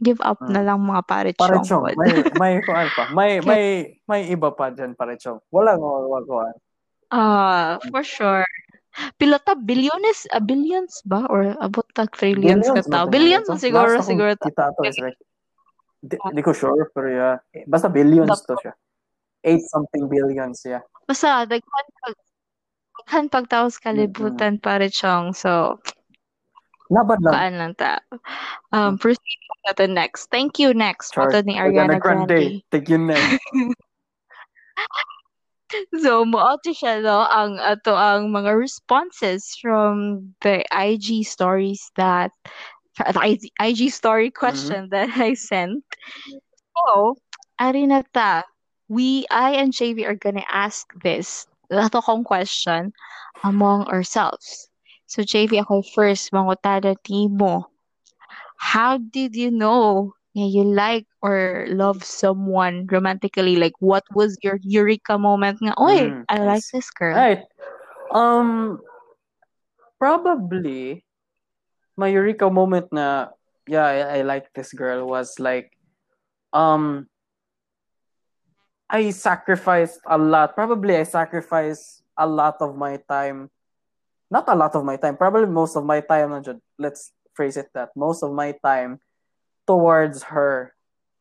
give 0.03 0.19
up 0.23 0.39
na 0.47 0.63
lang 0.63 0.83
mga 0.83 1.03
parechong 1.07 1.43
Parechong. 1.43 1.83
pod. 1.91 1.95
May, 1.99 2.15
may, 2.35 2.53
kuan 2.67 2.87
pa. 2.95 3.05
May, 3.11 3.33
may, 3.43 3.63
may 4.07 4.21
iba 4.31 4.51
pa 4.55 4.71
dyan, 4.71 4.95
parechong. 4.95 5.43
Wala 5.51 5.75
nga, 5.75 5.91
wala 6.07 6.27
kuan. 6.27 6.55
Ah, 7.11 7.79
for 7.91 8.05
sure. 8.05 8.47
Pila 9.19 9.39
ta 9.39 9.55
bilyones, 9.55 10.27
ah, 10.35 10.43
billions 10.43 11.03
ba 11.07 11.27
or 11.31 11.55
abot 11.63 11.87
ta 11.95 12.07
trillions 12.11 12.67
ka 12.67 12.83
Billions 12.83 12.89
man 12.89 12.99
tao? 12.99 13.07
Billions 13.07 13.47
na 13.49 13.57
siguro 13.59 13.95
Last 13.95 14.09
siguro 14.11 14.33
ta. 14.35 14.47
kita 14.51 14.65
to 14.75 14.81
is 14.87 14.99
like, 14.99 15.19
di, 16.03 16.17
di 16.35 16.43
ko 16.43 16.53
sure, 16.55 16.91
pero 16.95 17.09
yeah. 17.09 17.37
Basta 17.67 17.87
billions 17.87 18.31
to 18.47 18.55
siya. 18.59 18.75
Eight 19.47 19.63
something 19.71 20.11
billions, 20.11 20.63
yeah. 20.67 20.83
Basta 21.07 21.47
daghan 21.47 21.87
pag 22.03 22.15
daghan 22.99 23.27
pagtaos 23.31 23.79
kalibutan 23.79 24.59
pare 24.59 24.91
chong. 24.91 25.33
So, 25.33 25.79
Laban 26.91 27.21
lang. 27.21 27.33
kaan 27.33 27.55
lang 27.61 27.73
ta. 27.77 28.01
Um 28.73 28.97
proceed 28.97 29.41
na 29.69 29.77
to 29.77 29.87
next. 29.87 30.33
Thank 30.33 30.57
you 30.57 30.73
next. 30.73 31.13
Char. 31.13 31.29
Moto 31.29 31.45
ni 31.45 31.61
Ariana 31.61 32.01
Grande. 32.01 32.65
Take 32.73 32.89
yun 32.89 33.13
na. 33.13 33.17
So, 36.03 36.25
moauto 36.25 36.73
siya 36.73 37.05
no 37.05 37.29
ang 37.29 37.61
ato 37.61 37.93
ang 37.93 38.33
mga 38.33 38.57
responses 38.57 39.57
from 39.61 40.25
the 40.41 40.65
IG 40.73 41.25
stories 41.29 41.93
that 41.97 42.33
the 42.99 43.51
IG, 43.61 43.93
story 43.93 44.31
mm-hmm. 44.31 44.39
question 44.39 44.89
that 44.93 45.11
I 45.17 45.35
sent. 45.35 45.85
So, 46.75 47.17
Arinata. 47.61 48.45
We, 48.89 49.27
I 49.31 49.61
and 49.61 49.73
JV 49.73 50.09
are 50.09 50.17
gonna 50.17 50.47
ask 50.49 50.89
this. 51.05 51.47
Ato 51.71 52.01
kong 52.01 52.25
question 52.25 52.93
among 53.45 53.85
ourselves. 53.93 54.73
So, 55.05 55.21
JV, 55.21 55.61
ako 55.61 55.85
first, 55.85 56.33
mangutada 56.33 56.97
mo. 57.29 57.69
How 58.57 58.97
did 58.97 59.37
you 59.37 59.53
know 59.53 60.17
you 60.35 60.65
like 60.65 61.07
or 61.23 61.67
love 61.69 62.05
someone 62.05 62.87
romantically? 62.91 63.57
Like, 63.57 63.75
what 63.81 64.05
was 64.15 64.37
your 64.43 64.59
eureka 64.63 65.19
moment 65.19 65.59
nga, 65.63 65.75
Oy, 65.81 66.13
Mm, 66.13 66.25
I 66.29 66.39
like 66.45 66.65
this 66.73 66.91
girl. 66.91 67.17
Right. 67.17 67.45
Um, 68.13 68.81
probably, 69.99 71.05
my 71.97 72.09
eureka 72.09 72.51
moment 72.51 72.93
na, 72.93 73.29
yeah, 73.67 73.87
I, 73.87 73.99
I 74.19 74.23
like 74.23 74.53
this 74.55 74.73
girl 74.73 75.07
was 75.09 75.39
like, 75.39 75.73
um, 76.53 77.09
I 78.89 79.11
sacrificed 79.11 80.01
a 80.09 80.17
lot. 80.17 80.55
Probably 80.55 80.97
I 80.97 81.05
sacrificed 81.05 82.03
a 82.17 82.27
lot 82.27 82.57
of 82.61 82.77
my 82.77 82.97
time. 83.09 83.51
Not 84.31 84.49
a 84.49 84.57
lot 84.57 84.75
of 84.75 84.85
my 84.85 84.97
time. 84.97 85.17
Probably 85.17 85.49
most 85.49 85.77
of 85.77 85.85
my 85.85 86.01
time. 86.01 86.33
Let's 86.79 87.13
phrase 87.35 87.57
it 87.57 87.69
that. 87.75 87.91
Most 87.97 88.23
of 88.23 88.33
my 88.33 88.57
time 88.65 89.01
towards 89.69 90.33
her. 90.33 90.73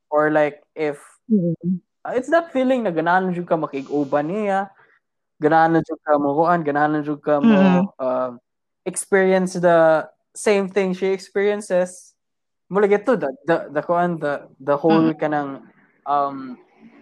Or 0.08 0.32
like 0.32 0.64
if 0.72 1.04
Mm. 1.28 1.84
uh, 2.08 2.16
it's 2.16 2.32
that 2.32 2.56
feeling 2.56 2.88
na 2.88 2.92
ganahan 2.96 3.36
jud 3.36 3.44
ka 3.44 3.60
makig-uban 3.60 4.32
niya 4.32 4.72
ganahan 5.44 5.84
jud 5.84 6.00
ka 6.08 6.16
mo 6.16 6.32
kuan 6.40 6.64
ganahan 6.64 7.04
jud 7.04 7.20
ka 7.20 7.44
mo 7.44 7.52
Mm-mm. 7.52 7.84
uh, 8.00 8.32
experience 8.88 9.60
the 9.60 10.08
same 10.32 10.72
thing 10.72 10.96
she 10.96 11.12
experiences 11.12 12.16
mula 12.72 12.88
to 12.88 13.20
the 13.20 13.28
the 13.44 13.58
the 13.76 13.84
kuan 13.84 14.24
the 14.24 14.48
the 14.64 14.80
whole 14.80 15.12
Mm. 15.12 15.20
kanang 15.20 15.50
um 16.08 16.56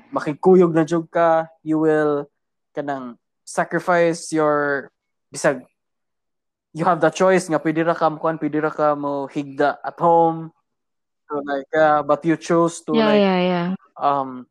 makikuyog 0.10 0.74
na 0.74 0.82
jud 0.82 1.06
ka 1.14 1.46
you 1.62 1.78
will 1.78 2.26
kanang 2.74 3.22
sacrifice 3.46 4.34
your 4.34 4.90
bisag 5.30 5.62
you 6.74 6.82
have 6.82 6.98
the 6.98 7.14
choice 7.14 7.46
nga 7.46 7.62
pwede 7.62 7.86
ra 7.86 7.94
ka 7.94 8.10
mo 8.10 8.18
kuan 8.18 8.42
pwede 8.42 8.58
ra 8.58 8.74
ka 8.74 8.98
mo 8.98 9.30
higda 9.30 9.78
at 9.86 10.02
home 10.02 10.50
so 11.30 11.42
like 11.44 11.70
uh, 11.76 12.02
but 12.04 12.22
you 12.26 12.38
chose 12.38 12.82
to 12.86 12.94
Yeah, 12.96 13.06
like 13.10 13.22
yeah, 13.22 13.40
yeah. 13.42 13.68
um 13.98 14.46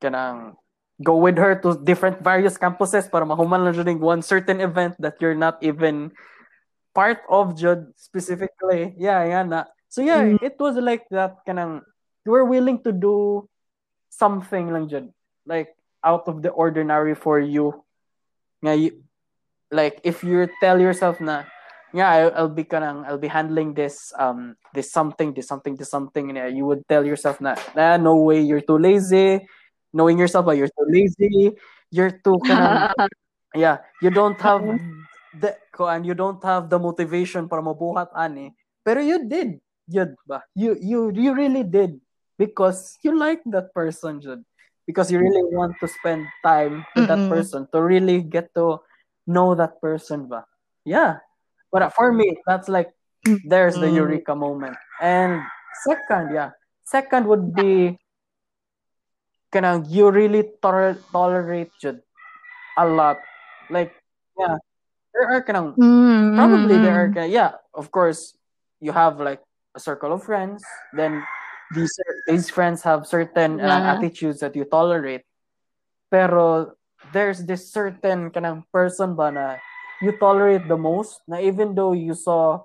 kanang 0.00 0.54
go 1.02 1.16
with 1.18 1.38
her 1.38 1.54
to 1.62 1.78
different 1.82 2.22
various 2.22 2.58
campuses 2.58 3.06
para 3.06 3.22
mahuman 3.26 3.62
lang 3.62 3.74
jud 3.74 3.86
ning 3.86 4.02
one 4.02 4.22
certain 4.22 4.58
event 4.62 4.94
that 4.98 5.18
you're 5.22 5.38
not 5.38 5.58
even 5.62 6.10
part 6.94 7.22
of 7.30 7.54
jud 7.54 7.86
specifically 7.94 8.94
yeah 8.98 9.22
yeah 9.22 9.42
na 9.46 9.66
so 9.86 10.02
yeah 10.02 10.22
Mm. 10.26 10.42
it 10.42 10.58
was 10.58 10.74
like 10.78 11.06
that 11.10 11.38
kanang 11.46 11.82
you 12.26 12.30
were 12.34 12.46
willing 12.46 12.82
to 12.82 12.90
do 12.90 13.46
something 14.10 14.70
lang 14.74 14.90
jud 14.90 15.06
like 15.46 15.70
out 16.02 16.26
of 16.26 16.42
the 16.42 16.50
ordinary 16.50 17.14
for 17.14 17.38
you 17.38 17.74
nga 18.62 18.74
like 19.70 20.02
if 20.02 20.26
you 20.26 20.50
tell 20.58 20.78
yourself 20.82 21.22
na 21.22 21.46
yeah 21.94 22.10
I, 22.10 22.20
I'll 22.34 22.52
be 22.52 22.64
kanang 22.64 23.04
I'll 23.06 23.20
be 23.20 23.28
handling 23.28 23.74
this 23.74 24.12
um 24.18 24.56
this 24.74 24.92
something 24.92 25.32
this 25.32 25.48
something 25.48 25.76
this 25.76 25.90
something. 25.90 26.28
And 26.30 26.36
yeah, 26.36 26.48
you 26.48 26.66
would 26.66 26.86
tell 26.88 27.04
yourself 27.04 27.40
na 27.40 27.56
nah, 27.76 27.96
no 27.96 28.16
way 28.16 28.40
you're 28.40 28.64
too 28.64 28.78
lazy. 28.78 29.46
Knowing 29.92 30.18
yourself 30.18 30.46
but 30.46 30.56
you're 30.56 30.68
too 30.72 30.88
lazy. 30.88 31.56
You're 31.90 32.12
too 32.12 32.40
kanang 32.48 32.88
yeah 33.54 33.80
you 34.02 34.10
don't 34.10 34.38
have 34.40 34.62
the 35.32 35.56
and 35.88 36.04
you 36.04 36.14
don't 36.14 36.42
have 36.44 36.68
the 36.68 36.78
motivation 36.78 37.48
para 37.48 37.62
mabuhat 37.62 38.12
ani. 38.12 38.52
Pero 38.84 39.00
you 39.00 39.24
did 39.28 39.60
yun 39.88 40.16
ba? 40.28 40.44
You 40.52 40.76
you 40.80 41.12
you 41.12 41.32
really 41.32 41.64
did. 41.64 42.00
Because 42.38 42.94
you 43.02 43.18
like 43.18 43.42
that 43.50 43.74
person 43.74 44.22
jud 44.22 44.46
because 44.86 45.10
you 45.10 45.18
really 45.18 45.42
want 45.50 45.74
to 45.82 45.90
spend 45.90 46.22
time 46.46 46.86
with 46.94 47.10
that 47.10 47.26
Mm-mm. 47.26 47.32
person 47.34 47.66
to 47.74 47.82
really 47.82 48.22
get 48.22 48.54
to 48.54 48.78
know 49.26 49.58
that 49.58 49.82
person 49.82 50.30
ba? 50.30 50.46
Yeah 50.86 51.18
but 51.72 51.92
for 51.94 52.12
me 52.12 52.36
that's 52.46 52.68
like 52.68 52.90
there's 53.44 53.76
the 53.76 53.88
Mm. 53.90 53.98
eureka 54.04 54.34
moment 54.34 54.76
and 55.00 55.42
second 55.84 56.32
yeah 56.32 56.50
second 56.84 57.28
would 57.28 57.52
be 57.54 57.96
kanang 59.52 59.84
you 59.88 60.10
really 60.10 60.44
tol- 60.60 60.98
tolerate 61.12 61.72
jud 61.80 62.00
a 62.76 62.84
lot 62.84 63.16
like 63.70 63.92
yeah 64.38 64.56
there 65.14 65.28
are 65.28 65.42
kanang 65.44 65.74
Mm, 65.78 66.36
probably 66.36 66.76
there 66.78 66.94
are 66.96 67.08
mm. 67.08 67.14
ka- 67.14 67.30
yeah 67.30 67.56
of 67.74 67.90
course 67.90 68.36
you 68.80 68.92
have 68.92 69.20
like 69.20 69.40
a 69.74 69.80
circle 69.80 70.12
of 70.12 70.22
friends 70.24 70.60
then 70.92 71.22
these 71.74 71.92
these 72.28 72.48
friends 72.50 72.82
have 72.82 73.04
certain 73.06 73.60
uh, 73.60 73.68
Yeah. 73.68 73.92
attitudes 73.96 74.40
that 74.40 74.56
you 74.56 74.64
tolerate 74.68 75.24
pero 76.12 76.72
there's 77.12 77.44
this 77.44 77.68
certain 77.72 78.28
kanang 78.32 78.64
person 78.72 79.12
ba 79.16 79.28
na 79.32 79.46
you 80.02 80.12
tolerate 80.16 80.68
the 80.68 80.76
most? 80.76 81.20
Na 81.26 81.38
even 81.38 81.74
though 81.74 81.92
you 81.92 82.14
saw 82.14 82.62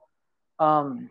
um 0.59 1.09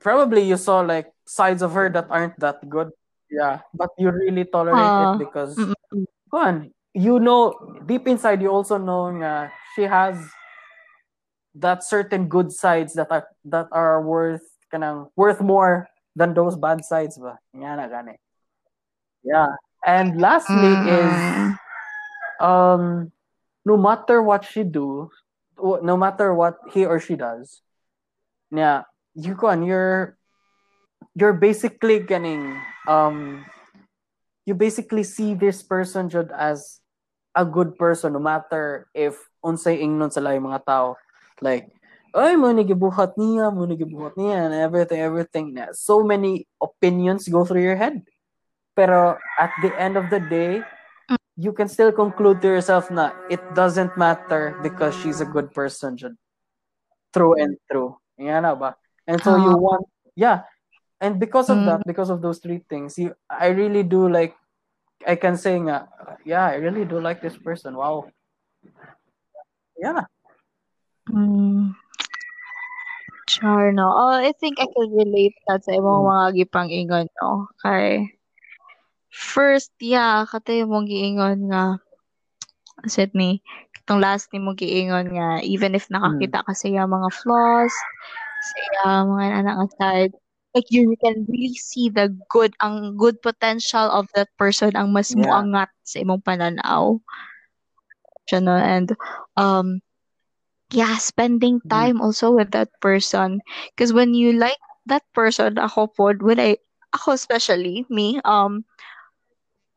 probably 0.00 0.42
you 0.42 0.56
saw 0.56 0.80
like 0.80 1.10
sides 1.26 1.62
of 1.62 1.72
her 1.72 1.88
that 1.90 2.06
aren't 2.10 2.38
that 2.40 2.60
good. 2.68 2.90
Yeah. 3.30 3.60
But 3.72 3.90
you 3.96 4.10
really 4.10 4.44
tolerate 4.44 4.76
Ah, 4.76 5.14
it 5.14 5.18
because 5.18 5.56
mm-mm. 5.56 6.04
Kuan, 6.28 6.72
you 6.92 7.20
know 7.20 7.56
deep 7.86 8.06
inside 8.08 8.42
you 8.42 8.52
also 8.52 8.76
know 8.76 9.08
nga 9.12 9.48
she 9.74 9.88
has 9.88 10.20
that 11.56 11.84
certain 11.84 12.28
good 12.28 12.52
sides 12.52 12.92
that 12.94 13.08
are 13.12 13.28
that 13.44 13.68
are 13.72 14.00
worth 14.00 14.44
kanang 14.72 15.08
worth 15.16 15.40
more 15.40 15.88
than 16.16 16.32
those 16.36 16.56
bad 16.56 16.84
sides 16.84 17.16
ba. 17.16 17.40
Nga 17.56 17.70
na 17.76 17.86
gani. 17.88 18.16
Yeah. 19.24 19.56
And 19.84 20.20
lastly 20.20 20.72
is 20.86 21.12
Mm-mm. 21.16 21.56
um 22.40 23.12
no 23.64 23.76
matter 23.76 24.22
what 24.22 24.44
she 24.44 24.62
do 24.62 25.10
no 25.82 25.96
matter 25.96 26.34
what 26.34 26.58
he 26.72 26.84
or 26.84 26.98
she 26.98 27.14
does 27.14 27.62
yeah 28.50 28.82
you 29.14 29.34
can 29.36 29.62
you're 29.62 30.16
you're 31.14 31.36
basically 31.36 32.00
getting 32.00 32.58
um 32.88 33.44
you 34.44 34.54
basically 34.54 35.04
see 35.04 35.34
this 35.34 35.62
person 35.62 36.08
jud 36.08 36.32
as 36.34 36.82
a 37.34 37.44
good 37.44 37.76
person 37.76 38.12
no 38.12 38.20
matter 38.20 38.88
if 38.92 39.16
unsay 39.44 39.80
ingnon 39.80 40.12
sa 40.12 40.20
lain 40.20 40.44
mga 40.44 40.64
tao. 40.64 40.96
Like 41.40 41.72
ay 42.12 42.36
mo 42.36 42.52
ni 42.52 42.68
niya 42.68 43.48
mo 43.48 43.64
ni 43.64 43.76
niya 43.80 44.36
and 44.48 44.54
everything 44.54 45.00
everything 45.00 45.46
na 45.56 45.72
so 45.72 46.04
many 46.04 46.44
opinions 46.60 47.28
go 47.28 47.44
through 47.44 47.64
your 47.64 47.76
head. 47.80 48.04
Pero 48.76 49.16
at 49.40 49.52
the 49.64 49.72
end 49.76 49.96
of 49.96 50.08
the 50.08 50.20
day 50.20 50.60
you 51.36 51.52
can 51.52 51.68
still 51.68 51.92
conclude 51.92 52.40
to 52.44 52.48
yourself 52.48 52.90
na 52.92 53.12
it 53.32 53.40
doesn't 53.56 53.96
matter 53.96 54.56
because 54.60 54.92
she's 54.92 55.20
a 55.20 55.28
good 55.28 55.48
person 55.56 55.96
jud 55.96 56.14
through 57.12 57.40
and 57.40 57.56
through 57.68 57.96
na 58.20 58.52
ba 58.54 58.76
and 59.08 59.18
so 59.24 59.36
you 59.36 59.52
Ah. 59.52 59.56
want 59.58 59.84
yeah 60.14 60.44
and 61.00 61.16
because 61.18 61.48
of 61.48 61.64
Mm. 61.64 61.66
that 61.66 61.80
because 61.88 62.12
of 62.12 62.20
those 62.20 62.38
three 62.38 62.60
things 62.68 62.94
you 63.00 63.16
i 63.32 63.48
really 63.48 63.82
do 63.82 64.06
like 64.08 64.36
i 65.08 65.16
can 65.16 65.34
say 65.40 65.56
nga 65.58 65.88
yeah 66.22 66.46
i 66.52 66.60
really 66.60 66.84
do 66.84 67.00
like 67.00 67.18
this 67.24 67.36
person 67.36 67.74
wow 67.74 68.06
yeah 69.80 70.04
Mm. 71.10 71.74
Sure, 73.26 73.72
no. 73.74 73.90
Oh, 73.90 74.14
I 74.14 74.30
think 74.38 74.62
I 74.62 74.70
can 74.70 74.94
relate 74.94 75.34
that 75.50 75.66
sa 75.66 75.74
imong 75.74 76.06
Mm. 76.06 76.10
mga 76.14 76.26
gipang-ingon, 76.38 77.06
no? 77.18 77.50
Kay, 77.58 78.06
first, 79.12 79.70
yeah, 79.78 80.24
katay 80.26 80.64
mong 80.64 80.88
giingon 80.88 81.52
nga, 81.52 81.78
asit 82.82 83.12
ni, 83.14 83.38
itong 83.84 84.00
last 84.02 84.32
ni 84.32 84.40
mong 84.42 84.58
giingon 84.58 85.12
nga, 85.14 85.38
even 85.44 85.76
if 85.76 85.86
nakakita 85.92 86.42
ka 86.42 86.52
sa 86.56 86.66
iya 86.68 86.84
mga 86.88 87.08
flaws, 87.22 87.74
sa 88.42 88.56
iya 88.58 88.88
mga 89.06 89.24
anak 89.44 89.58
side, 89.78 90.12
like 90.56 90.68
you 90.72 90.92
can 91.00 91.24
really 91.28 91.56
see 91.56 91.88
the 91.92 92.10
good, 92.32 92.52
ang 92.64 92.96
good 92.96 93.20
potential 93.22 93.88
of 93.92 94.08
that 94.16 94.28
person 94.40 94.72
ang 94.74 94.92
mas 94.92 95.12
Yeah. 95.12 95.24
muangat 95.28 95.70
sa 95.84 96.00
imong 96.02 96.24
pananaw. 96.24 96.98
Siya, 98.28 98.40
no? 98.42 98.54
And, 98.54 98.94
um, 99.36 99.80
yeah, 100.72 100.96
spending 100.98 101.60
Mhm. 101.64 101.70
time 101.70 101.96
also 102.00 102.32
with 102.32 102.50
that 102.52 102.70
person. 102.80 103.40
Because 103.74 103.92
when 103.92 104.14
you 104.14 104.32
like 104.32 104.58
that 104.86 105.04
person, 105.12 105.58
ako 105.58 105.88
po, 105.92 106.12
when 106.20 106.40
I, 106.40 106.56
ako 106.94 107.12
especially, 107.16 107.86
me, 107.90 108.20
um, 108.24 108.64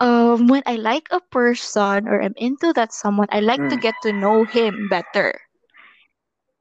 um, 0.05 0.47
when 0.47 0.61
I 0.67 0.75
like 0.77 1.07
a 1.11 1.19
person 1.33 2.07
or 2.07 2.21
I'm 2.21 2.35
into 2.37 2.73
that 2.73 2.93
someone, 2.93 3.27
I 3.31 3.41
like 3.41 3.67
to 3.69 3.77
Mm. 3.77 3.81
get 3.81 3.95
to 4.03 4.13
know 4.13 4.45
him 4.45 4.87
better. 4.89 5.41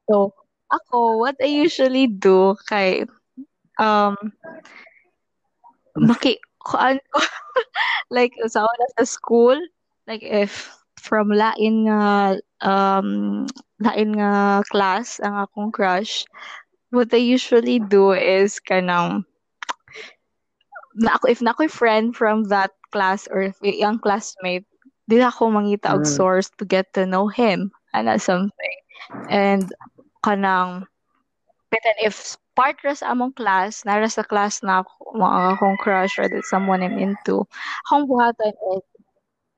So, 0.09 0.33
ako, 0.71 1.17
what 1.19 1.35
I 1.41 1.45
usually 1.45 2.07
do, 2.07 2.55
kay, 2.69 3.05
um, 3.79 4.15
maki, 6.07 6.33
kuan 6.67 6.97
like, 8.15 8.33
sa 8.47 8.65
una 8.65 8.85
sa 8.97 9.03
school, 9.05 9.57
like, 10.07 10.23
if 10.23 10.71
from 10.99 11.29
lain 11.29 11.85
nga, 11.87 12.37
um, 12.61 13.45
lain 13.79 14.09
nga 14.19 14.61
class, 14.71 15.19
ang 15.21 15.35
akong 15.45 15.71
crush, 15.71 16.25
what 16.91 17.11
I 17.13 17.21
usually 17.21 17.79
do 17.79 18.11
is 18.13 18.59
kanang, 18.61 19.25
na 20.95 21.15
ako, 21.19 21.27
if 21.29 21.39
na 21.43 21.51
ako'y 21.53 21.69
friend 21.71 22.15
from 22.15 22.47
that 22.51 22.71
class 22.91 23.27
or 23.31 23.41
if 23.43 23.55
yung 23.61 23.99
classmate, 23.99 24.65
di 25.11 25.19
na 25.19 25.29
ako 25.29 25.51
mangita 25.51 25.93
og 25.93 26.07
Mm. 26.07 26.15
source 26.17 26.49
to 26.57 26.65
get 26.65 26.89
to 26.95 27.05
know 27.05 27.27
him, 27.27 27.69
ana 27.93 28.17
something. 28.17 28.77
And, 29.29 29.69
kanang, 30.25 30.87
then 31.71 31.97
if 32.01 32.37
part 32.55 32.79
ra 32.87 32.95
sa 32.95 33.11
among 33.11 33.35
class, 33.35 33.83
nara 33.83 34.07
sa 34.09 34.23
class 34.23 34.63
na 34.63 34.81
ako, 34.81 35.19
mga 35.19 35.37
akong 35.59 35.77
crush 35.83 36.15
or 36.17 36.27
that 36.31 36.47
someone 36.47 36.81
I'm 36.81 36.97
into, 36.97 37.43
akong 37.91 38.07
buhatan 38.07 38.55
is, 38.79 38.83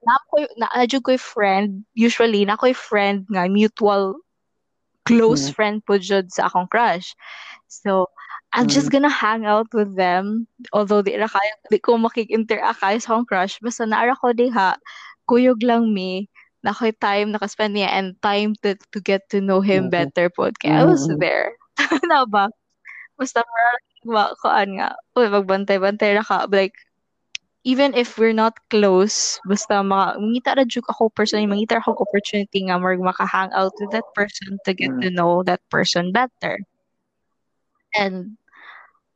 na 0.07 0.17
ko 0.31 0.35
na 0.57 0.67
adyo 0.73 0.99
ko'y 1.03 1.19
friend, 1.19 1.85
usually 1.93 2.45
na 2.45 2.57
ko'y 2.57 2.73
friend 2.73 3.27
nga 3.29 3.45
mutual 3.51 4.17
close 5.07 5.47
Mm. 5.51 5.55
friend 5.55 5.77
po 5.85 5.95
jud 6.01 6.27
sa 6.33 6.49
akong 6.49 6.67
crush. 6.67 7.13
So, 7.69 8.07
I'm 8.55 8.67
just 8.71 8.87
Mm. 8.89 8.93
gonna 8.99 9.11
hang 9.11 9.43
out 9.45 9.67
with 9.75 9.95
them. 9.99 10.47
Although 10.71 11.03
di 11.03 11.15
ra 11.19 11.27
kayo, 11.27 11.53
di 11.67 11.79
ko 11.83 11.99
makik-interact 11.99 12.79
kayo 12.79 12.97
sa 13.01 13.15
akong 13.15 13.27
crush. 13.27 13.59
Basta 13.59 13.83
naara 13.83 14.15
ko 14.15 14.31
diha, 14.31 14.79
kuyog 15.27 15.59
lang 15.63 15.91
me, 15.91 16.31
na 16.63 16.71
ko'y 16.71 16.95
time 16.95 17.35
nakaspend 17.35 17.75
niya 17.75 17.91
and 17.91 18.15
time 18.23 18.55
to, 18.63 18.75
to 18.95 18.99
get 19.03 19.27
to 19.31 19.43
know 19.43 19.59
him 19.59 19.91
better 19.91 20.31
po. 20.31 20.47
Kaya 20.55 20.81
I 20.81 20.83
was 20.87 21.05
there. 21.19 21.53
na 22.09 22.23
ba? 22.25 22.47
Basta 23.19 23.43
ma 24.07 24.31
kuan 24.41 24.79
nga, 24.79 24.95
uy, 25.19 25.27
magbantay-bantay 25.27 26.15
ra 26.15 26.23
ka. 26.23 26.47
Like, 26.47 26.73
even 27.67 27.91
if 27.93 28.15
we're 28.17 28.35
not 28.35 28.55
close, 28.71 29.37
basta 29.43 29.83
maka, 29.83 30.15
mangita 30.23 30.55
ra 30.55 30.63
jud 30.63 30.87
ako 30.87 31.11
personally, 31.11 31.49
mangita 31.49 31.77
ako 31.83 31.99
opportunity 31.99 32.63
nga 32.67 32.79
mag 32.79 33.01
maka-hang 33.03 33.51
out 33.51 33.75
with 33.81 33.91
that 33.91 34.07
person 34.15 34.55
to 34.63 34.71
get 34.71 34.91
Mm. 34.95 35.01
to 35.03 35.09
know 35.11 35.43
that 35.43 35.59
person 35.69 36.15
better. 36.15 36.57
And 37.95 38.37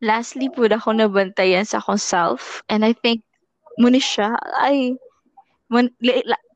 lastly 0.01 0.49
po 0.49 0.65
ako 0.67 0.95
nabantayan 0.95 1.65
sa 1.67 1.79
akong 1.83 1.99
self 2.01 2.61
and 2.69 2.83
I 2.85 2.93
think 2.93 3.23
muna 3.79 3.99
siya 4.01 4.35
ay 4.61 4.97
when, 5.71 5.91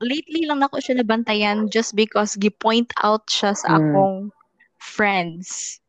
lately 0.01 0.45
lang 0.45 0.61
ako 0.63 0.79
siya 0.81 0.99
nabantayan 1.01 1.69
just 1.71 1.95
because 1.95 2.35
gi-point 2.37 2.91
out 3.01 3.25
siya 3.31 3.55
sa 3.55 3.77
Mm. 3.77 3.81
akong 3.81 4.31
friends. 4.79 5.79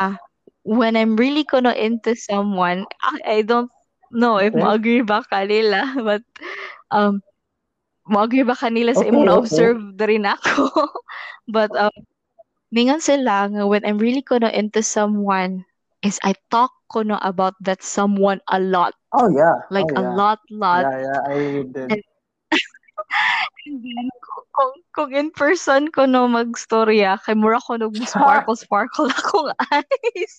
Ah, 0.00 0.18
when 0.64 0.96
I'm 0.96 1.16
really 1.16 1.44
kuno 1.44 1.70
into 1.70 2.14
someone, 2.16 2.86
I, 3.02 3.38
I 3.38 3.42
don't 3.42 3.70
know 4.10 4.38
if 4.38 4.54
Okay. 4.54 4.58
ma-agree 4.58 5.02
ba 5.02 5.22
kanila, 5.30 5.82
but 6.08 6.22
um, 6.90 7.22
ma-agree 8.08 8.44
ba 8.46 8.56
kanila 8.56 8.92
sa 8.94 9.06
Okay, 9.06 9.08
imong 9.08 9.26
okay. 9.30 9.30
na-observe 9.30 9.78
na 9.98 10.04
rin 10.06 10.24
ako. 10.26 10.70
but 11.54 11.70
um, 11.76 11.94
ningan 12.74 12.98
sila 12.98 13.48
nga 13.48 13.62
when 13.64 13.86
I'm 13.86 14.02
really 14.02 14.20
kuno 14.20 14.50
into 14.50 14.82
someone 14.82 15.62
is 16.02 16.18
I 16.26 16.34
talk 16.50 16.74
kuno 16.90 17.22
about 17.22 17.54
that 17.62 17.80
someone 17.86 18.42
a 18.50 18.58
lot. 18.58 18.98
Oh 19.14 19.30
yeah. 19.30 19.62
Like 19.70 19.88
oh, 19.94 20.02
a 20.02 20.04
yeah. 20.04 20.14
lot, 20.18 20.40
lot. 20.50 20.84
Yeah, 20.90 20.98
yeah, 21.00 21.20
I 21.24 21.38
did. 21.70 21.88
And 21.94 22.02
And 23.66 23.80
then, 23.84 24.08
kung, 24.54 24.74
kung 24.94 25.10
in 25.14 25.30
person 25.30 25.90
ko 25.90 26.06
no 26.06 26.28
magstorya, 26.28 27.18
kay 27.22 27.34
mura 27.34 27.60
ko 27.60 27.76
nag 27.76 27.94
sparkle 28.06 28.56
sparkle 28.62 29.10
akong 29.10 29.50
eyes. 29.72 30.34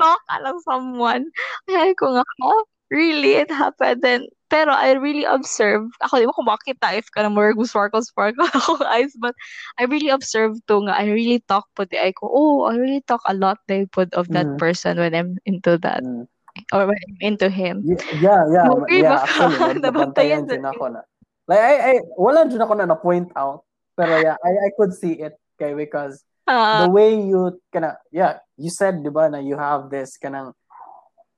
Talk 0.00 0.20
ka 0.26 0.36
lang 0.42 0.58
someone. 0.64 1.24
Kaya 1.66 1.92
ko 1.98 2.18
nga, 2.18 2.24
oh, 2.42 2.64
really, 2.90 3.36
it 3.36 3.50
happened. 3.50 4.02
Then, 4.02 4.26
pero 4.48 4.72
I 4.72 4.96
really 4.96 5.24
observe, 5.28 5.84
ako 6.00 6.18
di 6.20 6.26
mo 6.26 6.32
ko 6.32 6.42
makita 6.44 6.96
if 6.96 7.12
ka 7.12 7.20
na 7.22 7.28
mura 7.28 7.52
sparkle 7.68 8.00
sparkle 8.00 8.48
akong 8.56 8.80
eyes, 8.88 9.12
but 9.20 9.36
I 9.76 9.84
really 9.84 10.08
observe 10.08 10.56
to 10.72 10.88
nga, 10.88 10.96
I 10.96 11.08
really 11.12 11.44
talk 11.44 11.68
po 11.76 11.84
di 11.84 12.00
ay 12.00 12.16
ko, 12.16 12.28
oh, 12.32 12.64
I 12.68 12.76
really 12.80 13.04
talk 13.04 13.20
a 13.28 13.36
lot 13.36 13.60
day 13.68 13.84
po 13.84 14.08
of 14.16 14.28
that 14.32 14.48
Mm. 14.48 14.58
person 14.60 14.96
when 14.96 15.12
I'm 15.12 15.36
into 15.44 15.76
that, 15.84 16.00
Mm. 16.00 16.24
or 16.72 16.88
when 16.88 16.96
I'm 16.96 17.18
into 17.20 17.48
him. 17.52 17.84
Yeah, 17.84 18.00
yeah, 18.16 18.42
yeah, 18.48 18.64
ba 18.72 18.88
ka? 18.88 19.24
actually, 19.24 19.58
nab- 19.84 19.84
Nabantayan 19.84 20.44
din 20.48 20.64
ako 20.64 20.84
na. 20.96 21.00
Like, 21.48 21.64
I, 21.64 21.74
I, 21.80 21.94
wala 22.16 22.44
din 22.48 22.60
ako 22.60 22.72
na 22.76 22.88
na-point 22.88 23.32
out, 23.36 23.64
pero 23.96 24.16
yeah, 24.20 24.36
I, 24.40 24.68
I 24.68 24.70
could 24.76 24.92
see 24.96 25.16
it, 25.20 25.36
okay, 25.56 25.72
because 25.76 26.24
Ah, 26.48 26.80
the 26.80 26.88
way 26.88 27.12
you, 27.12 27.60
kana, 27.68 28.00
yeah, 28.08 28.40
you 28.56 28.72
said, 28.72 29.04
di 29.04 29.12
ba, 29.12 29.28
na 29.28 29.36
you 29.36 29.52
have 29.60 29.92
this, 29.92 30.16
kanang, 30.16 30.56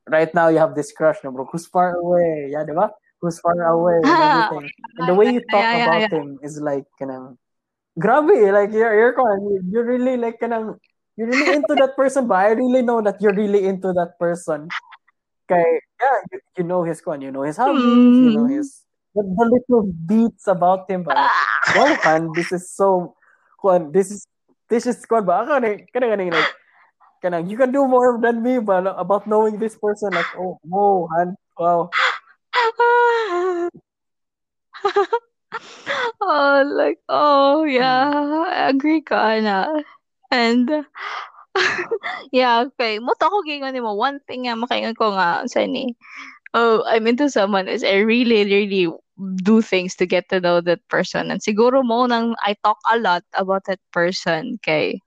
right 0.09 0.33
now 0.35 0.49
you 0.49 0.59
have 0.59 0.75
this 0.75 0.93
crush, 0.93 1.19
no, 1.25 1.31
bro, 1.33 1.49
who's 1.51 1.67
far 1.67 1.97
away, 1.97 2.49
yeah, 2.51 2.65
di 2.65 2.73
ba? 2.73 2.91
Who's 3.21 3.41
far 3.41 3.61
away, 3.61 4.01
and 4.01 4.17
everything. 4.17 4.71
And 4.99 5.09
the 5.09 5.15
way 5.15 5.29
you 5.33 5.41
talk 5.51 5.65
Yeah, 5.65 5.77
yeah, 5.77 5.85
about 5.85 6.01
yeah. 6.01 6.19
him 6.19 6.39
is 6.43 6.61
like, 6.61 6.85
kanang, 7.01 7.37
grabe, 7.99 8.53
like, 8.53 8.73
you're, 8.73 8.95
you're, 8.95 9.15
you're, 9.17 9.61
you're 9.71 9.85
really, 9.85 10.17
like, 10.17 10.41
kanang, 10.41 10.79
you're 11.17 11.29
really 11.29 11.53
into 11.57 11.75
that 11.77 11.97
person, 11.97 12.27
but 12.27 12.37
I 12.41 12.51
really 12.53 12.83
know 12.83 13.03
that 13.03 13.21
you're 13.21 13.35
really 13.35 13.67
into 13.67 13.93
that 13.93 14.19
person. 14.19 14.69
Kay, 15.49 15.81
yeah, 16.01 16.19
you, 16.33 16.39
you 16.59 16.65
know 16.65 16.85
his 16.85 17.01
kwan, 17.01 17.21
you 17.21 17.31
know 17.31 17.43
his 17.43 17.57
hobbies, 17.59 17.83
you 18.23 18.31
know 18.31 18.47
Mm. 18.47 18.57
his 18.57 18.87
the, 19.15 19.23
the 19.27 19.45
little 19.51 19.91
beats 20.07 20.47
about 20.47 20.89
him 20.89 21.03
but 21.03 21.17
Ah. 21.19 21.75
Wow, 21.75 21.97
kan, 21.99 22.31
this 22.35 22.53
is 22.53 22.71
so 22.71 23.15
this 23.91 24.11
is 24.11 24.27
this 24.71 24.87
is 24.87 25.05
kwan 25.05 25.27
ba? 25.27 25.43
Ako 25.43 25.59
ni 25.59 25.87
kana 25.93 26.07
ganing 26.07 26.31
like 26.31 26.47
kanang 27.23 27.49
you 27.49 27.57
can 27.57 27.73
do 27.73 27.87
more 27.87 28.19
than 28.21 28.43
me 28.43 28.59
no, 28.59 28.95
about 28.97 29.27
knowing 29.29 29.59
this 29.61 29.77
person 29.77 30.13
like 30.13 30.27
oh, 30.37 30.59
whoa, 30.65 31.09
han, 31.17 31.37
wow. 31.59 31.91
oh, 36.21 36.63
like, 36.67 36.99
oh, 37.09 37.65
yeah, 37.65 38.11
I 38.49 38.71
agree 38.71 39.03
ka 39.03 39.41
na. 39.41 39.83
And, 40.31 40.87
yeah, 42.33 42.71
okay. 42.71 42.99
Muta 42.99 43.29
ko 43.29 43.43
gingon 43.43 43.79
mo. 43.83 43.95
One 43.95 44.21
thing 44.27 44.47
nga 44.47 44.55
makaingon 44.55 44.97
ko 44.97 45.13
nga 45.15 45.47
sa 45.47 45.67
ni, 45.67 45.97
oh, 46.55 46.85
I'm 46.87 47.07
into 47.07 47.31
someone 47.31 47.69
is 47.69 47.83
I 47.83 48.07
really, 48.07 48.47
really 48.47 48.89
do 49.43 49.61
things 49.61 49.95
to 49.97 50.07
get 50.07 50.29
to 50.31 50.41
know 50.41 50.61
that 50.63 50.81
person. 50.89 51.31
And 51.31 51.43
siguro 51.43 51.85
mo 51.85 52.07
nang 52.07 52.35
I 52.41 52.57
talk 52.65 52.79
a 52.89 52.99
lot 52.99 53.25
about 53.35 53.67
that 53.67 53.83
person 53.93 54.59
kay 54.63 55.03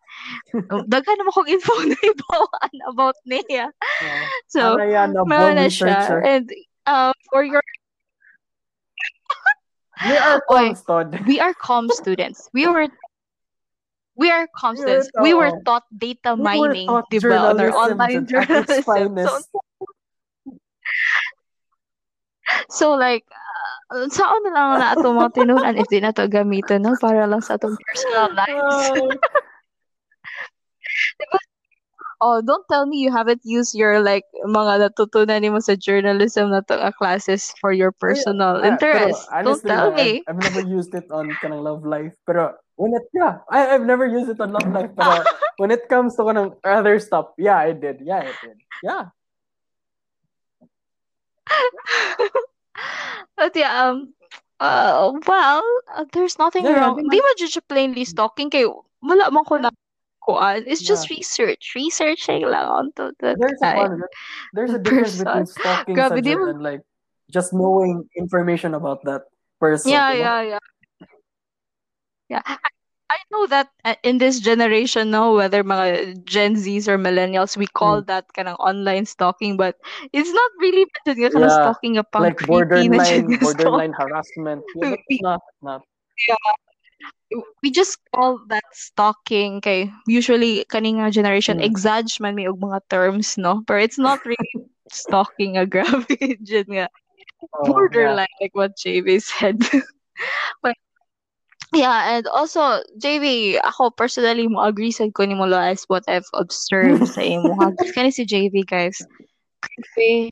daghan 0.87 1.15
naman 1.19 1.33
kong 1.33 1.49
info 1.51 1.73
na 1.89 1.97
ibawaan 1.99 2.75
about 2.89 3.17
niya. 3.27 3.67
Yeah. 4.01 4.23
So, 4.47 4.61
Para 4.77 5.07
na 5.09 5.23
meron 5.25 5.55
na 5.59 5.67
siya. 5.67 6.21
And, 6.23 6.47
uh, 6.85 7.13
for 7.31 7.43
your 7.43 7.61
We 10.03 10.17
are 10.17 10.41
Oy, 10.51 10.73
constud. 10.73 11.15
we 11.29 11.39
are 11.39 11.53
com 11.53 11.87
students. 11.87 12.49
We 12.51 12.67
were 12.67 12.89
we 14.19 14.27
are 14.33 14.49
com 14.51 14.75
students. 14.75 15.07
We 15.21 15.31
were 15.33 15.53
taught- 15.63 15.87
data 15.95 16.35
We 16.35 16.43
mining, 16.43 16.87
taught 16.89 17.07
diba? 17.07 17.39
On 17.53 17.55
our 17.61 17.71
online 17.71 18.25
journalism. 18.27 18.83
So, 19.23 19.39
so 22.69 22.85
like, 22.99 23.23
uh, 23.93 24.05
saan 24.11 24.43
na 24.43 24.51
lang 24.51 24.67
na 24.81 24.87
ato 24.91 25.15
mga 25.15 25.31
tinunan 25.33 25.79
if 25.79 25.87
di 25.87 26.03
na 26.03 26.11
to 26.11 26.27
gamitin, 26.27 26.83
no? 26.83 26.97
Para 26.99 27.23
lang 27.23 27.39
sa 27.39 27.55
atong 27.55 27.77
personal 27.79 28.29
lives. 28.39 28.91
Oh, 32.23 32.41
don't 32.41 32.63
tell 32.71 32.85
me 32.85 32.97
you 32.97 33.11
haven't 33.11 33.41
used 33.43 33.75
your 33.75 33.99
like 33.99 34.23
mga 34.47 34.87
natutunan 34.89 35.43
nimo 35.43 35.59
sa 35.59 35.75
journalism 35.75 36.49
na 36.55 36.63
to 36.65 36.79
nga 36.79 36.91
classes 36.95 37.51
for 37.59 37.75
your 37.75 37.91
personal 37.91 38.63
Ah, 38.63 38.71
interest. 38.71 39.19
Pero 39.27 39.43
Don't 39.43 39.63
tell 39.67 39.91
no, 39.91 39.97
me. 39.99 40.23
I've, 40.23 40.39
I've 40.39 40.41
never 40.47 40.63
used 40.63 40.95
it 40.95 41.11
on 41.11 41.27
kanang 41.43 41.63
love 41.63 41.83
life. 41.83 42.15
Pero 42.23 42.55
when 42.79 42.95
it, 42.95 43.03
yeah, 43.11 43.43
I, 43.51 43.75
I've 43.75 43.85
never 43.85 44.07
used 44.07 44.31
it 44.31 44.39
on 44.39 44.55
love 44.55 44.69
life. 44.71 44.91
Pero 44.95 45.11
when 45.61 45.71
it 45.71 45.89
comes 45.91 46.15
to 46.15 46.23
kanang 46.23 46.55
other 46.63 46.97
stuff, 47.03 47.35
yeah, 47.37 47.59
I 47.59 47.75
did. 47.75 47.99
Yeah, 47.99 48.23
I 48.23 48.33
did. 48.39 48.57
Yeah. 48.81 49.03
But 53.35 53.51
yeah, 53.55 53.89
um, 53.89 54.13
uh, 54.59 55.11
well, 55.27 55.63
uh, 55.91 56.05
there's 56.13 56.39
nothing 56.39 56.63
Yeah, 56.63 56.79
yeah, 56.79 56.95
wrong. 56.95 57.03
di 57.03 57.19
jud 57.37 57.51
siya 57.51 57.63
plainly 57.67 58.05
stalking 58.07 58.47
kay 58.47 58.63
wala 59.03 59.27
man 59.27 59.43
ko 59.43 59.59
na 59.59 59.69
kuan. 60.25 60.63
It's 60.65 60.81
just 60.81 61.09
Yeah. 61.09 61.17
research, 61.19 61.73
researching 61.75 62.47
lang 62.47 62.67
onto 62.67 63.11
the 63.19 63.35
There's 63.37 63.61
a, 63.63 63.75
one, 63.75 64.01
there's 64.53 64.73
a 64.73 64.79
difference 64.83 65.19
person. 65.19 65.25
between 65.25 65.45
stalking 65.47 65.95
Grabe, 65.95 66.23
mo- 66.39 66.49
and 66.49 66.61
like 66.63 66.81
just 67.31 67.53
knowing 67.53 68.07
information 68.15 68.73
about 68.73 69.03
that 69.05 69.23
person. 69.59 69.91
Yeah, 69.91 70.11
diba? 70.11 70.19
yeah, 70.19 70.41
yeah. 70.57 70.63
Yeah. 72.29 72.41
I, 72.45 72.57
I 73.13 73.17
know 73.29 73.45
that 73.47 73.69
uh, 73.85 73.93
in 74.01 74.17
this 74.17 74.39
generation 74.39 75.11
no 75.11 75.35
whether 75.35 75.61
mga 75.63 76.25
Gen 76.25 76.55
Zs 76.55 76.87
or 76.87 76.97
millennials 76.97 77.53
we 77.57 77.67
call 77.67 78.01
Hmm. 78.01 78.09
that 78.09 78.25
of 78.37 78.57
online 78.57 79.05
stalking 79.05 79.53
but 79.57 79.77
it's 80.13 80.31
not 80.33 80.51
really 80.57 80.87
jud 81.05 81.17
nga 81.19 81.29
kanang 81.29 81.51
Yeah, 81.51 81.61
stalking 81.61 81.97
a 82.01 82.03
pang 82.03 82.33
Like 82.33 82.37
creepy 82.41 82.89
na 82.89 82.97
jud 83.05 83.27
borderline, 83.37 83.37
borderline 83.43 83.93
harassment. 83.93 84.63
Yeah, 84.73 84.89
but 84.89 84.99
We- 85.05 85.05
it's 85.13 85.21
not, 85.21 85.41
not. 85.61 85.81
We 87.61 87.71
just 87.71 87.97
call 88.13 88.39
that 88.49 88.65
stalking. 88.71 89.61
Kay 89.61 89.91
usually 90.07 90.65
kaning 90.69 91.01
generation 91.11 91.57
Mm. 91.59 91.65
exage 91.65 92.19
man 92.19 92.35
may 92.35 92.47
og 92.47 92.59
mga 92.59 92.79
terms 92.89 93.37
no? 93.37 93.63
But 93.65 93.81
it's 93.81 93.97
not 93.97 94.21
really 94.25 94.53
stalking 94.91 95.57
a 95.57 95.65
grabe 95.65 96.07
jud 96.47 96.67
nga. 96.69 96.87
Oh, 97.53 97.65
borderline 97.67 98.31
like 98.39 98.55
what 98.55 98.77
JV 98.77 99.19
said. 99.19 99.59
But 100.63 100.77
yeah 101.73 102.15
and 102.15 102.27
also 102.29 102.85
JV 103.01 103.57
ako 103.59 103.91
personally 103.97 104.45
mo 104.47 104.61
agree 104.63 104.93
sad 104.93 105.11
ko 105.17 105.25
nimo 105.25 105.49
as 105.49 105.83
what 105.89 106.05
I've 106.07 106.29
observed 106.37 107.09
sa 107.09 107.25
imo 107.25 107.57
kani 107.97 108.13
si 108.13 108.23
JV 108.23 108.61
guys. 108.63 109.01
Grabe 109.97 110.29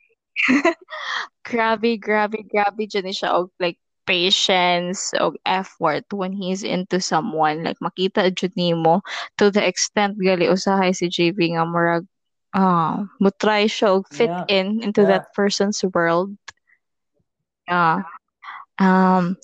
grabe 1.44 1.90
grabe 1.98 2.40
grabe 2.48 2.84
ni 3.04 3.12
siya 3.12 3.36
og 3.36 3.52
like 3.60 3.82
patience 4.12 5.16
og 5.24 5.40
effort 5.48 6.04
when 6.12 6.36
he's 6.36 6.68
into 6.68 7.00
someone 7.00 7.64
like 7.64 7.80
makita 7.80 8.28
jud 8.36 8.52
nimo 8.60 9.00
to 9.40 9.48
the 9.48 9.64
extent 9.64 10.20
gali 10.20 10.52
usahay 10.52 10.92
si 10.92 11.08
JV 11.08 11.56
nga 11.56 11.64
murag 11.64 12.04
ah 12.52 13.08
mo 13.24 13.32
try 13.40 13.64
siya 13.72 13.96
og 13.96 14.04
fit 14.12 14.28
Yeah. 14.28 14.52
in 14.52 14.84
into 14.84 15.08
Yeah. 15.08 15.16
that 15.16 15.24
person's 15.32 15.80
world 15.96 16.36
yeah 17.72 18.04
um 18.84 19.40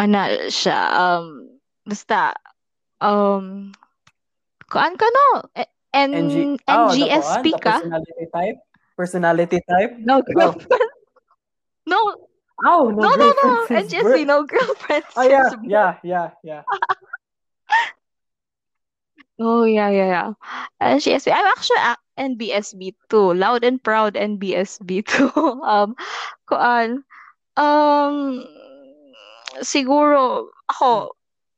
ana 0.00 0.48
siya 0.48 0.88
um 0.96 1.44
basta 1.84 2.32
um 3.04 3.76
kuan 4.72 4.96
ka 4.96 5.04
no 5.04 5.44
N 5.88 6.12
NG, 6.12 6.60
oh, 6.68 6.92
the 6.92 7.08
NGSB 7.08 7.44
kuan, 7.48 7.60
ka 7.60 7.76
personality 7.80 8.24
type? 8.32 8.58
Personality 8.96 9.58
type? 9.68 9.92
no 10.00 10.20
Oh. 10.36 10.52
no 11.92 12.27
Oh, 12.64 12.90
no 12.90 13.06
no, 13.06 13.14
no 13.14 13.28
no 13.38 13.66
since 13.66 13.92
NGSB 13.92 14.02
birth. 14.02 14.26
no 14.26 14.42
girlfriend 14.42 15.04
Oh, 15.16 15.22
yeah, 15.22 15.50
yeah, 15.62 15.90
yeah, 16.02 16.30
yeah. 16.42 16.62
Oh 19.38 19.62
yeah, 19.62 19.88
yeah, 19.90 20.08
yeah. 20.10 20.28
NGSB. 20.82 21.30
I'm 21.30 21.46
actually 21.46 21.78
a- 21.78 22.04
NBSB 22.18 22.94
too. 23.08 23.34
Loud 23.34 23.62
and 23.62 23.78
proud 23.82 24.14
NBSB 24.18 25.06
too. 25.06 25.30
um, 25.62 25.94
kuan, 26.50 27.06
um, 27.54 28.42
siguro 29.62 30.50
ako, 30.70 31.14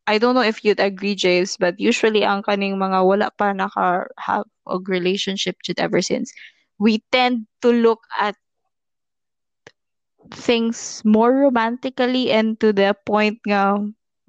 I 0.06 0.18
don't 0.18 0.34
know 0.34 0.44
if 0.44 0.60
you'd 0.64 0.80
agree, 0.80 1.14
James, 1.16 1.56
but 1.56 1.80
usually 1.80 2.20
ang 2.24 2.42
kaning 2.44 2.76
mga 2.76 3.00
wala 3.00 3.32
pa 3.32 3.56
naka-have 3.56 4.44
og 4.68 4.88
relationship 4.88 5.56
jud 5.64 5.80
ever 5.80 6.02
since, 6.04 6.28
we 6.76 7.00
tend 7.12 7.48
to 7.64 7.72
look 7.72 8.04
at 8.20 8.36
things 10.28 11.00
more 11.04 11.32
romantically 11.48 12.30
and 12.30 12.60
to 12.60 12.72
the 12.72 12.92
point 13.08 13.40
nga 13.48 13.80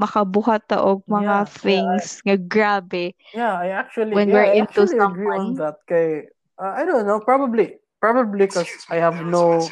makabuhat 0.02 0.66
ta 0.66 0.82
og 0.82 1.06
mga 1.06 1.22
Yeah, 1.22 1.32
yeah, 1.36 1.44
I, 1.44 1.48
things 1.62 2.06
nga 2.26 2.38
grabe 2.40 3.14
yeah, 3.34 3.56
I 3.56 3.68
actually, 3.72 4.14
when 4.14 4.30
yeah, 4.30 4.36
we're 4.36 4.46
I 4.46 4.56
into 4.60 4.84
actually 4.84 5.00
agree 5.00 5.28
on 5.32 5.56
that. 5.56 5.80
Kay, 5.88 6.28
uh, 6.60 6.74
I 6.76 6.86
don't 6.86 7.08
know, 7.08 7.20
probably, 7.20 7.80
probably 8.00 8.46
because 8.48 8.68
I 8.90 8.98
have 8.98 9.24
no 9.26 9.68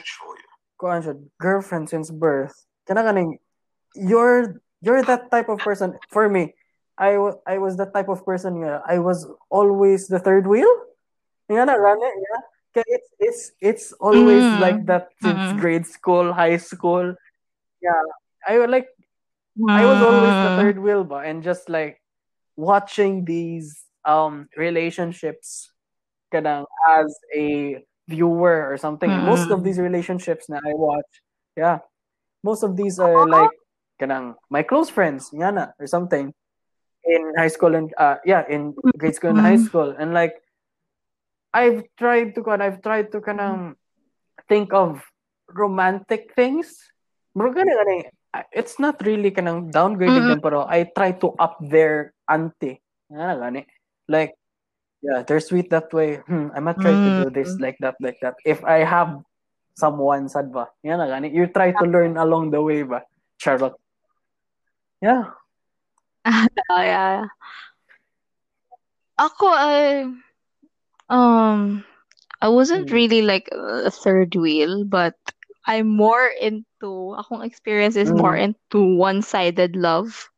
kuan 0.79 1.03
girlfriend 1.39 1.89
since 1.89 2.09
birth. 2.11 2.55
Kana 2.87 3.03
kaning, 3.03 3.39
you're 3.95 4.61
you're 4.81 5.03
that 5.03 5.31
type 5.31 5.49
of 5.49 5.59
person. 5.59 5.99
For 6.09 6.29
me, 6.29 6.55
I 6.97 7.19
I 7.45 7.59
was 7.59 7.75
that 7.77 7.93
type 7.93 8.07
of 8.07 8.23
person. 8.25 8.63
Yeah, 8.63 8.79
I 8.87 8.99
was 8.99 9.27
always 9.51 10.07
the 10.07 10.19
third 10.19 10.47
wheel. 10.47 10.69
Nga 11.51 11.65
na, 11.65 11.75
run 11.75 11.99
it, 11.99 12.13
yeah. 12.15 12.41
It's 12.75 13.09
it's 13.19 13.41
it's 13.61 13.85
always 13.97 14.45
like 14.53 14.77
Mm. 14.83 14.85
that 14.87 15.09
since 15.21 15.41
Mm. 15.51 15.57
grade 15.59 15.85
school, 15.87 16.33
high 16.33 16.57
school. 16.57 17.15
Yeah, 17.81 18.03
I 18.47 18.59
would 18.59 18.69
like 18.69 18.87
I 19.67 19.85
was 19.85 20.01
always 20.01 20.37
the 20.39 20.51
Mm. 20.53 20.55
third 20.55 20.77
wheel, 20.79 21.03
ba, 21.03 21.25
and 21.25 21.41
just 21.43 21.69
like 21.69 22.01
watching 22.55 23.25
these 23.25 23.85
um 24.05 24.47
relationships 24.57 25.71
kanang 26.33 26.65
as 26.87 27.09
a 27.35 27.81
viewer 28.07 28.69
or 28.69 28.77
something. 28.77 29.17
Most 29.25 29.49
of 29.51 29.61
Mm. 29.61 29.63
these 29.65 29.79
relationships 29.79 30.49
na 30.49 30.57
I 30.61 30.73
watch, 30.77 31.09
yeah, 31.57 31.79
most 32.43 32.61
of 32.63 32.77
these 32.77 32.99
are 32.99 33.25
like 33.25 33.51
kanang 33.99 34.35
my 34.49 34.61
close 34.63 34.89
friends, 34.93 35.33
nga 35.33 35.49
na, 35.51 35.65
or 35.81 35.87
something 35.89 36.33
in 37.05 37.21
high 37.37 37.49
school 37.49 37.73
and 37.73 37.89
uh 37.97 38.21
yeah, 38.25 38.45
in 38.45 38.75
grade 38.97 39.15
school 39.17 39.31
and 39.33 39.41
high 39.41 39.57
Mm. 39.57 39.65
school, 39.65 39.89
and 39.97 40.13
like 40.13 40.37
I've 41.53 41.83
tried 41.97 42.35
to 42.37 42.41
kan 42.45 42.61
I've 42.61 42.81
tried 42.81 43.11
to 43.13 43.19
kind 43.21 43.41
of 43.41 43.53
think 44.47 44.73
of 44.73 45.01
romantic 45.49 46.33
things. 46.37 46.77
Bro, 47.33 47.53
gani. 47.53 47.73
uh, 48.33 48.45
It's 48.53 48.77
not 48.77 49.01
really 49.01 49.33
kanang 49.33 49.73
downgrading 49.73 50.25
Mm. 50.25 50.29
them, 50.37 50.41
pero 50.41 50.65
I 50.69 50.85
try 50.93 51.13
to 51.21 51.33
up 51.41 51.57
their 51.61 52.13
ante. 52.29 52.77
Like, 54.09 54.33
yeah, 55.01 55.21
they're 55.25 55.41
sweet 55.41 55.69
that 55.73 55.89
way. 55.93 56.21
Hmm, 56.25 56.53
I 56.53 56.59
might 56.61 56.77
try 56.77 56.93
to 56.93 57.09
do 57.17 57.29
this, 57.33 57.57
Mm. 57.57 57.61
like 57.65 57.77
that, 57.81 57.97
like 58.01 58.17
that. 58.21 58.37
If 58.45 58.61
I 58.65 58.85
have 58.85 59.21
someone, 59.77 60.29
sad 60.29 60.53
ba? 60.53 60.69
Na 60.85 61.05
gani. 61.09 61.33
You 61.33 61.49
try 61.49 61.73
to 61.73 61.85
learn 61.85 62.17
along 62.17 62.51
the 62.53 62.61
way 62.61 62.85
ba? 62.85 63.05
Charlotte. 63.41 63.77
Yeah. 65.01 65.33
Ah, 66.25 66.45
yeah. 66.83 67.25
Ako 69.19 69.47
ay 69.51 70.05
um 71.09 71.83
I 72.41 72.49
wasn't 72.49 72.91
Mm. 72.91 72.91
really 72.91 73.21
like 73.21 73.49
a 73.51 73.91
third 73.91 74.35
wheel, 74.35 74.83
but 74.85 75.15
I'm 75.67 75.87
more 75.87 76.27
into 76.41 77.15
akong 77.17 77.43
experience 77.45 77.95
is 77.95 78.13
more 78.13 78.35
Mm. 78.35 78.37
into 78.37 78.79
one-sided 78.97 79.75
love. 79.75 80.29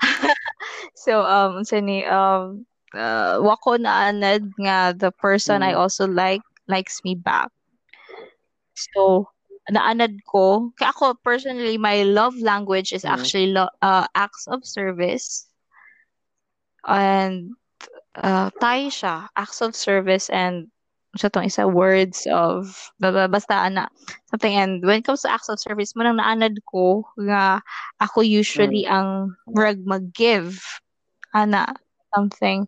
so 0.94 1.22
um 1.24 1.60
unsa 1.62 1.78
ni 1.82 2.04
um 2.06 2.64
uh, 2.94 3.38
wako 3.42 3.76
na 3.78 4.10
anad 4.10 4.42
nga 4.60 4.92
the 4.96 5.10
person 5.12 5.62
I 5.62 5.72
Mm. 5.72 5.76
also 5.76 6.06
like 6.06 6.42
likes 6.68 7.00
me 7.04 7.14
back. 7.14 7.50
So 8.94 9.02
naanad 9.74 10.14
ko 10.30 10.44
kaya 10.78 10.90
ako 10.94 11.04
personally 11.28 11.76
my 11.78 12.02
love 12.18 12.36
language 12.50 12.90
is 12.92 13.04
Mm. 13.04 13.14
actually 13.14 13.48
lo- 13.56 13.74
uh, 13.82 14.06
acts 14.14 14.44
of 14.48 14.60
service 14.66 15.46
and 16.86 17.52
uh, 18.20 18.48
tayo 18.60 18.86
siya. 18.92 19.28
Acts 19.36 19.62
of 19.64 19.72
service 19.72 20.28
and 20.28 20.68
sa 21.12 21.28
tong 21.28 21.44
isa 21.44 21.68
words 21.68 22.24
of 22.32 22.72
ba- 22.96 23.12
ba- 23.12 23.28
basta 23.28 23.68
ana 23.68 23.84
something. 24.32 24.56
And 24.56 24.80
when 24.80 25.00
it 25.00 25.04
comes 25.04 25.22
to 25.22 25.32
acts 25.32 25.52
of 25.52 25.60
service 25.60 25.92
mo 25.92 26.04
nang 26.04 26.16
naanad 26.16 26.56
ko 26.64 27.04
nga 27.28 27.60
ako 28.00 28.24
usually 28.24 28.88
Mm. 28.88 28.92
ang 28.92 29.08
murag 29.52 29.80
mag-give 29.84 30.56
ana 31.36 31.68
something. 32.16 32.64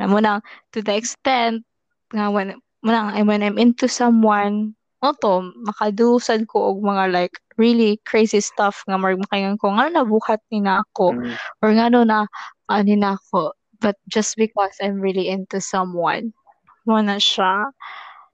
Na 0.00 0.08
mo 0.08 0.24
nang 0.24 0.40
to 0.72 0.80
the 0.80 0.96
extent 0.96 1.68
nga 2.16 2.32
when 2.32 2.56
mo 2.80 2.90
nang 2.92 3.12
when 3.28 3.44
I'm 3.44 3.60
into 3.60 3.92
someone 3.92 4.72
mo 5.04 5.12
to 5.20 5.52
makadusad 5.68 6.48
ko 6.48 6.72
og 6.72 6.80
mga 6.80 7.12
like 7.12 7.36
really 7.60 8.00
crazy 8.08 8.40
stuff 8.40 8.80
nga 8.88 8.96
murag 8.96 9.20
makaingon 9.20 9.60
ko 9.60 9.68
nga 9.76 9.92
nabuhat 9.92 10.40
ni 10.48 10.64
na 10.64 10.80
ako? 10.80 11.12
Mm. 11.12 11.36
or 11.60 11.68
nga 11.76 11.86
no 11.92 12.08
na 12.08 12.24
ani 12.72 12.96
na 12.96 13.20
ako 13.20 13.52
but 13.82 13.96
just 14.08 14.36
because 14.36 14.78
I'm 14.82 15.00
really 15.02 15.28
into 15.28 15.60
someone 15.60 16.32
mo 16.86 17.00
na 17.02 17.18
siya. 17.18 17.70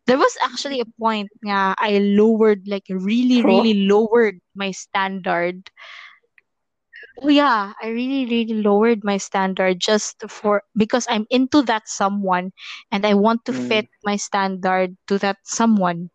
There 0.07 0.18
was 0.18 0.36
actually 0.42 0.80
a 0.80 0.90
point 1.01 1.30
nga 1.44 1.74
I 1.78 1.99
lowered 2.01 2.66
like 2.68 2.86
really 2.90 3.42
really 3.42 3.86
lowered 3.88 4.40
my 4.55 4.70
standard. 4.72 5.70
Oh 7.22 7.28
yeah 7.28 7.74
I 7.82 7.88
really 7.88 8.24
really 8.26 8.62
lowered 8.62 9.05
my 9.05 9.16
standard 9.18 9.80
just 9.80 10.22
for 10.28 10.62
because 10.76 11.07
I'm 11.09 11.26
into 11.30 11.62
that 11.62 11.88
someone 11.88 12.53
and 12.90 13.07
I 13.07 13.14
want 13.14 13.44
to 13.46 13.53
Mm. 13.53 13.55
fit 13.55 13.88
my 14.05 14.16
standard 14.16 14.96
to 15.09 15.18
that 15.18 15.38
someone 15.44 16.11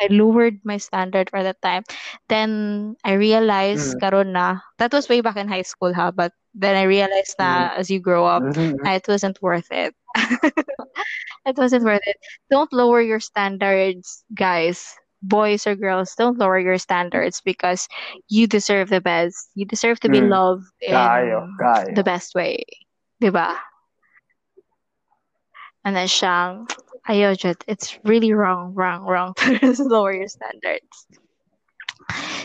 I 0.00 0.08
lowered 0.10 0.60
my 0.64 0.76
standard 0.78 1.30
for 1.30 1.42
that 1.42 1.60
time. 1.62 1.82
Then 2.28 2.96
I 3.04 3.12
realized 3.14 3.96
Mm. 3.96 4.00
karon 4.00 4.32
na 4.32 4.60
that 4.78 4.92
was 4.92 5.08
way 5.08 5.20
back 5.20 5.36
in 5.36 5.48
high 5.48 5.66
school 5.66 5.92
ha, 5.94 6.10
but 6.10 6.32
then 6.54 6.76
I 6.76 6.84
realized 6.84 7.36
Mm. 7.40 7.70
as 7.76 7.90
you 7.90 8.00
grow 8.00 8.24
up, 8.26 8.44
Mhm. 8.44 8.76
it 8.84 9.04
wasn't 9.08 9.40
worth 9.42 9.68
it. 9.70 9.94
it 11.46 11.56
wasn't 11.56 11.84
worth 11.84 12.02
it. 12.06 12.16
Don't 12.50 12.72
lower 12.72 13.00
your 13.00 13.20
standards, 13.20 14.24
guys. 14.34 14.96
Boys 15.22 15.66
or 15.66 15.74
girls, 15.74 16.14
don't 16.16 16.38
lower 16.38 16.58
your 16.58 16.78
standards 16.78 17.40
because 17.44 17.88
you 18.28 18.46
deserve 18.46 18.88
the 18.90 19.00
best. 19.00 19.50
You 19.54 19.64
deserve 19.66 20.00
to 20.00 20.08
be 20.10 20.20
Mm. 20.20 20.22
loved 20.22 20.66
Kayo, 20.90 21.40
in 21.88 21.94
kayo. 21.94 21.94
the 21.94 22.04
best 22.04 22.34
way. 22.34 22.64
Diba? 23.22 23.56
And 25.84 25.96
then 25.96 26.06
siyang, 26.08 26.66
Jud, 27.08 27.36
it's 27.66 27.98
really 28.04 28.12
wrong, 28.12 28.46
wrong, 28.46 28.84
wrong 28.86 29.14
to 29.36 29.74
lower 29.84 30.12
your 30.12 30.28
standards. 30.28 31.06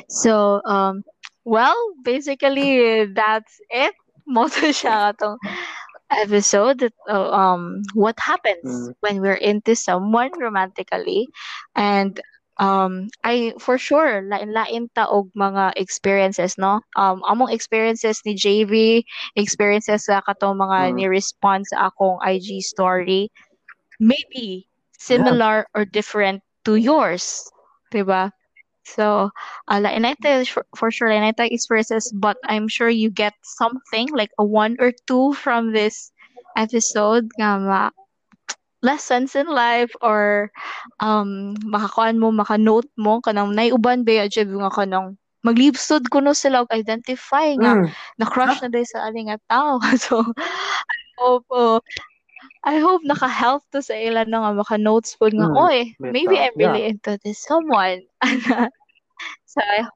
So, 0.09 0.61
um, 0.65 1.03
well, 1.43 1.75
basically, 2.03 3.05
that's 3.05 3.59
it. 3.69 3.93
Moto 4.27 4.69
siya 4.69 5.13
episode 6.11 6.89
uh, 7.09 7.31
um 7.31 7.81
what 7.93 8.15
happens 8.19 8.65
Mm. 8.65 8.93
when 9.01 9.21
we're 9.21 9.39
into 9.39 9.75
someone 9.75 10.29
romantically 10.39 11.27
and 11.75 12.19
um 12.57 13.07
I 13.23 13.53
for 13.59 13.77
sure 13.77 14.21
lain-lain 14.23 14.89
ta 14.93 15.05
og 15.09 15.31
mga 15.35 15.73
experiences 15.75 16.55
no 16.57 16.81
um 16.95 17.21
among 17.27 17.51
experiences 17.51 18.21
ni 18.25 18.35
JV 18.37 19.03
experiences 19.35 20.05
sa 20.05 20.21
katong 20.23 20.55
mga 20.59 20.93
Mm. 20.93 20.95
ni 20.95 21.05
response 21.09 21.71
sa 21.73 21.89
akong 21.89 22.19
IG 22.23 22.61
story 22.63 23.29
maybe 23.99 24.67
similar 24.97 25.67
or 25.75 25.85
different 25.85 26.41
to 26.65 26.75
yours 26.75 27.47
diba? 27.93 28.31
So 28.87 29.31
uh, 29.67 29.79
lain 29.79 30.07
tayo 30.23 30.47
for, 30.47 30.63
for 30.75 30.91
sure 30.91 31.11
tayo 31.11 31.51
experiences 31.51 32.11
but 32.15 32.37
I'm 32.47 32.67
sure 32.67 32.89
you 32.89 33.11
get 33.11 33.33
something 33.43 34.07
like 34.15 34.31
a 34.39 34.45
one 34.45 34.77
or 34.79 34.91
two 35.07 35.33
from 35.33 35.73
this 35.73 36.11
episode 36.55 37.27
nga 37.35 37.59
ma 37.59 37.91
lessons 38.81 39.35
in 39.35 39.49
life 39.49 39.91
or 40.05 40.53
um 41.01 41.57
makakuan 41.65 42.21
mo 42.21 42.31
maka-note 42.31 42.87
mo 42.95 43.19
kanang 43.19 43.51
naiuban 43.57 44.05
ba 44.05 44.29
jud 44.29 44.47
nga 44.47 44.71
kanang 44.71 45.17
maglibsod 45.43 46.07
kuno 46.11 46.33
sila 46.35 46.63
og 46.63 46.71
identify 46.75 47.55
nga 47.55 47.79
Mm. 47.79 47.87
na 48.19 48.25
crush 48.27 48.59
na 48.59 48.67
day 48.67 48.83
sa 48.83 49.07
ani 49.07 49.31
nga 49.31 49.37
tao. 49.47 49.79
So 50.03 50.19
I 50.27 50.99
hope 51.19 51.47
oh, 51.49 51.79
I 52.67 52.83
hope 52.83 52.99
naka-help 53.07 53.63
to 53.71 53.79
sa 53.79 53.95
ila 53.95 54.27
no 54.27 54.43
nga 54.43 54.51
maka-notes 54.59 55.15
po 55.15 55.31
nga 55.31 55.47
Mm. 55.47 55.55
oy 55.55 55.77
maybe 56.03 56.35
I'm 56.35 56.51
really 56.59 56.83
Yeah. 56.83 56.91
into 56.91 57.15
this 57.23 57.39
someone 57.39 58.03
so 59.47 59.59
I 59.63 59.87
hope 59.87 59.95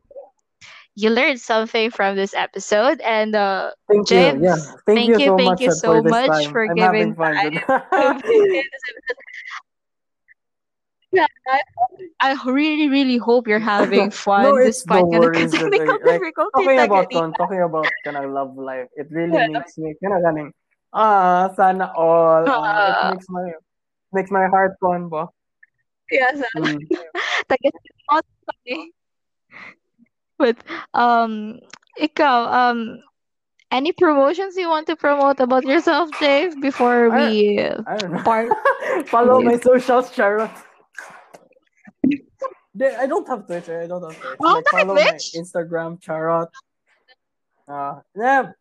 you 0.96 1.12
learned 1.12 1.40
something 1.44 1.92
from 1.92 2.16
this 2.16 2.32
episode 2.32 3.04
and 3.04 3.36
uh 3.36 3.76
Thank 3.92 4.08
you. 4.08 4.40
James, 4.40 4.44
Yeah. 4.44 4.60
Thank, 4.88 4.96
thank 4.96 5.08
you 5.12 5.20
you, 5.20 5.28
so 5.28 5.36
thank 5.36 5.50
much 5.52 5.62
you 5.68 5.72
so 5.76 5.90
for 6.00 6.08
much 6.08 6.48
for 6.48 6.62
I'm 6.64 6.76
giving 6.80 7.12
time 7.16 7.36
Ed. 7.36 7.60
to 7.60 8.20
be 8.24 8.36
in 8.40 8.68
this 8.72 8.84
episode. 8.88 9.20
Yeah, 11.12 11.28
I, 11.44 11.60
I 12.24 12.32
really, 12.48 12.88
really 12.88 13.20
hope 13.20 13.48
you're 13.48 13.60
having 13.60 14.12
fun 14.16 14.44
no 14.48 14.56
despite 14.56 15.04
nga 15.12 15.20
worries. 15.28 15.52
Technical 15.52 16.00
I- 16.08 16.08
Like 16.08 16.24
talking 16.56 16.80
about 16.80 17.12
talking 17.36 17.62
about 17.68 17.92
kind 18.08 18.16
of 18.16 18.32
love 18.32 18.56
life. 18.56 18.88
It 18.96 19.12
really 19.12 19.36
Yeah. 19.36 19.52
makes 19.52 19.76
me 19.76 19.92
kind 20.00 20.16
of 20.16 20.24
ganing. 20.24 20.56
Ah, 20.94 21.52
sana 21.56 21.92
all. 21.96 22.44
Ah, 22.48 22.84
it 22.84 22.96
Uh, 23.00 23.10
makes 23.16 23.28
my 23.32 23.46
makes 24.12 24.32
my 24.32 24.46
heart 24.52 24.76
con, 24.84 25.08
bo. 25.08 25.32
yeah, 26.12 26.36
sa 26.40 26.48
Mm. 26.60 26.84
taga 27.48 27.70
But 30.38 30.58
um, 30.94 31.62
ikaw, 31.96 32.50
um, 32.52 33.00
any 33.72 33.94
promotions 33.94 34.58
you 34.58 34.68
want 34.68 34.88
to 34.92 34.98
promote 34.98 35.40
about 35.40 35.64
yourself, 35.64 36.10
Dave, 36.20 36.60
before 36.60 37.14
I, 37.14 37.16
we 37.16 37.60
uh, 37.62 37.80
I 37.88 37.96
don't 37.96 38.12
know. 38.12 38.24
part 38.26 38.50
Follow 39.14 39.40
my 39.40 39.56
socials, 39.62 40.12
Charot. 40.12 40.52
They- 42.74 42.96
I 42.96 43.06
don't 43.06 43.28
have 43.28 43.46
Twitter. 43.48 43.84
I 43.84 43.88
don't 43.88 44.02
have 44.04 44.16
Twitch. 44.20 44.40
Oh, 44.42 44.60
Like 44.60 44.66
bakit 44.66 44.72
follow 44.76 44.96
my 44.98 45.20
Instagram, 45.38 46.02
Charot. 46.02 46.50
Uh, 47.68 48.02
yeah, 48.18 48.52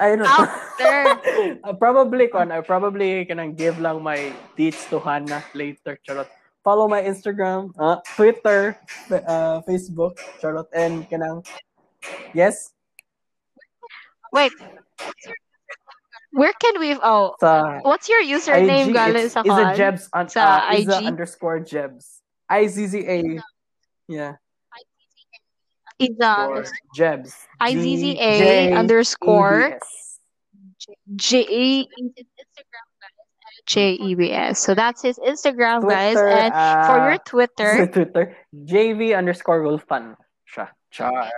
I 0.00 0.16
don't 0.16 0.24
After. 0.24 1.60
uh, 1.64 1.72
probably 1.76 2.28
kon 2.28 2.50
I 2.50 2.60
probably 2.64 3.24
can 3.26 3.54
give 3.54 3.80
lang 3.80 4.02
my 4.02 4.32
deets 4.56 4.88
to 4.90 4.98
Hannah 4.98 5.44
later, 5.52 5.98
Charot. 6.06 6.28
Follow 6.64 6.88
my 6.88 7.00
Instagram, 7.00 7.72
uh, 7.80 8.00
Twitter, 8.16 8.76
uh, 9.12 9.60
Facebook, 9.64 10.20
Charlotte, 10.40 10.68
and 10.72 11.08
kanang 11.08 11.44
yes 12.32 12.72
Wait, 14.32 14.52
where 16.32 16.52
can 16.54 16.78
we? 16.78 16.94
Oh, 17.02 17.34
sa 17.42 17.82
what's 17.82 18.08
your 18.08 18.22
username, 18.22 18.94
IG. 18.94 19.16
It's 19.16 19.34
sa 19.34 19.42
is 19.42 19.50
a 19.50 19.74
call? 19.74 19.76
Jebs 19.76 20.02
Sa 20.30 20.70
uh, 20.70 20.78
is 20.78 20.88
a 20.88 20.98
IG? 20.98 21.06
underscore 21.06 21.60
Jebs. 21.60 22.22
I 22.48 22.66
Z 22.70 22.86
Z 22.86 22.94
A. 23.06 23.18
Yeah. 24.06 24.39
Iza 26.00 26.46
Or 26.48 26.64
Jebs. 26.94 27.36
IZZA 27.60 28.16
J 28.16 28.72
underscore 28.72 29.76
EBS. 29.76 30.18
J 31.16 31.86
J 33.66 33.92
E 33.92 34.14
B 34.14 34.32
S. 34.32 34.58
So 34.58 34.74
that's 34.74 35.02
his 35.02 35.18
Instagram, 35.18 35.86
guys. 35.86 36.14
Twitter, 36.14 36.28
And 36.28 36.52
for 36.88 36.96
your 36.96 37.12
uh, 37.12 37.18
Twitter, 37.24 37.86
Twitter, 37.92 38.36
JV 38.54 39.16
underscore 39.16 39.62
Wolfan. 39.62 40.16
Siya. 40.50 40.68
Char. 40.90 41.30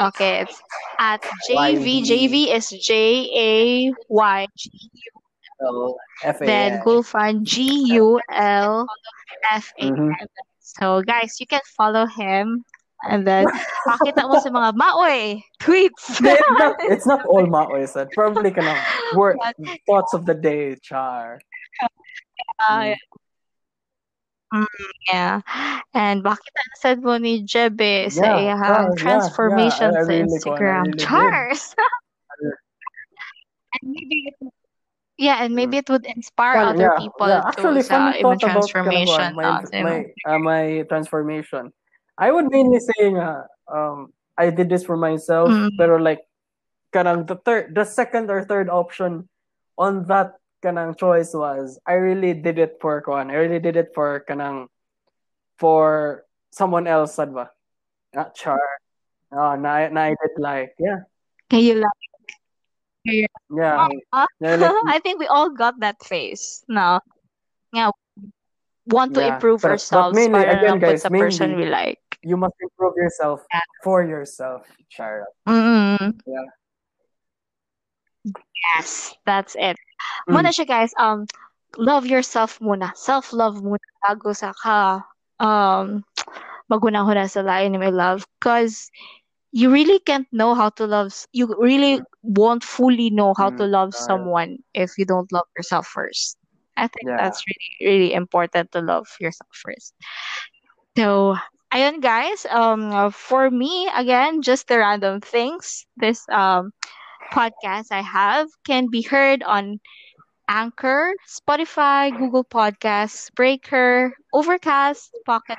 okay, 0.00 0.40
it's 0.42 0.60
at 0.98 1.22
JV. 1.48 2.02
JV 2.02 2.54
is 2.54 2.70
J 2.70 3.30
A 3.36 3.92
Y. 4.08 4.46
L 5.60 5.96
F 6.24 6.40
A 6.40 6.46
Then 6.46 6.72
N. 6.74 6.80
Gulfan 6.84 7.42
G 7.42 7.92
U 7.94 8.20
L 8.30 8.86
F 9.52 9.72
A. 9.78 9.90
Mhm. 9.90 10.12
So 10.76 11.00
guys, 11.00 11.40
you 11.40 11.46
can 11.48 11.64
follow 11.76 12.04
him. 12.04 12.64
And 13.08 13.22
then, 13.22 13.46
makita 13.86 14.26
mo 14.26 14.42
sa 14.42 14.50
mga 14.50 14.74
maoy 14.74 15.38
tweets. 15.62 16.18
It's 16.20 16.50
not, 16.58 16.74
it's 16.82 17.06
not 17.06 17.22
all 17.30 17.46
Maoy 17.46 17.86
said. 17.86 18.10
Probably 18.10 18.50
ka 18.50 18.58
ng 18.58 18.80
word, 19.14 19.38
thoughts 19.86 20.18
of 20.18 20.26
the 20.26 20.34
day, 20.34 20.74
Char. 20.82 21.38
Ah, 22.58 22.98
Mm, 24.48 24.64
yeah. 25.12 25.44
And 25.92 26.24
bakit 26.24 26.48
ang 26.56 26.72
sad 26.80 26.98
mo 27.04 27.20
ni 27.20 27.44
Jebe 27.44 28.08
sa 28.08 28.40
Yeah, 28.40 28.56
iyang 28.56 28.64
yeah, 28.64 28.88
yeah, 28.88 28.96
transformation 28.96 29.92
yeah. 29.92 29.92
I- 29.92 30.00
I 30.00 30.04
sa 30.04 30.08
really 30.08 30.24
Instagram? 30.24 30.84
really. 30.88 31.04
Chars! 31.04 31.62
and 33.76 33.84
maybe 33.92 34.32
yeah, 35.18 35.42
and 35.44 35.52
maybe 35.54 35.76
it 35.76 35.90
would 35.90 36.06
inspire 36.06 36.54
Fun- 36.62 36.78
other 36.78 36.94
yeah, 36.94 37.02
people 37.02 37.26
yeah. 37.28 37.42
Actually, 37.44 37.82
to 37.82 37.90
sa 37.90 38.14
even 38.14 38.22
thought 38.22 38.42
about 38.46 38.68
transformation. 38.70 39.34
my 39.34 39.60
my 39.82 39.96
uh, 40.24 40.38
my 40.38 40.62
transformation. 40.88 41.74
I 42.16 42.30
would 42.30 42.46
mainly 42.48 42.78
say 42.80 43.12
uh, 43.12 43.42
um 43.66 44.14
I 44.38 44.54
did 44.54 44.70
this 44.70 44.86
for 44.86 44.96
myself, 44.96 45.50
Mm. 45.50 45.74
pero 45.76 45.98
like 45.98 46.22
kanang 46.94 47.26
the 47.26 47.36
third 47.42 47.74
the 47.74 47.84
second 47.84 48.30
or 48.30 48.46
third 48.46 48.70
option 48.70 49.26
on 49.76 50.06
that 50.06 50.38
kanang 50.62 50.94
choice 50.96 51.34
was 51.34 51.78
I 51.86 51.98
really 51.98 52.32
did 52.34 52.58
it 52.58 52.78
for 52.80 53.02
kuan. 53.02 53.30
I 53.30 53.36
really 53.42 53.60
did 53.60 53.74
it 53.76 53.90
for 53.94 54.22
kanang 54.26 54.70
for 55.58 56.22
someone 56.54 56.86
else 56.86 57.18
sad 57.18 57.34
ba? 57.34 57.50
Not 58.14 58.34
char. 58.34 58.62
Oh, 59.34 59.54
na 59.58 59.90
na 59.92 60.00
I 60.08 60.16
did 60.16 60.34
like 60.38 60.72
yeah. 60.78 61.04
Kaya 61.50 61.82
lang. 61.82 61.98
Yeah. 63.04 63.26
Ah, 64.12 64.26
yeah 64.40 64.56
like, 64.56 64.74
I 64.86 64.98
think 65.02 65.18
we 65.18 65.26
all 65.26 65.50
got 65.50 65.80
that 65.80 66.02
phase. 66.04 66.64
No. 66.68 67.00
Yeah. 67.72 67.90
Want 68.86 69.14
to 69.14 69.20
Yeah, 69.20 69.34
improve 69.36 69.62
but- 69.62 69.68
but 69.68 69.72
ourselves 69.76 70.16
mainly, 70.16 70.40
para 70.44 70.58
again, 70.58 70.78
guys, 70.80 71.02
sa 71.02 71.08
person 71.12 71.56
we 71.56 71.66
like. 71.68 72.00
you 72.24 72.36
must 72.36 72.56
improve 72.60 72.96
yourself 72.96 73.44
for 73.84 74.02
yourself, 74.02 74.66
Char. 74.90 75.28
Mm. 75.46 76.18
Yeah. 76.26 76.48
Yes, 78.74 79.14
that's 79.24 79.54
it. 79.54 79.76
Mm. 80.28 80.34
Muna 80.34 80.50
siya 80.50 80.66
guys, 80.66 80.92
um, 80.98 81.26
love 81.78 82.06
yourself 82.06 82.58
muna. 82.58 82.90
Self-love 82.98 83.62
muna 83.62 83.86
bago 84.02 84.34
sa 84.34 84.50
ka 84.52 85.06
um 85.38 86.02
magunahon 86.66 87.22
sa 87.30 87.40
lain 87.46 87.78
may 87.78 87.92
love. 87.94 88.26
Because 88.40 88.90
you 89.52 89.70
really 89.70 89.98
can't 90.00 90.26
know 90.32 90.54
how 90.54 90.70
to 90.70 90.86
love, 90.86 91.12
you 91.32 91.46
really 91.58 92.00
won't 92.22 92.64
fully 92.64 93.10
know 93.10 93.34
how 93.36 93.50
to 93.50 93.64
Mm, 93.64 93.66
love 93.66 93.94
yeah. 93.94 93.94
someone 93.94 94.58
if 94.74 94.92
you 94.98 95.04
don't 95.06 95.30
love 95.32 95.46
yourself 95.56 95.86
first. 95.86 96.36
I 96.76 96.86
think 96.88 97.06
Yeah. 97.06 97.18
that's 97.18 97.42
really, 97.46 97.92
really 97.92 98.12
important 98.14 98.72
to 98.72 98.80
love 98.80 99.06
yourself 99.20 99.50
first. 99.52 99.94
So, 100.96 101.36
ayun 101.72 102.00
guys, 102.00 102.44
um, 102.50 103.10
for 103.12 103.50
me, 103.50 103.88
again, 103.94 104.42
just 104.42 104.68
the 104.68 104.78
random 104.78 105.20
things. 105.20 105.86
This 105.96 106.26
um 106.28 106.72
podcast 107.32 107.90
I 107.92 108.02
have 108.02 108.48
can 108.66 108.88
be 108.90 109.02
heard 109.02 109.42
on 109.42 109.80
Anchor, 110.48 111.14
Spotify, 111.26 112.14
Google 112.16 112.44
Podcasts, 112.44 113.32
Breaker, 113.34 114.12
Overcast, 114.32 115.12
Pocket 115.24 115.58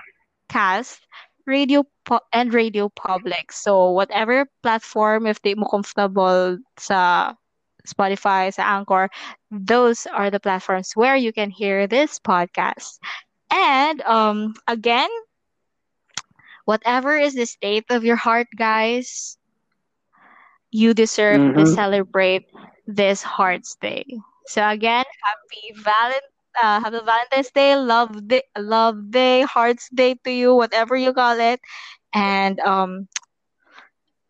Cast, 0.49 1.01
Radio 1.49 1.83
po- 2.05 2.21
and 2.33 2.53
Radio 2.53 2.89
Public. 2.89 3.51
So 3.51 3.91
whatever 3.91 4.45
platform 4.63 5.25
if 5.27 5.41
they 5.41 5.55
mo 5.55 5.67
comfortable 5.67 6.59
sa 6.77 7.33
Spotify, 7.87 8.53
sa 8.53 8.77
Anchor, 8.77 9.09
those 9.51 10.05
are 10.07 10.29
the 10.31 10.39
platforms 10.39 10.93
where 10.95 11.15
you 11.17 11.33
can 11.33 11.49
hear 11.51 11.87
this 11.87 12.19
podcast. 12.19 12.99
And 13.51 14.01
um 14.03 14.53
again, 14.67 15.09
whatever 16.65 17.17
is 17.17 17.35
the 17.35 17.45
state 17.45 17.85
of 17.89 18.03
your 18.03 18.15
heart, 18.17 18.47
guys, 18.57 19.37
you 20.71 20.93
deserve 20.93 21.43
to 21.57 21.65
Mhm. 21.65 21.65
celebrate 21.65 22.45
this 22.87 23.23
Hearts 23.23 23.75
Day. 23.81 24.05
So 24.47 24.67
again, 24.67 25.05
happy 25.23 25.81
Valent 25.81 26.23
uh, 26.61 26.79
happy 26.81 26.99
Valentine's 27.03 27.51
Day, 27.51 27.75
love 27.75 28.27
day, 28.27 28.43
love 28.57 29.11
day, 29.11 29.41
Hearts 29.41 29.89
Day 29.93 30.15
to 30.23 30.31
you, 30.31 30.55
whatever 30.55 30.95
you 30.95 31.13
call 31.13 31.39
it. 31.39 31.59
And 32.13 32.59
um 32.61 33.07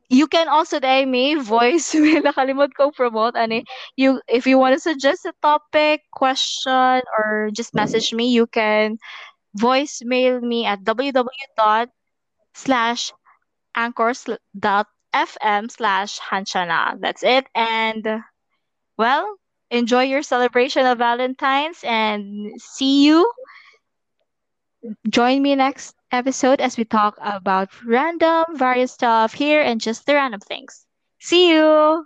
you 0.09 0.27
can 0.27 0.47
also 0.47 0.79
day 0.79 1.05
me 1.05 1.35
voice 1.55 1.93
nakalimot 1.95 2.73
ko 2.77 2.91
promote 2.91 3.35
ani 3.35 3.63
you 3.95 4.21
if 4.27 4.45
you 4.47 4.57
want 4.57 4.73
to 4.75 4.79
suggest 4.81 5.25
a 5.25 5.33
topic 5.41 6.01
question 6.13 7.01
or 7.17 7.49
just 7.53 7.73
message 7.75 8.13
me 8.13 8.31
you 8.31 8.45
can 8.47 8.97
voicemail 9.57 10.41
me 10.41 10.65
at 10.65 10.83
www 10.83 11.87
slash 12.53 13.11
anchors 13.75 14.25
dot 14.57 14.87
fm 15.13 15.69
slash 15.71 16.19
hanchana. 16.19 16.97
That's 16.99 17.23
it. 17.23 17.47
And 17.55 18.05
well, 18.97 19.25
enjoy 19.71 20.03
your 20.03 20.23
celebration 20.23 20.85
of 20.85 20.97
Valentine's 20.97 21.79
and 21.83 22.59
see 22.61 23.05
you. 23.05 23.31
Join 25.09 25.41
me 25.41 25.55
next 25.55 25.95
episode 26.11 26.61
as 26.61 26.77
we 26.77 26.85
talk 26.85 27.17
about 27.21 27.69
random, 27.85 28.45
various 28.55 28.91
stuff 28.93 29.33
here 29.33 29.61
and 29.61 29.81
just 29.81 30.05
the 30.05 30.13
random 30.15 30.39
things. 30.39 30.85
See 31.19 31.51
you. 31.53 32.05